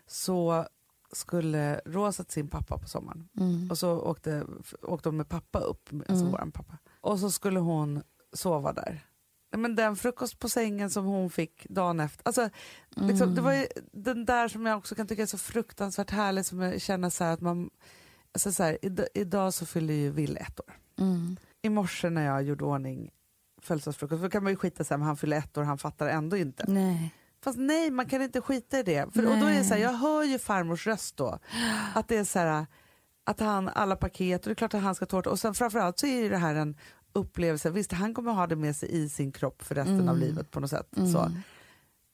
så 0.08 0.66
skulle 1.12 1.82
Rosa 1.86 2.24
till 2.24 2.34
sin 2.34 2.48
pappa 2.48 2.78
på 2.78 2.88
sommaren. 2.88 3.30
Mm. 3.40 3.68
Och 3.72 3.78
så 3.78 4.00
åkte, 4.00 4.46
åkte 4.82 5.10
de 5.10 5.18
med 5.18 5.30
pappa 5.30 5.60
upp, 5.60 5.90
alltså 5.94 6.14
Mm. 6.14 6.32
våran 6.32 6.52
pappa. 6.52 6.78
Och 7.02 7.20
så 7.20 7.32
skulle 7.32 7.60
hon 7.60 8.04
sova 8.34 8.74
där. 8.74 9.06
men 9.58 9.76
den 9.76 9.96
frukost 9.96 10.40
på 10.40 10.50
sängen 10.50 10.90
som 10.90 11.06
hon 11.06 11.30
fick 11.30 11.66
dagen 11.70 12.00
efter. 12.00 12.28
Alltså, 12.28 12.50
liksom, 12.96 13.36
Det 13.36 13.42
var 13.42 13.54
ju 13.54 13.68
den 13.92 14.26
där 14.26 14.48
som 14.48 14.66
jag 14.66 14.78
också 14.78 14.96
kan 14.96 15.08
tycka 15.08 15.22
är 15.22 15.26
så 15.26 15.38
fruktansvärt 15.38 16.10
härlig 16.12 16.46
som 16.46 16.60
jag 16.60 16.82
känner 16.82 17.10
så 17.10 17.24
att 17.24 17.42
man... 17.42 17.70
Alltså 18.32 18.52
så 18.52 18.64
här, 18.64 18.78
idag, 18.82 19.08
idag 19.14 19.54
så 19.54 19.66
fyller 19.66 19.94
ju 19.94 20.12
Will 20.12 20.38
ett 20.38 20.60
år. 20.60 20.78
Mm. 21.00 21.38
I 21.62 21.70
morse 21.70 22.10
när 22.10 22.26
jag 22.26 22.44
gjorde 22.44 22.66
ordning 22.66 23.12
födelsedagsfrukost, 23.70 24.22
då 24.24 24.30
kan 24.30 24.44
man 24.44 24.52
ju 24.52 24.56
skita 24.56 24.84
sig 24.84 24.98
men 24.98 25.08
han 25.08 25.18
fyller 25.18 25.38
ett 25.38 25.58
år 25.58 25.64
han 25.64 25.78
fattar 25.78 26.08
ändå 26.08 26.38
inte. 26.38 26.66
Nej. 26.68 27.14
Fast 27.44 27.58
nej, 27.60 27.92
man 27.92 28.06
kan 28.06 28.22
inte 28.22 28.42
skita 28.42 28.80
i 28.80 28.84
det. 28.84 29.14
För, 29.14 29.26
och 29.26 29.38
då 29.38 29.46
är 29.46 29.54
det 29.58 29.64
så 29.64 29.74
här, 29.74 29.82
jag 29.82 29.94
hör 29.94 30.24
ju 30.24 30.40
farmors 30.40 30.88
röst 30.88 31.18
då. 31.18 31.40
Att 31.96 32.08
det 32.08 32.18
är 32.18 32.24
så 32.24 32.40
här, 32.40 32.66
att 33.26 33.40
han, 33.40 33.70
alla 33.70 33.96
paket, 33.96 34.42
och 34.42 34.50
det 34.50 34.54
är 34.54 34.56
klart 34.56 34.74
att 34.74 34.82
han 34.84 34.96
ska 34.96 35.06
tårta. 35.06 35.30
Och 35.30 35.40
sen 35.40 35.54
framförallt 35.54 36.00
så 36.00 36.06
är 36.08 36.22
ju 36.24 36.30
det 36.30 36.38
här 36.38 36.56
en 36.56 36.76
upplevelse, 37.14 37.70
visst 37.70 37.92
han 37.92 38.14
kommer 38.14 38.32
ha 38.32 38.48
det 38.48 38.56
med 38.56 38.76
sig 38.76 38.90
i 38.92 39.10
sin 39.10 39.32
kropp 39.32 39.62
för 39.64 39.76
resten 39.76 39.96
Mm. 39.96 40.10
av 40.10 40.18
livet 40.18 40.52
på 40.52 40.60
något 40.60 40.70
sätt. 40.70 40.88
Så. 41.14 41.32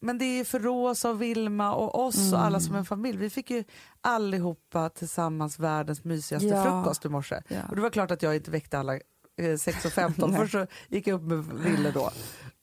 Men 0.01 0.18
det 0.18 0.26
är 0.26 0.43
för 0.43 0.60
Rosa 0.60 1.10
och 1.10 1.22
Vilma 1.22 1.74
och 1.76 2.06
oss 2.06 2.34
och 2.34 2.39
alla 2.39 2.47
Mm. 2.58 2.62
som 2.62 2.76
en 2.76 2.86
familj. 2.86 3.18
Vi 3.18 3.30
fick 3.30 3.49
ju 3.51 3.64
allihopa 4.01 4.89
tillsammans 4.89 5.60
världens 5.60 6.03
mysigaste 6.03 6.47
Ja. 6.47 6.64
frukost 6.64 7.06
i 7.06 7.10
morse. 7.10 7.41
Ja. 7.47 7.58
Och 7.70 7.76
det 7.76 7.82
var 7.82 7.89
klart 7.89 8.12
att 8.12 8.22
jag 8.22 8.36
inte 8.36 8.51
väckte 8.51 8.80
alla 8.80 8.99
eh, 9.38 9.58
6 9.58 9.86
och 9.86 9.92
15. 9.92 10.30
Nej. 10.32 10.40
Först 10.40 10.52
så 10.52 10.68
gick 10.90 11.08
jag 11.08 11.16
upp 11.16 11.22
med 11.28 11.46
Ville 11.46 11.92
då. 11.92 12.12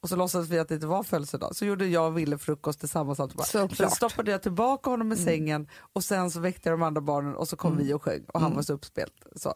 Och 0.00 0.08
så 0.08 0.16
låtsades 0.16 0.48
vi 0.48 0.58
att 0.58 0.68
det 0.68 0.74
inte 0.74 0.86
var 0.86 1.02
födelsedag. 1.02 1.56
Så 1.56 1.64
gjorde 1.64 1.86
jag 1.86 2.06
och 2.06 2.18
Ville 2.18 2.38
frukost 2.38 2.80
tillsammans. 2.80 3.20
Alltihopa. 3.20 3.44
Såklart. 3.44 3.76
Sen 3.76 3.90
stoppade 3.90 4.30
jag 4.30 4.42
tillbaka 4.42 4.90
honom 4.90 5.12
i 5.12 5.16
sängen 5.16 5.68
och 5.92 6.04
sen 6.04 6.30
så 6.30 6.40
väckte 6.40 6.68
jag 6.68 6.78
de 6.78 6.82
andra 6.82 7.00
barnen 7.00 7.34
och 7.36 7.48
så 7.48 7.56
kom 7.56 7.76
vi 7.76 7.92
och 7.92 8.02
sjöng 8.02 8.24
och 8.34 8.40
han 8.40 8.54
var 8.54 8.62
så 8.62 8.72
uppspelt. 8.72 9.12
Så. 9.36 9.54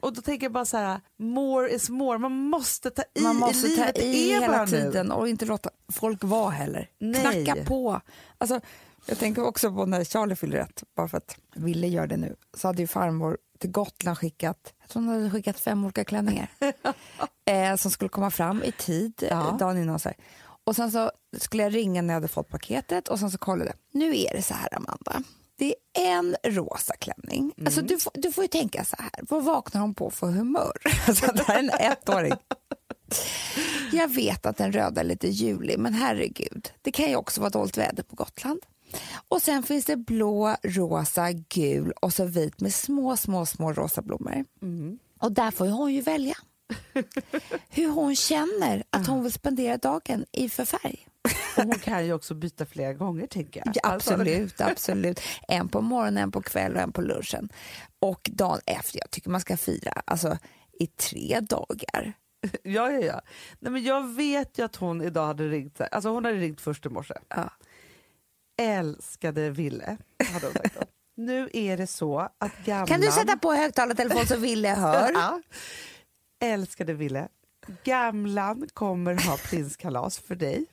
Och 0.00 0.12
då 0.12 0.22
tänker 0.22 0.44
jag 0.46 0.52
bara 0.52 0.64
så 0.64 0.76
här, 0.76 1.00
more 1.18 1.70
is 1.70 1.90
more. 1.90 2.18
Man 2.18 2.32
måste 2.32 2.90
ta 2.90 3.02
i 3.14 3.22
Man 3.22 3.36
måste 3.36 3.66
i 3.66 3.76
ta 3.76 3.88
i 3.90 4.32
är 4.32 4.40
bara 4.40 4.50
hela 4.52 4.64
nu. 4.64 4.70
tiden 4.70 5.12
och 5.12 5.28
inte 5.28 5.44
låta 5.46 5.70
folk 5.92 6.24
vara 6.24 6.50
heller. 6.50 6.90
Nej. 6.98 7.44
Knacka 7.44 7.64
på. 7.64 8.00
Alltså, 8.38 8.60
jag 9.06 9.18
tänker 9.18 9.44
också 9.44 9.72
på 9.72 9.86
när 9.86 10.04
Charlie 10.04 10.36
fyller 10.36 10.56
rätt, 10.56 10.82
bara 10.96 11.08
för 11.08 11.18
att 11.18 11.36
Ville 11.54 11.86
gör 11.86 12.06
det 12.06 12.16
nu, 12.16 12.36
så 12.54 12.68
hade 12.68 12.82
ju 12.82 12.86
farmor 12.86 13.38
till 13.64 13.72
Gotland 13.72 14.18
skickat, 14.18 14.74
jag 14.80 14.88
tror 14.88 15.02
hon 15.02 15.14
hade 15.14 15.30
skickat 15.30 15.60
fem 15.60 15.84
olika 15.84 16.04
klänningar 16.04 16.48
eh, 17.50 17.76
som 17.76 17.90
skulle 17.90 18.08
komma 18.08 18.30
fram 18.30 18.62
i 18.62 18.72
tid 18.72 19.12
Ja. 19.30 19.48
eh, 19.48 19.56
dagen 19.56 19.78
innan. 19.78 19.98
Så 19.98 20.08
här. 20.08 20.16
Och 20.64 20.76
sen 20.76 20.90
så 20.90 21.10
skulle 21.38 21.62
jag 21.62 21.74
ringa 21.74 22.02
när 22.02 22.14
jag 22.14 22.16
hade 22.20 22.28
fått 22.28 22.48
paketet 22.48 23.08
och 23.08 23.18
sen 23.18 23.30
så 23.30 23.38
kollade 23.38 23.70
jag. 23.70 24.00
Nu 24.00 24.18
är 24.18 24.36
det 24.36 24.42
så 24.42 24.54
här 24.54 24.74
Amanda. 24.76 25.22
Det 25.58 25.74
är 25.98 26.06
en 26.12 26.36
rosa 26.44 26.94
klänning. 26.96 27.52
Alltså, 27.66 27.82
du, 27.82 27.98
får, 27.98 28.12
du 28.14 28.32
får 28.32 28.44
ju 28.44 28.48
tänka 28.48 28.84
så 28.84 28.96
här, 28.98 29.10
vad 29.28 29.44
vaknar 29.44 29.80
hon 29.80 29.94
på 29.94 30.10
för 30.10 30.26
humör? 30.26 30.72
Alltså, 31.08 31.26
det 31.32 31.42
här 31.42 31.54
är 31.54 31.58
en 31.58 31.70
ettåring. 31.70 32.32
Jag 33.92 34.08
vet 34.14 34.46
att 34.46 34.56
den 34.56 34.72
röda 34.72 35.00
är 35.00 35.04
lite 35.04 35.28
julig, 35.28 35.78
men 35.78 35.94
herregud, 35.94 36.72
det 36.82 36.92
kan 36.92 37.08
ju 37.08 37.16
också 37.16 37.40
vara 37.40 37.50
dåligt 37.50 37.78
väder 37.78 38.02
på 38.02 38.16
Gotland. 38.16 38.60
Och 39.28 39.42
sen 39.42 39.62
finns 39.62 39.84
det 39.84 39.96
blå, 39.96 40.56
rosa, 40.62 41.32
gul 41.32 41.92
och 41.92 42.12
så 42.12 42.24
vit 42.24 42.60
med 42.60 42.74
små, 42.74 43.16
små, 43.16 43.46
små 43.46 43.72
rosa 43.72 44.02
blommor. 44.02 44.44
Och 45.20 45.32
där 45.32 45.50
får 45.50 45.66
hon 45.66 45.92
ju 45.94 46.00
välja 46.00 46.34
hur 47.68 47.88
hon 47.90 48.16
känner 48.16 48.82
att 48.90 49.06
hon 49.06 49.22
vill 49.22 49.32
spendera 49.32 49.76
dagen 49.76 50.24
i 50.32 50.48
för 50.48 50.64
färg. 50.64 51.06
Och 51.56 51.62
hon 51.64 51.78
kan 51.78 52.06
ju 52.06 52.12
också 52.12 52.34
byta 52.34 52.66
flera 52.66 52.92
gånger 52.92 53.26
tänker 53.26 53.62
jag. 53.64 53.74
Ja, 53.76 53.80
Alltså, 53.90 54.14
absolut, 54.14 54.60
absolut. 54.60 55.20
En 55.48 55.68
på 55.68 55.80
morgonen, 55.80 56.16
en 56.22 56.30
på 56.30 56.42
kvällen 56.42 56.76
och 56.76 56.82
en 56.82 56.92
på 56.92 57.00
lunchen. 57.02 57.48
Och 57.98 58.30
dagen 58.32 58.60
efter, 58.66 58.98
jag 58.98 59.10
tycker 59.10 59.30
man 59.30 59.40
ska 59.40 59.56
fira 59.56 59.92
alltså, 60.04 60.38
i 60.80 60.86
tre 60.86 61.40
dagar. 61.40 62.12
Ja, 62.62 62.90
ja, 62.90 63.00
ja. 63.00 63.20
Nej, 63.58 63.72
men 63.72 63.82
jag 63.82 64.14
vet 64.14 64.58
ju 64.58 64.64
att 64.64 64.76
hon 64.76 65.02
idag 65.02 65.26
hade 65.26 65.48
ringt, 65.48 65.80
alltså 65.80 66.08
hon 66.08 66.24
hade 66.24 66.36
ringt 66.36 66.60
först 66.60 66.86
i 66.86 66.88
morse. 66.88 67.14
Ja. 67.28 67.50
Älskade 68.62 69.50
Ville, 69.50 69.96
hade 70.32 70.46
hon 70.46 70.52
sagt 70.54 70.74
då. 70.80 70.86
Nu 71.16 71.50
är 71.52 71.76
det 71.76 71.86
så 71.86 72.18
att 72.38 72.52
gamlan... 72.64 72.86
Kan 72.86 73.00
du 73.00 73.10
sätta 73.12 73.36
på 73.36 73.52
högtalartelefon 73.52 74.26
så 74.26 74.36
Ville 74.36 74.68
hör? 74.68 75.10
Ja. 75.14 75.40
Älskade 76.42 76.94
Ville, 76.94 77.28
gamlan 77.84 78.68
kommer 78.74 79.14
ha 79.26 79.36
prinskalas 79.36 80.18
för 80.18 80.34
dig. 80.34 80.66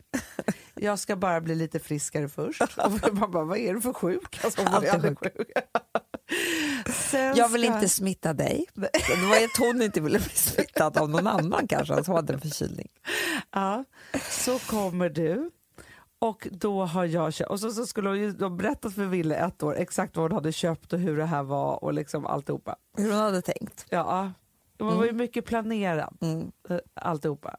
Jag 0.75 0.99
ska 0.99 1.15
bara 1.15 1.41
bli 1.41 1.55
lite 1.55 1.79
friskare 1.79 2.29
först. 2.29 2.61
Och 2.77 3.13
man 3.13 3.31
bara, 3.31 3.43
vad 3.43 3.57
är 3.57 3.73
du 3.73 3.81
för 3.81 3.93
sjuk? 3.93 4.39
Alltså, 4.43 4.63
var 4.63 4.71
Alltid 4.71 4.89
aldrig 4.89 5.19
sjuk. 5.19 5.51
Sen 6.95 7.35
Jag 7.35 7.49
vill 7.49 7.63
ska- 7.63 7.73
inte 7.75 7.89
smitta 7.89 8.33
dig. 8.33 8.65
Det 8.73 9.27
var 9.29 9.37
ju 9.39 9.45
att 9.45 9.57
hon 9.59 9.81
inte 9.81 10.01
ville 10.01 10.19
bli 10.19 10.29
smittad 10.29 10.97
av 10.97 11.09
någon 11.09 11.27
annan 11.27 11.67
kanske 11.67 12.03
som 12.03 12.15
hade 12.15 12.33
en 12.33 12.41
förkylning. 12.41 12.87
Ja, 13.51 13.83
så 14.29 14.59
kommer 14.59 15.09
du. 15.09 15.51
Och 16.21 16.47
då 16.51 16.85
har 16.85 17.05
jag 17.05 17.33
köpt, 17.33 17.49
och 17.49 17.59
så, 17.59 17.71
så 17.71 17.85
skulle 17.85 18.09
hon 18.09 18.19
ju 18.19 18.31
då 18.31 18.49
berättat 18.49 18.93
för 18.95 19.05
Ville 19.05 19.35
ett 19.35 19.63
år 19.63 19.75
exakt 19.77 20.15
vad 20.17 20.23
hon 20.23 20.31
hade 20.31 20.51
köpt 20.51 20.93
och 20.93 20.99
hur 20.99 21.17
det 21.17 21.25
här 21.25 21.43
var 21.43 21.83
och 21.83 21.93
liksom 21.93 22.25
alltihopa. 22.25 22.75
Hur 22.97 23.11
hon 23.11 23.19
hade 23.21 23.41
tänkt. 23.41 23.85
Ja, 23.89 24.31
det 24.77 24.83
var 24.83 25.05
ju 25.05 25.11
mycket 25.11 25.45
planerat 25.45 26.21
Mm. 26.21 26.51
eh, 26.69 26.77
alltihopa. 26.93 27.55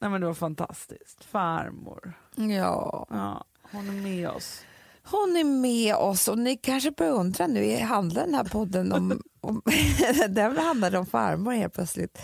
Nej 0.00 0.10
men 0.10 0.20
det 0.20 0.26
var 0.26 0.34
fantastiskt. 0.34 1.24
Farmor, 1.24 2.12
Ja, 2.36 3.06
ja, 3.10 3.44
hon 3.72 3.88
är 3.88 3.92
med 4.02 4.28
oss. 4.30 4.62
hon 5.04 5.36
är 5.36 5.44
med 5.44 5.94
oss 5.94 6.28
och 6.28 6.38
ni 6.38 6.56
kanske 6.56 6.90
börjar 6.90 7.12
undra 7.12 7.46
nu, 7.46 7.76
handlar 7.80 8.24
den 8.24 8.34
här 8.34 8.44
podden 8.44 8.92
om, 8.92 9.22
om 9.40 9.62
den 10.28 10.56
handlade 10.56 10.98
om 10.98 11.06
farmor 11.06 11.52
helt 11.52 11.74
plötsligt 11.74 12.18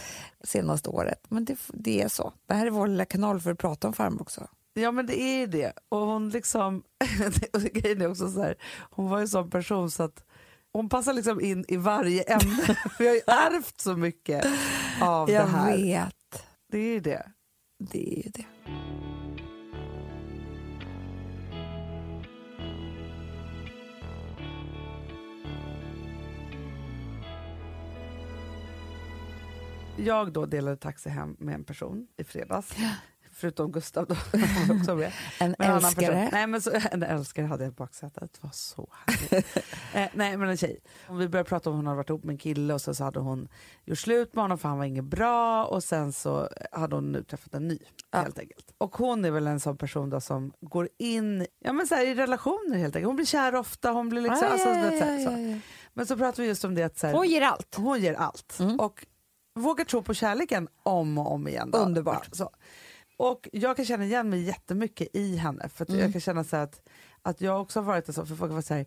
senaste 0.44 0.90
året. 0.90 1.20
Men 1.28 1.44
det, 1.44 1.58
det 1.68 2.02
är 2.02 2.08
så. 2.08 2.32
Det 2.46 2.54
här 2.54 2.66
är 2.66 2.70
vår 2.70 2.86
lilla 2.86 3.04
kanal 3.04 3.40
för 3.40 3.50
att 3.50 3.58
prata 3.58 3.86
om 3.86 3.92
farmor 3.92 4.22
också. 4.22 4.48
Ja 4.76 4.92
men 4.92 5.06
det 5.06 5.20
är 5.20 5.38
ju 5.38 5.46
det. 5.46 5.72
Och 5.88 5.98
hon 5.98 6.28
liksom, 6.28 6.82
och 7.52 7.60
grejen 7.62 8.00
är 8.02 8.10
också 8.10 8.30
så 8.30 8.42
här, 8.42 8.56
hon 8.90 9.08
var 9.10 9.18
ju 9.18 9.22
en 9.22 9.28
sån 9.28 9.50
person 9.50 9.90
så 9.90 10.02
att 10.02 10.24
hon 10.72 10.88
passar 10.88 11.12
liksom 11.12 11.40
in 11.40 11.64
i 11.68 11.76
varje 11.76 12.22
ämne. 12.22 12.76
Vi 12.98 13.06
har 13.06 13.14
ju 13.14 13.20
ärvt 13.26 13.80
så 13.80 13.96
mycket 13.96 14.46
av 15.00 15.30
Jag 15.30 15.44
det 15.46 15.50
här. 15.50 15.76
vet. 15.76 16.46
Det 16.72 16.78
är 16.78 16.92
ju 16.92 17.00
det. 17.00 17.26
Det 17.78 18.18
är 18.18 18.24
ju 18.24 18.30
det. 18.30 18.44
Jag 29.96 30.32
då 30.32 30.46
delade 30.46 30.76
taxi 30.76 31.08
hem 31.10 31.36
med 31.38 31.54
en 31.54 31.64
person 31.64 32.06
i 32.16 32.24
fredags. 32.24 32.74
Förutom 33.34 33.72
Gustav 33.72 34.06
då. 34.06 34.14
En 35.40 35.54
Men 35.58 35.70
älskare. 35.76 36.28
Nej, 36.32 36.46
men 36.46 36.62
så, 36.62 36.70
en 36.90 37.02
älskare 37.02 37.46
hade 37.46 37.64
jag 37.64 37.72
i 37.72 37.74
baksätet. 37.74 38.32
Det 38.32 38.38
var 38.42 38.50
så 38.50 38.88
härligt. 39.06 39.56
eh, 39.94 40.06
nej 40.14 40.36
men 40.36 40.48
en 40.48 40.56
tjej. 40.56 40.80
Vi 41.10 41.28
började 41.28 41.48
prata 41.48 41.70
om 41.70 41.76
hon 41.76 41.86
hade 41.86 41.96
varit 41.96 42.08
ihop 42.10 42.24
med 42.24 42.32
en 42.32 42.38
kille 42.38 42.74
och 42.74 42.80
sen 42.80 42.94
så 42.94 43.04
hade 43.04 43.20
hon 43.20 43.48
gjort 43.84 43.98
slut 43.98 44.34
med 44.34 44.44
honom 44.44 44.58
för 44.58 44.68
han 44.68 44.78
var 44.78 44.84
inget 44.84 45.04
bra 45.04 45.64
och 45.64 45.84
sen 45.84 46.12
så 46.12 46.48
hade 46.72 46.94
hon 46.94 47.12
nu 47.12 47.22
träffat 47.22 47.54
en 47.54 47.68
ny 47.68 47.78
Ja. 48.10 48.18
helt 48.18 48.38
enkelt. 48.38 48.74
Och 48.78 48.96
hon 48.96 49.24
är 49.24 49.30
väl 49.30 49.46
en 49.46 49.60
sån 49.60 49.76
person 49.76 50.10
då 50.10 50.20
som 50.20 50.52
går 50.60 50.88
in 50.98 51.46
ja, 51.58 51.72
men 51.72 51.86
så 51.86 51.94
här, 51.94 52.06
i 52.06 52.14
relationer 52.14 52.76
helt 52.78 52.96
enkelt. 52.96 53.06
Hon 53.06 53.16
blir 53.16 53.26
kär 53.26 53.54
ofta. 53.54 53.90
Hon 53.90 54.08
blir 54.08 54.20
liksom, 54.22 54.48
Ah, 54.48 54.52
alltså, 54.52 54.68
vet, 54.68 54.92
ja, 54.92 54.98
så 54.98 55.04
här, 55.04 55.24
så. 55.54 55.60
Men 55.94 56.06
så 56.06 56.16
pratar 56.16 56.42
vi 56.42 56.48
just 56.48 56.64
om 56.64 56.74
det 56.74 56.82
att 56.82 56.98
så 56.98 57.06
här, 57.06 57.14
Hon 57.14 57.28
ger 57.28 57.42
allt. 57.42 57.74
hon 57.76 58.00
ger 58.00 58.14
allt. 58.14 58.58
Mm. 58.60 58.80
Och 58.80 59.06
vågar 59.54 59.84
tro 59.84 60.02
på 60.02 60.14
kärleken 60.14 60.68
om 60.82 61.18
och 61.18 61.32
om 61.32 61.48
igen. 61.48 61.70
Då. 61.70 61.78
Underbart. 61.78 62.26
Ja, 62.30 62.36
så. 62.36 62.50
Och 63.16 63.48
jag 63.52 63.76
kan 63.76 63.84
känna 63.84 64.04
igen 64.04 64.30
mig 64.30 64.42
jättemycket 64.42 65.08
i 65.12 65.36
henne. 65.36 65.68
För 65.68 65.82
att 65.84 65.88
Mm. 65.88 66.00
jag 66.00 66.12
kan 66.12 66.20
känna 66.20 66.44
så 66.44 66.56
att, 66.56 66.88
att 67.22 67.40
jag 67.40 67.60
också 67.60 67.80
har 67.80 67.84
varit 67.84 68.08
en 68.08 68.14
sån, 68.14 68.26
för 68.26 68.34
folk 68.36 68.52
var 68.52 68.62
så 68.62 68.74
här, 68.74 68.86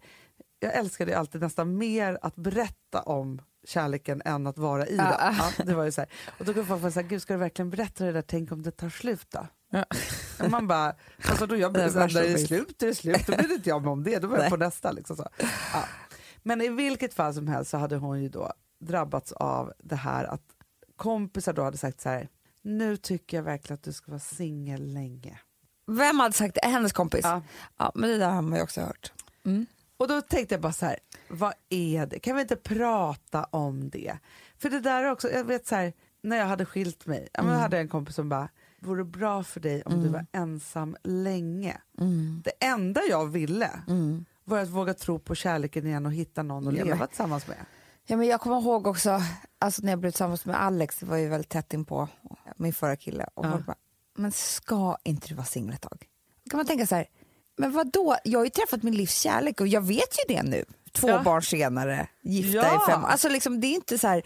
jag 0.59 0.75
älskade 0.75 1.17
alltid 1.17 1.41
nästan 1.41 1.77
mer 1.77 2.17
att 2.21 2.35
berätta 2.35 3.01
om 3.01 3.41
kärleken 3.67 4.21
än 4.25 4.47
att 4.47 4.57
vara 4.57 4.87
i 4.87 4.95
den. 4.97 5.05
Ah. 5.05 5.51
Ja, 5.57 5.63
det 5.65 5.73
var 5.75 5.83
ju 5.83 5.91
så 5.91 6.01
här. 6.01 6.09
Och 6.39 6.45
då 6.45 6.53
kan 6.53 6.65
folk 6.65 6.81
vara 6.81 6.91
så 6.91 6.99
här, 7.01 7.07
gud 7.07 7.21
ska 7.21 7.33
du 7.33 7.39
verkligen 7.39 7.69
berätta 7.69 8.05
det 8.05 8.11
där, 8.11 8.21
tänk 8.21 8.51
om 8.51 8.61
det 8.63 8.71
tar 8.71 8.89
slut 8.89 9.25
då? 9.29 9.47
Ja. 9.71 9.85
Man 10.49 10.67
bara, 10.67 10.95
alltså 11.29 11.45
då 11.47 11.55
jag 11.55 11.73
Det 11.73 11.79
blir 11.79 11.89
så 11.89 11.99
här, 11.99 12.05
värsta 12.05 12.19
när 12.19 12.25
det 12.27 12.33
är 12.33 12.87
det 12.87 12.95
slut, 12.95 13.27
då 13.27 13.35
bryr 13.37 13.53
inte 13.53 13.69
jag 13.69 13.81
mig 13.81 13.91
om 13.91 14.03
det, 14.03 14.19
då 14.19 14.27
var 14.27 14.37
jag 14.37 14.49
på 14.49 14.57
nästa. 14.57 14.91
Liksom 14.91 15.15
så. 15.15 15.27
Ja. 15.73 15.83
Men 16.43 16.61
i 16.61 16.69
vilket 16.69 17.13
fall 17.13 17.33
som 17.33 17.47
helst 17.47 17.71
så 17.71 17.77
hade 17.77 17.95
hon 17.95 18.21
ju 18.23 18.29
då 18.29 18.53
drabbats 18.79 19.31
av 19.31 19.73
det 19.79 19.95
här 19.95 20.23
att 20.25 20.41
kompisar 20.95 21.53
då 21.53 21.63
hade 21.63 21.77
sagt 21.77 22.01
så 22.01 22.09
här, 22.09 22.27
nu 22.67 22.97
tycker 22.97 23.37
jag 23.37 23.43
verkligen 23.43 23.73
att 23.75 23.83
du 23.83 23.93
ska 23.93 24.11
vara 24.11 24.19
singel 24.19 24.93
länge. 24.93 25.39
Vem 25.87 26.19
hade 26.19 26.33
sagt 26.33 26.57
det? 26.63 26.67
Hennes 26.69 26.93
kompis? 26.93 27.21
Ja. 27.23 27.41
Ja, 27.77 27.91
men 27.95 28.09
det 28.09 28.17
där 28.17 28.29
har 28.29 28.41
man 28.41 28.57
ju 28.57 28.63
också 28.63 28.81
hört. 28.81 29.11
Mm. 29.45 29.65
Och 29.97 30.07
då 30.07 30.21
tänkte 30.21 30.55
jag 30.55 30.61
bara 30.61 30.73
så 30.73 30.85
här, 30.85 30.97
vad 31.29 31.53
är 31.69 32.05
det? 32.05 32.19
Kan 32.19 32.35
vi 32.35 32.41
inte 32.41 32.55
prata 32.55 33.43
om 33.43 33.89
det? 33.89 34.17
För 34.57 34.69
det 34.69 34.79
där 34.79 35.03
är 35.03 35.11
också, 35.11 35.29
jag 35.31 35.43
vet 35.43 35.67
så 35.67 35.75
här, 35.75 35.93
när 36.21 36.37
jag 36.37 36.45
hade 36.45 36.65
skilt 36.65 37.05
mig, 37.05 37.27
Mm. 37.33 37.51
då 37.51 37.57
hade 37.59 37.75
jag 37.77 37.81
en 37.81 37.87
kompis 37.89 38.15
som 38.15 38.29
bara, 38.29 38.49
vore 38.79 39.03
bra 39.03 39.43
för 39.43 39.59
dig 39.59 39.81
om 39.83 40.03
du 40.03 40.09
var 40.09 40.25
ensam 40.31 40.97
länge. 41.03 41.77
Det 42.43 42.65
enda 42.65 43.01
jag 43.09 43.25
ville 43.27 43.69
Mm. 43.87 44.25
var 44.43 44.59
att 44.59 44.69
våga 44.69 44.93
tro 44.93 45.19
på 45.19 45.35
kärleken 45.35 45.87
igen 45.87 46.05
och 46.05 46.13
hitta 46.13 46.43
någon 46.43 46.67
att 46.67 46.73
Ja, 46.77 46.83
leva 46.83 46.97
men- 46.97 47.07
tillsammans 47.07 47.47
med. 47.47 47.57
Ja, 48.09 48.17
men 48.17 48.27
jag 48.27 48.41
kommer 48.41 48.61
ihåg 48.61 48.87
också, 48.87 49.21
alltså 49.59 49.81
när 49.81 49.91
jag 49.91 49.99
blev 49.99 50.11
tillsammans 50.11 50.45
med 50.45 50.61
Alex, 50.61 50.99
det 50.99 51.05
var 51.05 51.17
ju 51.17 51.27
väldigt 51.29 51.49
tätt 51.49 51.73
in 51.73 51.85
på 51.85 52.07
min 52.55 52.73
förra 52.73 52.95
kille. 52.95 53.27
Och 53.33 53.45
Ja. 53.45 53.59
bara, 53.67 53.75
men 54.15 54.31
ska 54.31 54.97
inte 55.03 55.27
du 55.27 55.35
vara 55.35 55.45
singel 55.45 55.73
ett 55.73 55.81
tag? 55.81 56.05
Då 56.43 56.49
kan 56.49 56.57
man 56.57 56.65
tänka 56.67 56.87
så 56.87 56.95
här, 56.95 57.07
men 57.57 57.71
vad 57.71 57.91
då? 57.91 58.17
jag 58.23 58.39
har 58.39 58.43
ju 58.43 58.49
träffat 58.49 58.83
min 58.83 58.95
livs 58.95 59.19
kärlek 59.19 59.61
och 59.61 59.67
jag 59.67 59.81
vet 59.81 60.17
ju 60.19 60.35
det 60.35 60.43
nu. 60.43 60.65
Två 60.91 61.07
Ja. 61.09 61.21
barn 61.23 61.41
senare, 61.41 62.07
gifta 62.21 62.57
Ja. 62.57 62.83
i 62.83 62.91
fem 62.91 63.05
Alltså 63.05 63.29
liksom, 63.29 63.59
det 63.61 63.67
är 63.67 63.75
inte 63.75 63.97
så 63.97 64.07
här, 64.07 64.21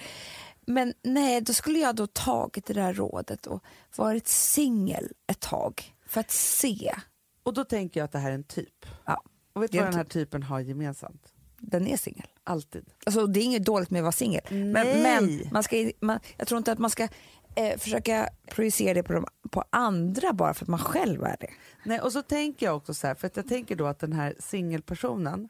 men 0.66 0.94
nej, 1.04 1.42
då 1.42 1.54
skulle 1.54 1.80
jag 1.80 1.96
då 1.96 2.08
tagit 2.08 2.66
det 2.66 2.74
där 2.74 2.94
rådet 2.94 3.46
och 3.48 3.64
varit 3.96 4.28
singel 4.28 5.12
ett 5.28 5.40
tag 5.40 5.94
för 6.08 6.20
att 6.20 6.32
se. 6.32 6.96
Och 7.44 7.54
då 7.54 7.64
tänker 7.64 8.00
jag 8.00 8.06
att 8.06 8.12
det 8.12 8.20
här 8.20 8.30
är 8.32 8.36
en 8.36 8.44
typ. 8.44 8.86
Ja, 9.06 9.24
Och 9.54 9.64
vet 9.64 9.72
du 9.72 9.78
vad 9.78 9.86
en 9.88 9.92
den 9.92 9.98
här 9.98 10.06
typen 10.10 10.44
har 10.44 10.60
gemensamt? 10.60 11.31
Den 11.62 11.88
är 11.88 11.98
singel. 11.98 12.28
Alltid. 12.44 12.86
Alltså, 13.06 13.28
det 13.28 13.40
är 13.40 13.44
inget 13.44 13.66
dåligt 13.66 13.90
med 13.90 14.00
att 14.00 14.04
vara 14.04 14.12
singel. 14.12 14.42
Men, 14.50 15.02
men 15.04 15.42
man 15.52 15.64
ska, 15.64 15.92
man, 16.00 16.20
jag 16.38 16.48
tror 16.48 16.58
inte 16.58 16.72
att 16.72 16.80
man 16.80 16.90
ska 16.90 17.08
eh, 17.56 17.78
försöka 17.78 18.30
projicera 18.52 18.94
det 18.94 19.04
på, 19.04 19.14
de, 19.14 19.26
på 19.52 19.64
andra 19.70 20.34
bara 20.34 20.54
för 20.54 20.66
att 20.66 20.70
man 20.70 20.80
själv 20.80 21.24
är 21.24 21.38
det. 21.40 21.50
Nej, 21.86 22.00
och 22.00 22.12
så 22.12 22.22
tänker 22.22 22.66
jag 22.66 22.78
också 22.78 22.94
så 22.94 23.08
här, 23.08 23.16
för 23.16 23.28
att 23.28 23.36
jag 23.36 23.48
tänker 23.48 23.76
då 23.76 23.86
att 23.86 24.00
den 24.00 24.14
här 24.14 24.36
singelpersonen 24.40 25.50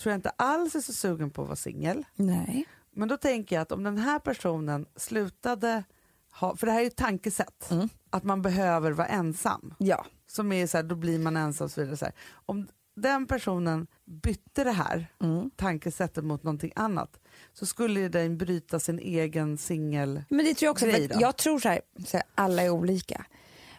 tror 0.00 0.10
jag 0.10 0.18
inte 0.18 0.30
alls 0.30 0.74
är 0.74 0.80
så 0.80 0.92
sugen 0.92 1.30
på 1.30 1.42
att 1.42 1.48
vara 1.48 1.56
singel. 1.56 2.04
Nej. 2.14 2.64
Men 2.94 3.08
då 3.08 3.16
tänker 3.16 3.56
jag 3.56 3.62
att 3.62 3.72
om 3.72 3.82
den 3.82 3.98
här 3.98 4.18
personen 4.18 4.86
slutade 4.96 5.84
ha, 6.32 6.56
för 6.56 6.66
det 6.66 6.72
här 6.72 6.78
är 6.78 6.82
ju 6.82 6.88
ett 6.88 6.96
tankesätt, 6.96 7.70
Mm. 7.70 7.88
att 8.10 8.24
man 8.24 8.42
behöver 8.42 8.90
vara 8.90 9.06
ensam. 9.08 9.74
Ja. 9.78 10.06
Som 10.26 10.52
är 10.52 10.66
så 10.66 10.76
här, 10.78 10.84
då 10.84 10.94
blir 10.94 11.18
man 11.18 11.36
ensam 11.36 11.64
och 11.64 11.70
så 11.70 11.80
vidare. 11.80 11.96
Så 11.96 12.04
här. 12.04 12.14
Om 12.32 12.68
den 12.94 13.26
personen 13.26 13.86
bytte 14.04 14.64
det 14.64 14.70
här 14.72 15.06
Mm. 15.22 15.50
tankesättet 15.56 16.24
mot 16.24 16.42
någonting 16.42 16.72
annat 16.76 17.20
så 17.52 17.66
skulle 17.66 18.08
den 18.08 18.38
bryta 18.38 18.80
sin 18.80 18.98
egen 18.98 19.58
singel... 19.58 20.22
Men 20.28 20.44
det 20.44 20.54
tror 20.54 20.66
jag 20.66 20.72
också. 20.72 20.86
Jag 21.20 21.36
tror 21.36 21.58
så 21.58 21.68
här, 21.68 21.80
så 22.06 22.16
här, 22.16 22.26
alla 22.34 22.62
är 22.62 22.70
olika. 22.70 23.26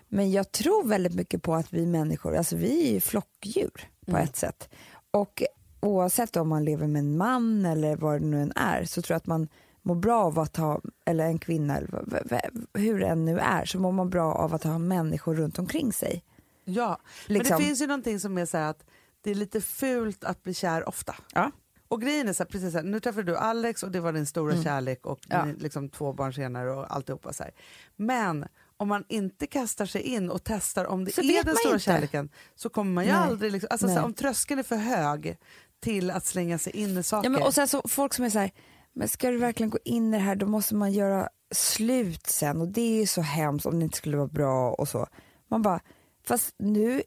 Men 0.10 0.32
jag 0.32 0.52
tror 0.52 0.88
väldigt 0.88 1.14
mycket 1.16 1.42
på 1.42 1.56
att 1.56 1.74
vi 1.74 1.86
människor, 1.86 2.36
alltså 2.36 2.56
vi 2.56 2.88
är 2.90 2.94
ju 2.94 3.00
flockdjur 3.00 3.90
på 4.06 4.12
Mm. 4.12 4.24
ett 4.24 4.36
sätt. 4.36 4.70
Och 5.12 5.44
oavsett 5.80 6.36
om 6.36 6.50
man 6.50 6.66
lever 6.66 6.88
med 6.88 7.00
en 7.00 7.18
man 7.18 7.66
eller 7.66 7.96
vad 7.96 8.22
det 8.22 8.26
nu 8.28 8.42
än 8.42 8.54
är 8.56 8.86
så 8.86 9.02
tror 9.02 9.14
jag 9.14 9.18
att 9.18 9.28
man 9.28 9.48
mår 9.82 9.96
bra 9.96 10.24
av 10.24 10.40
att 10.40 10.58
ha, 10.58 10.82
eller 11.06 11.26
en 11.26 11.40
kvinna, 11.40 11.78
eller 11.78 12.78
hur 12.78 13.00
det 13.00 13.08
än 13.08 13.26
nu 13.26 13.40
är, 13.40 13.66
så 13.66 13.80
mår 13.80 13.92
man 13.92 14.10
bra 14.10 14.34
av 14.34 14.54
att 14.54 14.64
ha 14.64 14.78
människor 14.78 15.36
runt 15.36 15.60
omkring 15.60 15.94
sig. 15.94 16.24
Ja, 16.66 17.00
Liksom. 17.28 17.50
men 17.50 17.60
det 17.60 17.66
finns 17.68 17.82
ju 17.82 17.88
någonting 17.88 18.20
som 18.20 18.38
är 18.38 18.46
så 18.46 18.58
här 18.58 18.70
att 18.70 18.86
det 19.24 19.32
är 19.32 19.36
lite 19.36 19.62
fult 19.62 20.24
att 20.24 20.44
bli 20.44 20.54
kär 20.54 20.90
ofta. 20.90 21.16
Ja. 21.34 21.52
Och 21.88 22.02
grejen 22.02 22.28
är 22.30 22.34
så 22.34 22.44
här, 22.44 22.50
precis 22.50 22.72
så 22.72 22.78
här, 22.78 22.86
nu 22.86 23.00
träffade 23.00 23.24
du 23.32 23.38
Alex 23.38 23.84
och 23.84 23.92
det 23.92 24.00
var 24.00 24.14
din 24.14 24.26
stora 24.26 24.64
kärlek 24.64 25.06
och 25.06 25.20
Mm. 25.30 25.48
Ja. 25.48 25.54
ni, 25.54 25.60
liksom 25.60 25.90
två 25.90 26.14
barn 26.14 26.34
senare 26.34 26.72
och 26.72 26.96
alltihopa 26.96 27.34
så 27.34 27.44
här. 27.44 27.52
Men 27.96 28.46
om 28.78 28.88
man 28.88 29.04
inte 29.10 29.48
kastar 29.48 29.86
sig 29.86 30.02
in 30.02 30.30
och 30.30 30.44
testar 30.44 30.86
om 30.86 31.06
det 31.06 31.12
Så 31.12 31.22
är 31.22 31.44
den 31.44 31.56
stora 31.56 31.74
inte. 31.74 31.84
kärleken 31.84 32.30
så 32.56 32.70
kommer 32.70 32.92
man 32.92 33.06
ju 33.06 33.12
Nej. 33.12 33.20
aldrig, 33.20 33.52
liksom, 33.52 33.68
alltså 33.72 33.88
så 33.88 33.94
här, 33.94 34.04
om 34.04 34.14
tröskeln 34.14 34.60
är 34.60 34.64
för 34.64 34.76
hög 34.76 35.38
till 35.80 36.12
att 36.12 36.26
slänga 36.26 36.58
sig 36.58 36.76
in 36.76 36.98
i 36.98 37.04
saker. 37.04 37.26
Ja, 37.26 37.30
men, 37.30 37.44
och 37.44 37.54
sen 37.54 37.68
så 37.68 37.82
folk 37.88 38.14
som 38.14 38.26
är 38.26 38.30
så 38.30 38.40
här, 38.40 38.52
men 38.94 39.08
ska 39.08 39.30
du 39.30 39.38
verkligen 39.38 39.70
gå 39.70 39.80
in 39.86 40.14
i 40.14 40.18
det 40.18 40.24
här 40.24 40.36
då 40.36 40.46
måste 40.46 40.76
man 40.76 40.92
göra 40.92 41.30
slut 41.56 42.28
sen 42.28 42.62
och 42.62 42.68
det 42.68 42.82
är 42.82 43.00
ju 43.00 43.08
så 43.08 43.22
hemskt 43.22 43.66
om 43.66 43.80
det 43.80 43.84
inte 43.86 43.98
skulle 43.98 44.18
vara 44.18 44.28
bra 44.28 44.72
och 44.74 44.88
så. 44.88 45.08
Man 45.50 45.62
bara, 45.62 45.80
fast 46.26 46.56
nu, 46.60 47.04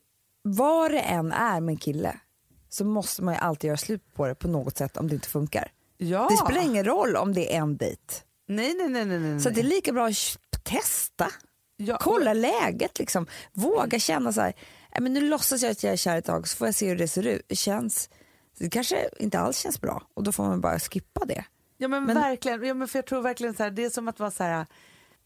vad 0.48 0.90
det 0.90 1.00
än 1.00 1.32
är 1.32 1.60
med 1.60 1.72
en 1.72 1.76
kille 1.78 2.20
så 2.68 2.84
måste 2.84 3.22
man 3.22 3.34
ju 3.34 3.40
alltid 3.40 3.68
göra 3.68 3.76
slut 3.76 4.14
på 4.14 4.26
det 4.26 4.34
på 4.34 4.48
något 4.48 4.78
sätt 4.78 4.96
om 4.96 5.08
det 5.08 5.14
inte 5.14 5.28
funkar. 5.28 5.72
ja. 5.98 6.26
Det 6.30 6.36
spelar 6.36 6.62
ingen 6.62 6.84
roll 6.84 7.16
om 7.16 7.34
det 7.34 7.54
är 7.54 7.58
en 7.60 7.76
dejt. 7.76 8.02
Nej, 8.48 8.74
nej, 8.74 8.88
nej. 8.88 9.04
nej, 9.06 9.18
nej. 9.18 9.40
Så 9.40 9.50
det 9.50 9.60
är 9.60 9.64
lika 9.64 9.92
bra 9.92 10.06
att 10.06 10.64
testa, 10.64 11.28
ja, 11.76 11.98
kolla 12.00 12.32
läget 12.32 12.98
liksom. 12.98 13.26
Våga 13.52 13.98
känna 13.98 14.32
så 14.32 14.40
här, 14.40 14.52
"Nej, 14.92 15.00
men 15.02 15.12
nu 15.12 15.20
låtsas 15.20 15.62
jag 15.62 15.70
att 15.70 15.82
jag 15.82 15.92
är 15.92 15.96
kär 15.96 16.16
ett 16.18 16.24
tag 16.24 16.48
så 16.48 16.56
får 16.56 16.66
jag 16.68 16.74
se 16.74 16.88
hur 16.88 16.96
det 16.96 17.08
ser 17.08 17.26
ut. 17.26 17.42
Det 17.48 17.56
känns, 17.56 18.10
det 18.58 18.70
kanske 18.70 19.08
inte 19.18 19.38
alls 19.38 19.58
känns 19.58 19.80
bra 19.80 20.02
och 20.14 20.22
då 20.22 20.32
får 20.32 20.44
man 20.44 20.60
bara 20.60 20.78
skippa 20.78 21.24
det. 21.24 21.44
Ja 21.76 21.88
men, 21.88 22.04
Men- 22.04 22.14
verkligen, 22.14 22.64
ja, 22.64 22.74
men 22.74 22.88
för 22.88 22.98
jag 22.98 23.06
tror 23.06 23.22
verkligen 23.22 23.54
så 23.54 23.62
här, 23.62 23.70
det 23.70 23.84
är 23.84 23.90
som 23.90 24.08
att 24.08 24.18
vara 24.20 24.30
så 24.30 24.42
här, 24.44 24.66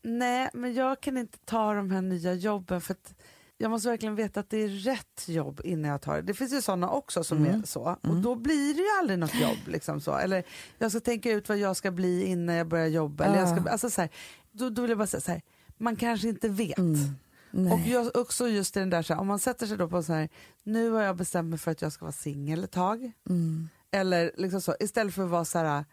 nej 0.02 0.50
men 0.52 0.74
jag 0.74 1.00
kan 1.00 1.16
inte 1.16 1.38
ta 1.38 1.74
de 1.74 1.90
här 1.90 2.02
nya 2.02 2.32
jobben 2.34 2.80
för 2.80 2.94
att 2.94 3.14
jag 3.60 3.70
måste 3.70 3.88
verkligen 3.88 4.14
veta 4.14 4.40
att 4.40 4.50
det 4.50 4.56
är 4.64 4.68
rätt 4.68 5.24
jobb 5.28 5.60
innan 5.64 5.90
jag 5.90 6.00
tar 6.02 6.16
det. 6.16 6.22
Det 6.22 6.34
finns 6.34 6.52
ju 6.52 6.62
sådana 6.62 6.90
också 6.90 7.24
som 7.24 7.38
Mm. 7.38 7.60
är 7.62 7.66
så 7.66 7.96
och 8.02 8.16
då 8.16 8.34
blir 8.34 8.74
det 8.74 8.80
ju 8.80 8.88
aldrig 9.00 9.18
något 9.18 9.34
jobb. 9.40 9.58
Liksom 9.66 10.00
så. 10.00 10.16
Eller 10.16 10.44
jag 10.78 10.90
ska 10.90 11.00
tänka 11.00 11.30
ut 11.32 11.48
vad 11.48 11.58
jag 11.58 11.76
ska 11.76 11.90
bli 11.90 12.24
innan 12.24 12.54
jag 12.54 12.66
börjar 12.68 12.86
jobba. 12.86 13.24
Eller 13.24 13.38
jag 13.38 13.48
Ja. 13.48 13.56
ska, 13.62 13.70
alltså 13.70 13.90
så 13.90 14.00
här, 14.00 14.10
då, 14.52 14.70
då 14.70 14.82
vill 14.82 14.88
jag 14.88 14.98
bara 14.98 15.06
säga 15.06 15.20
så 15.20 15.32
här, 15.32 15.42
man 15.78 15.96
kanske 15.96 16.28
inte 16.28 16.48
vet. 16.48 16.78
Mm. 16.78 17.72
Och 17.72 17.80
jag, 17.86 18.16
också 18.16 18.48
just 18.48 18.74
den 18.74 18.90
där, 18.90 19.02
så 19.02 19.14
här, 19.14 19.20
om 19.20 19.26
man 19.26 19.38
sätter 19.38 19.66
sig 19.66 19.76
då 19.76 19.88
på 19.88 20.02
så 20.02 20.12
här, 20.12 20.28
nu 20.62 20.90
har 20.90 21.02
jag 21.02 21.16
bestämt 21.16 21.50
mig 21.50 21.58
för 21.58 21.70
att 21.70 21.82
jag 21.82 21.92
ska 21.92 22.04
vara 22.04 22.12
singel 22.12 22.64
ett 22.64 22.70
tag. 22.72 23.12
Mm. 23.28 23.68
Eller 23.90 24.32
liksom 24.36 24.60
så, 24.60 24.74
istället 24.80 25.14
för 25.14 25.22
att 25.24 25.30
vara 25.30 25.44
så 25.44 25.58
här, 25.58 25.84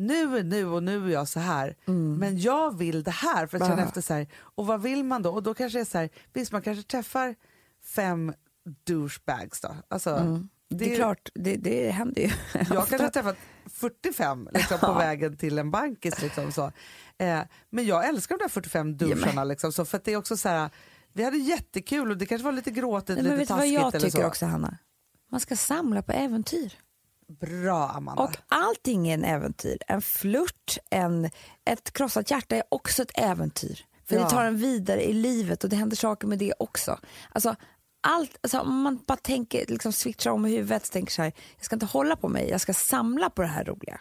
nu 0.00 0.38
är 0.38 0.42
nu 0.42 0.66
och 0.66 0.82
nu 0.82 1.06
är 1.08 1.12
jag 1.12 1.28
så 1.28 1.40
här, 1.40 1.76
men 2.18 2.38
jag 2.40 2.78
vill 2.78 3.02
det 3.02 3.10
här 3.10 3.46
för 3.46 3.56
att 3.56 3.62
känna 3.62 3.72
Mm. 3.74 3.86
Efter 3.86 4.00
så 4.00 4.14
här, 4.14 4.26
och 4.36 4.66
vad 4.66 4.82
vill 4.82 5.04
man 5.04 5.22
då? 5.22 5.30
Och 5.30 5.42
då 5.42 5.54
kanske 5.54 5.78
det 5.78 5.82
är 5.82 5.84
så 5.84 5.98
här, 5.98 6.10
visst 6.32 6.52
man 6.52 6.62
kanske 6.62 6.82
träffar 6.84 7.34
fem 7.84 8.32
douchebags 8.86 9.60
då. 9.60 9.76
Alltså, 9.88 10.10
Mm. 10.10 10.48
Det 10.74 10.92
är 10.92 10.96
klart, 10.96 11.28
det, 11.34 11.56
det 11.56 11.90
händer 11.90 12.22
ju. 12.22 12.30
jag 12.54 12.66
kanske 12.68 13.02
har 13.02 13.08
träffat 13.08 13.36
45 13.66 14.48
liksom, 14.52 14.78
på 14.78 14.86
Ja. 14.86 14.98
vägen 14.98 15.36
till 15.36 15.58
en 15.58 15.70
bankis. 15.70 16.22
Liksom, 16.22 16.52
så. 16.52 16.72
Eh, 17.18 17.40
men 17.70 17.86
jag 17.86 18.08
älskar 18.08 18.38
de 18.38 18.44
där 18.44 18.48
45 18.48 18.96
doucherna. 18.96 19.44
Liksom, 19.44 19.72
så, 19.72 19.84
för 19.84 20.00
det 20.04 20.12
är 20.12 20.16
också 20.16 20.36
så 20.36 20.48
här, 20.48 20.70
vi 21.12 21.24
hade 21.24 21.36
jättekul 21.36 22.10
och 22.10 22.16
det 22.16 22.26
kanske 22.26 22.44
var 22.44 22.52
lite 22.52 22.70
gråtigt, 22.70 23.08
Nej, 23.08 23.22
lite 23.22 23.36
vet 23.36 23.48
du 23.48 23.54
vad 23.54 23.58
taskigt. 23.60 23.74
jag 23.80 23.92
tycker 23.92 24.22
så. 24.22 24.26
också 24.26 24.46
Hanna? 24.46 24.76
Man 25.30 25.40
ska 25.40 25.56
samla 25.56 26.02
på 26.02 26.12
äventyr. 26.12 26.72
Bra 27.40 27.88
Amanda. 27.88 28.22
Och 28.22 28.36
allting 28.48 29.08
är 29.08 29.14
en 29.14 29.24
äventyr. 29.24 29.78
En 29.86 30.02
flört, 30.02 30.78
en, 30.90 31.30
ett 31.64 31.92
krossat 31.92 32.30
hjärta 32.30 32.56
är 32.56 32.62
också 32.68 33.02
ett 33.02 33.10
äventyr. 33.14 33.84
För 34.04 34.16
Ja. 34.16 34.24
det 34.24 34.30
tar 34.30 34.44
en 34.44 34.56
vidare 34.56 35.04
i 35.08 35.12
livet 35.12 35.64
och 35.64 35.70
det 35.70 35.76
händer 35.76 35.96
saker 35.96 36.26
med 36.28 36.38
det 36.38 36.52
också. 36.58 36.98
Alltså, 37.32 37.56
allt, 38.00 38.38
alltså, 38.40 38.60
om 38.60 38.80
man 38.82 38.98
bara 39.06 39.16
tänker, 39.16 39.66
liksom 39.66 39.92
switchar 39.92 40.30
om 40.30 40.46
i 40.46 40.50
huvudet 40.50 40.82
och 40.86 40.90
tänker 40.92 41.12
så 41.12 41.22
här, 41.22 41.32
jag 41.56 41.64
ska 41.64 41.76
inte 41.76 41.86
hålla 41.86 42.16
på 42.16 42.28
mig, 42.28 42.48
jag 42.50 42.60
ska 42.60 42.74
samla 42.74 43.30
på 43.30 43.42
det 43.42 43.48
här 43.48 43.64
roliga. 43.64 44.00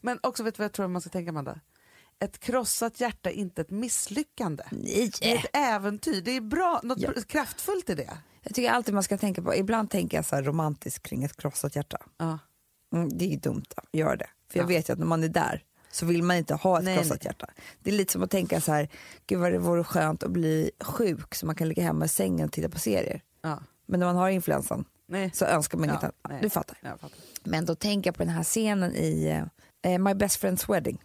Men 0.00 0.18
också 0.22 0.42
vet 0.42 0.54
du 0.54 0.58
vad 0.58 0.64
jag 0.64 0.72
tror 0.72 0.88
man 0.88 1.00
ska 1.00 1.10
tänka 1.10 1.30
Amanda? 1.30 1.60
Ett 2.18 2.38
krossat 2.38 3.00
hjärta 3.00 3.30
är 3.30 3.34
inte 3.34 3.60
ett 3.60 3.70
misslyckande. 3.70 4.64
Nej. 4.70 5.10
Det 5.20 5.32
är 5.32 5.36
ett 5.38 5.50
äventyr, 5.52 6.20
det 6.20 6.30
är 6.30 6.40
bra, 6.40 6.80
något 6.82 6.98
Ja. 7.00 7.10
kraftfullt 7.28 7.90
i 7.90 7.94
det. 7.94 8.18
Jag 8.48 8.54
tycker 8.54 8.70
alltid 8.70 8.94
man 8.94 9.02
ska 9.02 9.18
tänka 9.18 9.42
på, 9.42 9.54
ibland 9.54 9.90
tänker 9.90 10.16
jag 10.18 10.24
så 10.24 10.36
romantiskt 10.40 11.02
kring 11.02 11.24
ett 11.24 11.36
krossat 11.36 11.76
hjärta. 11.76 11.98
Ja. 12.18 12.38
Mm, 12.94 13.18
det 13.18 13.24
är 13.24 13.28
ju 13.28 13.36
dumt 13.36 13.64
att 13.76 13.84
göra 13.92 14.16
det. 14.16 14.26
För 14.50 14.58
jag 14.58 14.64
Ja. 14.64 14.68
vet 14.68 14.88
ju 14.88 14.92
att 14.92 14.98
när 14.98 15.06
man 15.06 15.24
är 15.24 15.28
där 15.28 15.64
så 15.90 16.06
vill 16.06 16.22
man 16.22 16.36
inte 16.36 16.54
ha 16.54 16.78
ett 16.78 16.84
Nej, 16.84 16.96
krossat 16.96 17.24
hjärta. 17.24 17.46
Det 17.82 17.90
är 17.90 17.94
lite 17.94 18.12
som 18.12 18.22
att 18.22 18.30
tänka 18.30 18.60
så 18.60 18.72
här, 18.72 18.88
gud 19.26 19.38
vad 19.38 19.52
det 19.52 19.58
vore 19.58 19.84
skönt 19.84 20.22
att 20.22 20.30
bli 20.30 20.70
sjuk 20.80 21.34
så 21.34 21.46
man 21.46 21.54
kan 21.54 21.68
ligga 21.68 21.82
hemma 21.82 22.04
i 22.04 22.08
sängen 22.08 22.46
och 22.46 22.52
titta 22.52 22.68
på 22.68 22.78
serier. 22.78 23.22
Ja. 23.42 23.62
Men 23.86 24.00
när 24.00 24.06
man 24.06 24.16
har 24.16 24.28
influensan 24.28 24.84
Nej. 25.08 25.30
så 25.34 25.44
önskar 25.44 25.78
man 25.78 25.88
inget 25.88 26.02
annat. 26.02 26.14
nej. 26.28 26.38
Du 26.42 26.50
fattar. 26.50 26.78
Jag 26.82 27.00
fattar. 27.00 27.18
Men 27.44 27.64
då 27.64 27.74
tänker 27.74 28.08
jag 28.08 28.16
på 28.16 28.22
den 28.24 28.32
här 28.32 28.44
scenen 28.44 28.94
i 28.94 29.42
eh, 29.82 29.98
My 29.98 30.14
Best 30.14 30.42
Friend's 30.42 30.72
Wedding. 30.72 31.02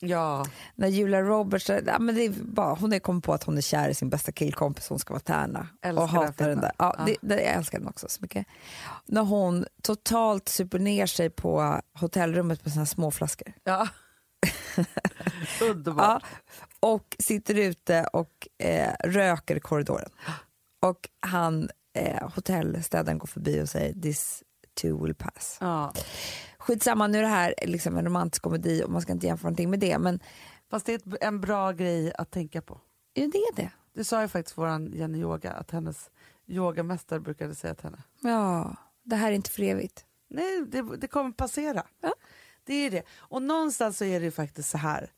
Ja, 0.00 0.46
När 0.74 0.88
Julia 0.88 1.22
Roberts, 1.22 1.68
ja, 1.68 1.98
men 1.98 2.14
det 2.14 2.22
är 2.24 2.30
bara, 2.30 2.74
hon 2.74 2.92
är 2.92 2.98
kommit 2.98 3.24
på 3.24 3.32
att 3.34 3.44
hon 3.44 3.56
är 3.56 3.60
kär 3.62 3.88
i 3.88 3.94
sin 3.94 4.10
bästa 4.10 4.32
killkompis, 4.32 4.88
hon 4.88 4.98
ska 4.98 5.12
vara 5.14 5.20
tärna. 5.20 5.68
Älskar 5.82 6.02
och 6.02 6.08
den 6.08 6.16
hatar 6.16 6.26
den 6.26 6.34
filmen. 6.36 6.60
där. 6.60 6.72
Ja, 6.78 6.94
Ja. 6.98 7.04
Det, 7.04 7.16
det, 7.20 7.34
jag 7.42 7.52
älskar 7.54 7.78
den 7.78 7.88
också 7.88 8.08
så 8.08 8.18
mycket. 8.22 8.46
När 9.06 9.22
hon 9.22 9.66
totalt 9.82 10.48
super 10.48 10.78
ner 10.78 11.06
sig 11.06 11.30
på 11.30 11.80
hotellrummet 12.00 12.64
med 12.64 12.72
sina 12.72 12.86
små 12.86 13.10
flaskor. 13.10 13.52
ja. 13.64 13.88
Underbart. 15.70 16.22
Ja, 16.22 16.28
och 16.80 17.16
sitter 17.18 17.54
ute 17.54 18.06
och 18.12 18.48
eh, 18.58 18.92
röker 19.04 19.56
i 19.56 19.60
korridoren. 19.60 20.10
Och 20.82 21.08
han, 21.20 21.70
eh, 21.98 22.28
hotellstädaren 22.34 23.18
går 23.18 23.26
förbi 23.26 23.62
och 23.62 23.68
säger 23.68 23.94
this 24.00 24.42
too 24.80 25.04
will 25.04 25.14
pass. 25.14 25.56
Ja. 25.60 25.92
Skitsamma, 26.66 27.06
nu 27.06 27.18
är 27.18 27.22
det 27.22 27.28
här 27.28 27.54
liksom 27.62 27.96
en 27.96 28.04
romantisk 28.04 28.42
komedi 28.42 28.82
och 28.84 28.90
man 28.90 29.02
ska 29.02 29.12
inte 29.12 29.26
jämföra 29.26 29.46
någonting 29.48 29.70
med 29.70 29.80
det. 29.80 29.98
Men 29.98 30.20
Fast 30.70 30.86
det 30.86 30.94
är 30.94 31.24
en 31.24 31.40
bra 31.40 31.72
grej 31.72 32.12
att 32.18 32.30
tänka 32.30 32.62
på. 32.62 32.80
ja, 33.14 33.28
det 33.32 33.38
är 33.38 33.56
det. 33.56 33.70
Det 33.94 34.04
sa 34.04 34.22
ju 34.22 34.28
faktiskt 34.28 34.58
våran 34.58 34.92
Jenny 34.92 35.18
Yoga, 35.18 35.52
att 35.52 35.70
hennes 35.70 36.10
yogamästare 36.46 37.20
brukade 37.20 37.54
säga 37.54 37.74
till 37.74 37.84
henne. 37.84 38.02
Ja, 38.20 38.76
det 39.02 39.16
här 39.16 39.28
är 39.30 39.34
inte 39.34 39.50
för 39.50 39.62
evigt. 39.62 40.04
Nej, 40.28 40.64
det, 40.68 40.82
det 40.96 41.06
kommer 41.06 41.32
passera. 41.32 41.82
Ja. 42.00 42.14
Det 42.64 42.74
är 42.74 42.90
det. 42.90 43.02
Och 43.16 43.42
någonstans 43.42 43.98
så 43.98 44.04
är 44.04 44.20
det 44.20 44.24
ju 44.24 44.30
faktiskt 44.30 44.70
så 44.70 44.78
här 44.78 45.12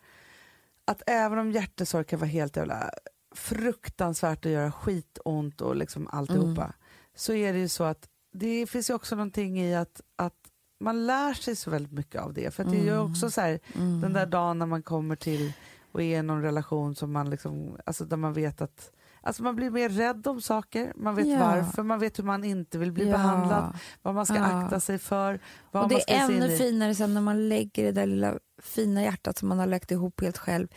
att 0.84 1.03
även 1.07 1.38
om 1.38 1.53
hjärtesorg 1.53 2.05
kan 2.05 2.18
vara 2.18 2.28
helt 2.30 2.57
jävla 2.57 2.90
fruktansvärt 3.34 4.47
att 4.47 4.53
göra 4.53 4.72
skitont 4.72 5.61
och 5.61 5.76
liksom 5.76 6.09
alltihopa 6.12 6.62
Mm. 6.62 6.72
så 7.14 7.32
är 7.32 7.53
det 7.53 7.59
ju 7.59 7.68
så 7.68 7.84
att 7.84 8.09
det 8.32 8.66
finns 8.66 8.90
ju 8.90 8.94
också 8.94 9.14
någonting 9.16 9.61
i 9.61 9.74
att, 9.76 10.01
att 10.16 10.45
man 10.81 11.07
lär 11.07 11.35
sig 11.35 11.57
så 11.57 11.70
väldigt 11.70 11.93
mycket 11.93 12.20
av 12.22 12.33
det. 12.33 12.55
För 12.55 12.64
det 12.64 12.77
är 12.77 12.83
ju 12.85 12.95
Mm. 12.95 13.11
också 13.11 13.31
så 13.31 13.41
här, 13.41 13.61
den 14.03 14.12
där 14.12 14.27
dagen 14.27 14.59
när 14.59 14.66
man 14.66 14.83
kommer 14.83 15.16
till 15.16 15.53
och 15.93 16.03
är 16.03 16.18
i 16.18 16.22
någon 16.22 16.43
relation 16.43 16.95
som 16.95 17.12
man 17.12 17.31
liksom, 17.31 17.77
alltså 17.87 18.05
där 18.05 18.16
man 18.16 18.33
vet 18.33 18.61
att 18.61 18.93
Alltså 19.22 19.43
man 19.43 19.57
blir 19.57 19.70
mer 19.70 19.89
rädd 19.89 20.27
om 20.27 20.41
saker, 20.41 20.93
man 20.97 21.14
vet 21.14 21.27
Ja. 21.29 21.39
varför, 21.39 21.83
man 21.83 21.99
vet 21.99 22.18
hur 22.18 22.24
man 22.24 22.45
inte 22.45 22.79
vill 22.79 22.93
bli 22.93 23.05
Ja. 23.09 23.12
behandlad, 23.12 23.79
vad 24.03 24.14
man 24.14 24.27
ska 24.27 24.37
Ja. 24.37 24.45
akta 24.64 24.81
sig 24.81 24.99
för. 24.99 25.41
Vad 25.70 25.85
Och 25.85 25.91
man 25.91 25.97
det 25.99 26.03
ska 26.03 26.12
är 26.12 26.24
ännu 26.31 26.57
finare 26.59 26.95
sen 26.95 27.14
när 27.14 27.20
man 27.20 27.49
lägger 27.49 27.85
det 27.85 27.93
där 27.93 28.07
lilla 28.07 28.39
fina 28.62 29.03
hjärtat 29.03 29.39
som 29.39 29.49
man 29.49 29.59
har 29.59 29.66
lagt 29.66 29.91
ihop 29.91 30.20
helt 30.20 30.39
själv 30.39 30.68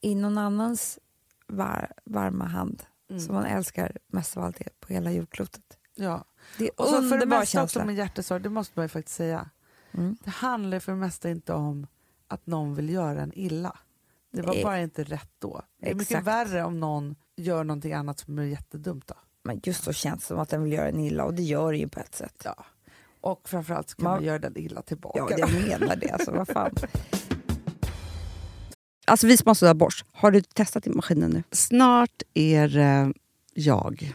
i 0.00 0.14
någon 0.14 0.38
annans 0.38 0.98
var, 1.46 1.92
varma 2.04 2.44
hand 2.44 2.82
Mm. 3.10 3.20
som 3.20 3.34
man 3.34 3.44
älskar 3.44 3.96
mest 4.12 4.36
av 4.36 4.44
allt 4.44 4.58
på 4.80 4.92
hela 4.92 5.12
jordklotet. 5.12 5.64
Ja. 5.94 6.24
Det 6.58 6.64
är 6.64 6.80
Och 6.80 6.86
så 6.86 7.02
för 7.08 7.18
det 7.18 7.26
mesta 7.26 7.38
också 7.42 7.50
känsla. 7.50 7.84
med 7.84 7.94
hjärtesorg, 7.94 8.42
det 8.42 8.48
måste 8.50 8.72
man 8.76 8.84
ju 8.84 8.88
faktiskt 8.88 9.16
säga. 9.16 9.50
Mm. 9.92 10.16
Det 10.24 10.30
handlar 10.30 10.80
för 10.80 10.92
det 10.92 10.98
mesta 10.98 11.30
inte 11.30 11.52
om 11.52 11.86
att 12.28 12.46
någon 12.46 12.74
vill 12.74 12.90
göra 12.90 13.22
en 13.22 13.32
illa. 13.38 13.76
Det 14.32 14.42
var 14.42 14.54
Nej. 14.54 14.64
bara 14.64 14.80
inte 14.80 15.04
rätt 15.04 15.30
då. 15.38 15.62
Det 15.80 15.90
är 15.90 15.94
mycket 15.94 16.10
Exakt. 16.10 16.26
värre 16.26 16.64
om 16.64 16.80
någon 16.80 17.14
gör 17.36 17.64
någonting 17.64 17.92
annat 17.92 18.18
som 18.18 18.38
är 18.38 18.42
jättedumt. 18.42 19.06
Då. 19.06 19.14
Men 19.44 19.60
just 19.64 19.84
så 19.84 19.92
känns 19.92 20.20
det 20.20 20.26
som 20.26 20.38
att 20.38 20.48
den 20.48 20.62
vill 20.62 20.72
göra 20.72 20.88
en 20.88 21.00
illa 21.00 21.24
och 21.24 21.34
det 21.34 21.42
gör 21.42 21.72
det 21.72 21.78
ju 21.78 21.88
på 21.88 22.00
ett 22.00 22.14
sätt. 22.14 22.42
Ja. 22.44 22.64
Och 23.20 23.48
framförallt 23.48 23.90
så 23.90 23.96
kan 23.96 24.04
Man- 24.04 24.12
man 24.14 24.24
göra 24.24 24.38
den 24.38 24.58
illa 24.58 24.82
tillbaka. 24.82 25.18
Ja, 25.30 25.38
jag 25.38 25.52
menar 25.52 25.96
det. 25.96 26.10
Alltså, 26.10 26.30
vad 26.30 26.48
fan. 26.48 26.74
Alltså 29.06 29.26
vi 29.26 29.36
sponsrade 29.36 29.70
av 29.70 29.76
Bosch. 29.76 30.04
Har 30.12 30.30
du 30.30 30.40
testat 30.42 30.86
i 30.86 30.90
maskinen 30.90 31.30
nu? 31.30 31.42
Snart 31.50 32.22
är 32.34 32.68
det 32.68 33.12
jag 33.54 34.14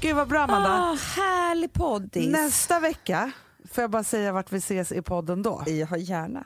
Gud 0.00 0.16
vad 0.16 0.28
bra 0.28 0.40
Amanda. 0.40 0.68
Ah, 0.68 0.96
härlig 1.16 1.72
poddis! 1.72 2.32
Nästa 2.32 2.80
vecka 2.80 3.32
får 3.72 3.82
jag 3.82 3.90
bara 3.90 4.04
säga 4.04 4.32
vart 4.32 4.52
vi 4.52 4.58
ses 4.58 4.92
i 4.92 5.02
podden 5.02 5.42
då. 5.42 5.62
Jag 5.66 5.98
gärna. 5.98 6.44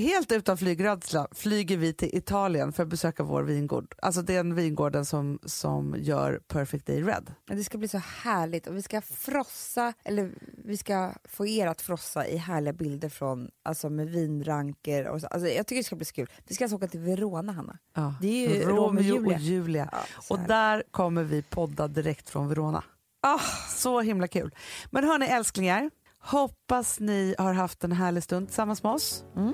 Helt 0.00 0.32
utan 0.32 0.58
flygrädsla 0.58 1.28
flyger 1.32 1.76
vi 1.76 1.92
till 1.92 2.10
Italien 2.12 2.72
för 2.72 2.82
att 2.82 2.88
besöka 2.88 3.22
vår 3.22 3.42
vingård. 3.42 3.94
Alltså 4.02 4.22
den 4.22 4.54
vingården 4.54 5.04
som, 5.04 5.38
som 5.44 5.94
gör 5.98 6.40
Perfect 6.48 6.86
Day 6.86 7.02
Red. 7.02 7.34
Det 7.46 7.64
ska 7.64 7.78
bli 7.78 7.88
så 7.88 7.98
härligt 8.22 8.66
och 8.66 8.76
vi 8.76 8.82
ska 8.82 9.00
frossa, 9.00 9.92
eller 10.04 10.30
vi 10.64 10.76
ska 10.76 11.12
få 11.24 11.46
er 11.46 11.66
att 11.66 11.80
frossa 11.80 12.26
i 12.26 12.36
härliga 12.36 12.72
bilder 12.72 13.08
från, 13.08 13.50
alltså 13.62 13.90
med 13.90 14.10
vinranker 14.10 15.08
och 15.08 15.20
så. 15.20 15.26
Alltså 15.26 15.48
jag 15.48 15.66
tycker 15.66 15.80
det 15.80 15.84
ska 15.84 15.96
bli 15.96 16.04
så 16.04 16.14
kul. 16.14 16.30
Vi 16.48 16.54
ska 16.54 16.64
alltså 16.64 16.76
åka 16.76 16.88
till 16.88 17.00
Verona, 17.00 17.52
Hanna. 17.52 17.78
Det 18.20 18.46
är 18.46 18.54
ju 18.54 18.62
Romeo 18.62 19.02
Julia. 19.02 19.36
och 19.36 19.42
Julia. 19.42 19.88
Ja, 19.92 19.98
Och 20.28 20.38
där 20.38 20.82
kommer 20.90 21.22
vi 21.22 21.42
podda 21.42 21.88
direkt 21.88 22.30
från 22.30 22.48
Verona. 22.48 22.84
Ah. 23.22 23.40
Så 23.68 24.00
himla 24.00 24.28
kul. 24.28 24.54
Men 24.90 25.04
hörni 25.04 25.26
älsklingar, 25.26 25.90
hoppas 26.18 27.00
ni 27.00 27.34
har 27.38 27.52
haft 27.52 27.84
en 27.84 27.92
härlig 27.92 28.22
stund 28.22 28.46
tillsammans 28.48 28.82
med 28.82 28.92
oss. 28.92 29.24
Mm. 29.36 29.52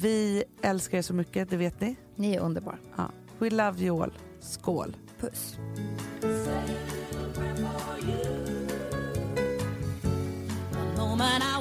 Vi 0.00 0.44
älskar 0.62 0.98
er 0.98 1.02
så 1.02 1.14
mycket, 1.14 1.50
det 1.50 1.56
vet 1.56 1.80
ni. 1.80 1.96
Ni 2.16 2.34
är 2.34 2.40
underbara. 2.40 2.78
Ja. 2.96 3.10
We 3.38 3.50
love 3.50 3.80
you 3.84 4.02
all. 4.02 4.12
Skål! 4.40 4.96
Puss. 5.20 5.58
moment 11.16 11.44
I 11.44 11.58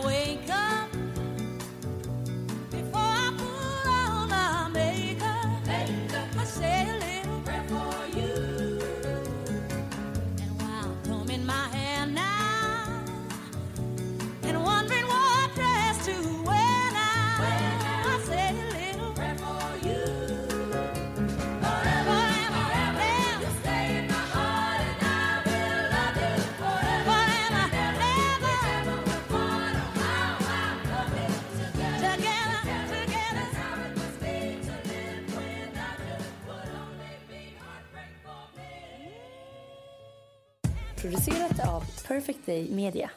Day 42.51 42.69
Media. 42.71 43.09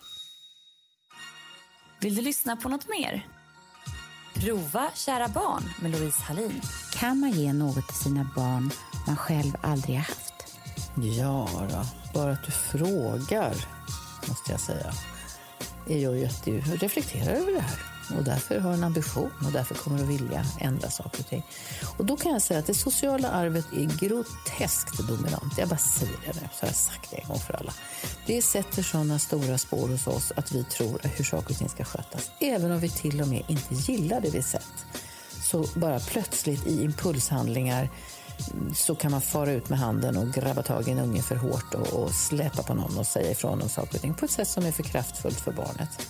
Vill 2.00 2.14
du 2.14 2.22
lyssna 2.22 2.56
på 2.56 2.68
något 2.68 2.88
mer? 2.88 3.26
Prova 4.34 4.90
Kära 4.94 5.28
barn 5.28 5.62
med 5.82 5.90
Louise 5.90 6.22
Hallin. 6.22 6.60
Kan 6.92 7.20
man 7.20 7.30
ge 7.30 7.52
något 7.52 7.86
till 7.86 7.96
sina 7.96 8.30
barn 8.36 8.70
man 9.06 9.16
själv 9.16 9.52
aldrig 9.62 9.96
har 9.96 10.04
haft? 10.04 10.34
Ja, 11.18 11.48
då. 11.70 11.84
bara 12.14 12.32
att 12.32 12.44
du 12.44 12.52
frågar, 12.52 13.54
måste 14.28 14.52
jag 14.52 14.60
säga, 14.60 14.92
att 16.26 16.44
du 16.44 16.60
reflekterar 16.60 17.34
över 17.34 17.52
det 17.52 17.60
här. 17.60 17.93
Och 18.16 18.24
därför 18.24 18.58
har 18.58 18.72
en 18.72 18.84
ambition 18.84 19.30
och 19.46 19.52
därför 19.52 19.74
kommer 19.74 20.02
att 20.02 20.08
vilja 20.08 20.44
ändra 20.60 20.90
saker 20.90 21.20
och 21.20 21.26
ting. 21.26 21.42
Och 21.98 22.04
då 22.04 22.16
kan 22.16 22.32
jag 22.32 22.42
säga 22.42 22.60
att 22.60 22.66
det 22.66 22.74
sociala 22.74 23.30
arvet 23.30 23.66
är 23.72 23.98
groteskt 23.98 24.98
dominant. 24.98 25.58
Jag 25.58 25.68
bara 25.68 25.78
säger 25.78 26.18
det 26.26 26.40
nu, 26.40 26.48
så 26.52 26.60
har 26.60 26.68
jag 26.68 26.76
sagt 26.76 27.10
det 27.10 27.16
en 27.16 27.28
gång 27.28 27.38
för 27.38 27.54
alla. 27.54 27.72
Det 28.26 28.42
sätter 28.42 28.82
sådana 28.82 29.18
stora 29.18 29.58
spår 29.58 29.88
hos 29.88 30.06
oss 30.06 30.32
att 30.36 30.52
vi 30.52 30.64
tror 30.64 31.00
hur 31.02 31.24
saker 31.24 31.50
och 31.50 31.58
ting 31.58 31.68
ska 31.68 31.84
skötas. 31.84 32.30
Även 32.40 32.72
om 32.72 32.80
vi 32.80 32.88
till 32.88 33.20
och 33.20 33.28
med 33.28 33.42
inte 33.48 33.74
gillar 33.74 34.20
det 34.20 34.30
vi 34.30 34.42
sett. 34.42 34.86
Så 35.42 35.66
bara 35.74 36.00
plötsligt 36.00 36.66
i 36.66 36.84
impulshandlingar 36.84 37.90
mm, 38.52 38.74
så 38.74 38.94
kan 38.94 39.10
man 39.10 39.20
fara 39.20 39.52
ut 39.52 39.68
med 39.68 39.78
handen 39.78 40.16
och 40.16 40.32
grabba 40.32 40.62
tag 40.62 40.88
i 40.88 40.90
en 40.90 40.98
unge 40.98 41.22
för 41.22 41.36
hårt 41.36 41.74
och, 41.74 42.02
och 42.02 42.10
släpa 42.10 42.62
på 42.62 42.74
någon 42.74 42.98
och 42.98 43.06
säga 43.06 43.30
ifrån 43.30 43.62
om 43.62 43.68
saker 43.68 43.94
och 43.94 44.00
ting 44.00 44.14
på 44.14 44.24
ett 44.24 44.30
sätt 44.30 44.48
som 44.48 44.64
är 44.64 44.72
för 44.72 44.82
kraftfullt 44.82 45.40
för 45.40 45.52
barnet. 45.52 46.08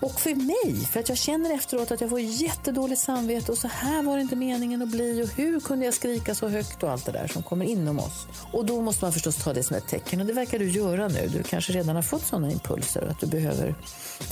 Och 0.00 0.20
för 0.20 0.34
mig, 0.34 0.86
för 0.86 1.00
att 1.00 1.08
jag 1.08 1.18
känner 1.18 1.54
efteråt 1.54 1.90
att 1.90 2.00
jag 2.00 2.10
får 2.10 2.20
jättedåligt 2.20 3.00
samvete 3.00 3.52
och 3.52 3.58
så 3.58 3.68
här 3.68 4.02
var 4.02 4.16
det 4.16 4.22
inte 4.22 4.36
meningen 4.36 4.82
att 4.82 4.88
bli 4.88 5.22
och 5.22 5.28
hur 5.28 5.60
kunde 5.60 5.84
jag 5.84 5.94
skrika 5.94 6.34
så 6.34 6.48
högt 6.48 6.82
och 6.82 6.90
allt 6.90 7.06
det 7.06 7.12
där 7.12 7.26
som 7.26 7.42
kommer 7.42 7.64
inom 7.64 7.98
oss. 7.98 8.26
Och 8.52 8.66
då 8.66 8.80
måste 8.80 9.04
man 9.04 9.12
förstås 9.12 9.36
ta 9.36 9.52
det 9.52 9.62
som 9.62 9.76
ett 9.76 9.88
tecken 9.88 10.20
och 10.20 10.26
det 10.26 10.32
verkar 10.32 10.58
du 10.58 10.70
göra 10.70 11.08
nu. 11.08 11.28
Du 11.32 11.42
kanske 11.42 11.72
redan 11.72 11.96
har 11.96 12.02
fått 12.02 12.22
sådana 12.22 12.50
impulser 12.50 13.04
och 13.04 13.10
att 13.10 13.20
du 13.20 13.26
behöver 13.26 13.74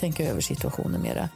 tänka 0.01 0.25
över 0.31 0.41
situationen 0.41 1.03
mera. 1.03 1.29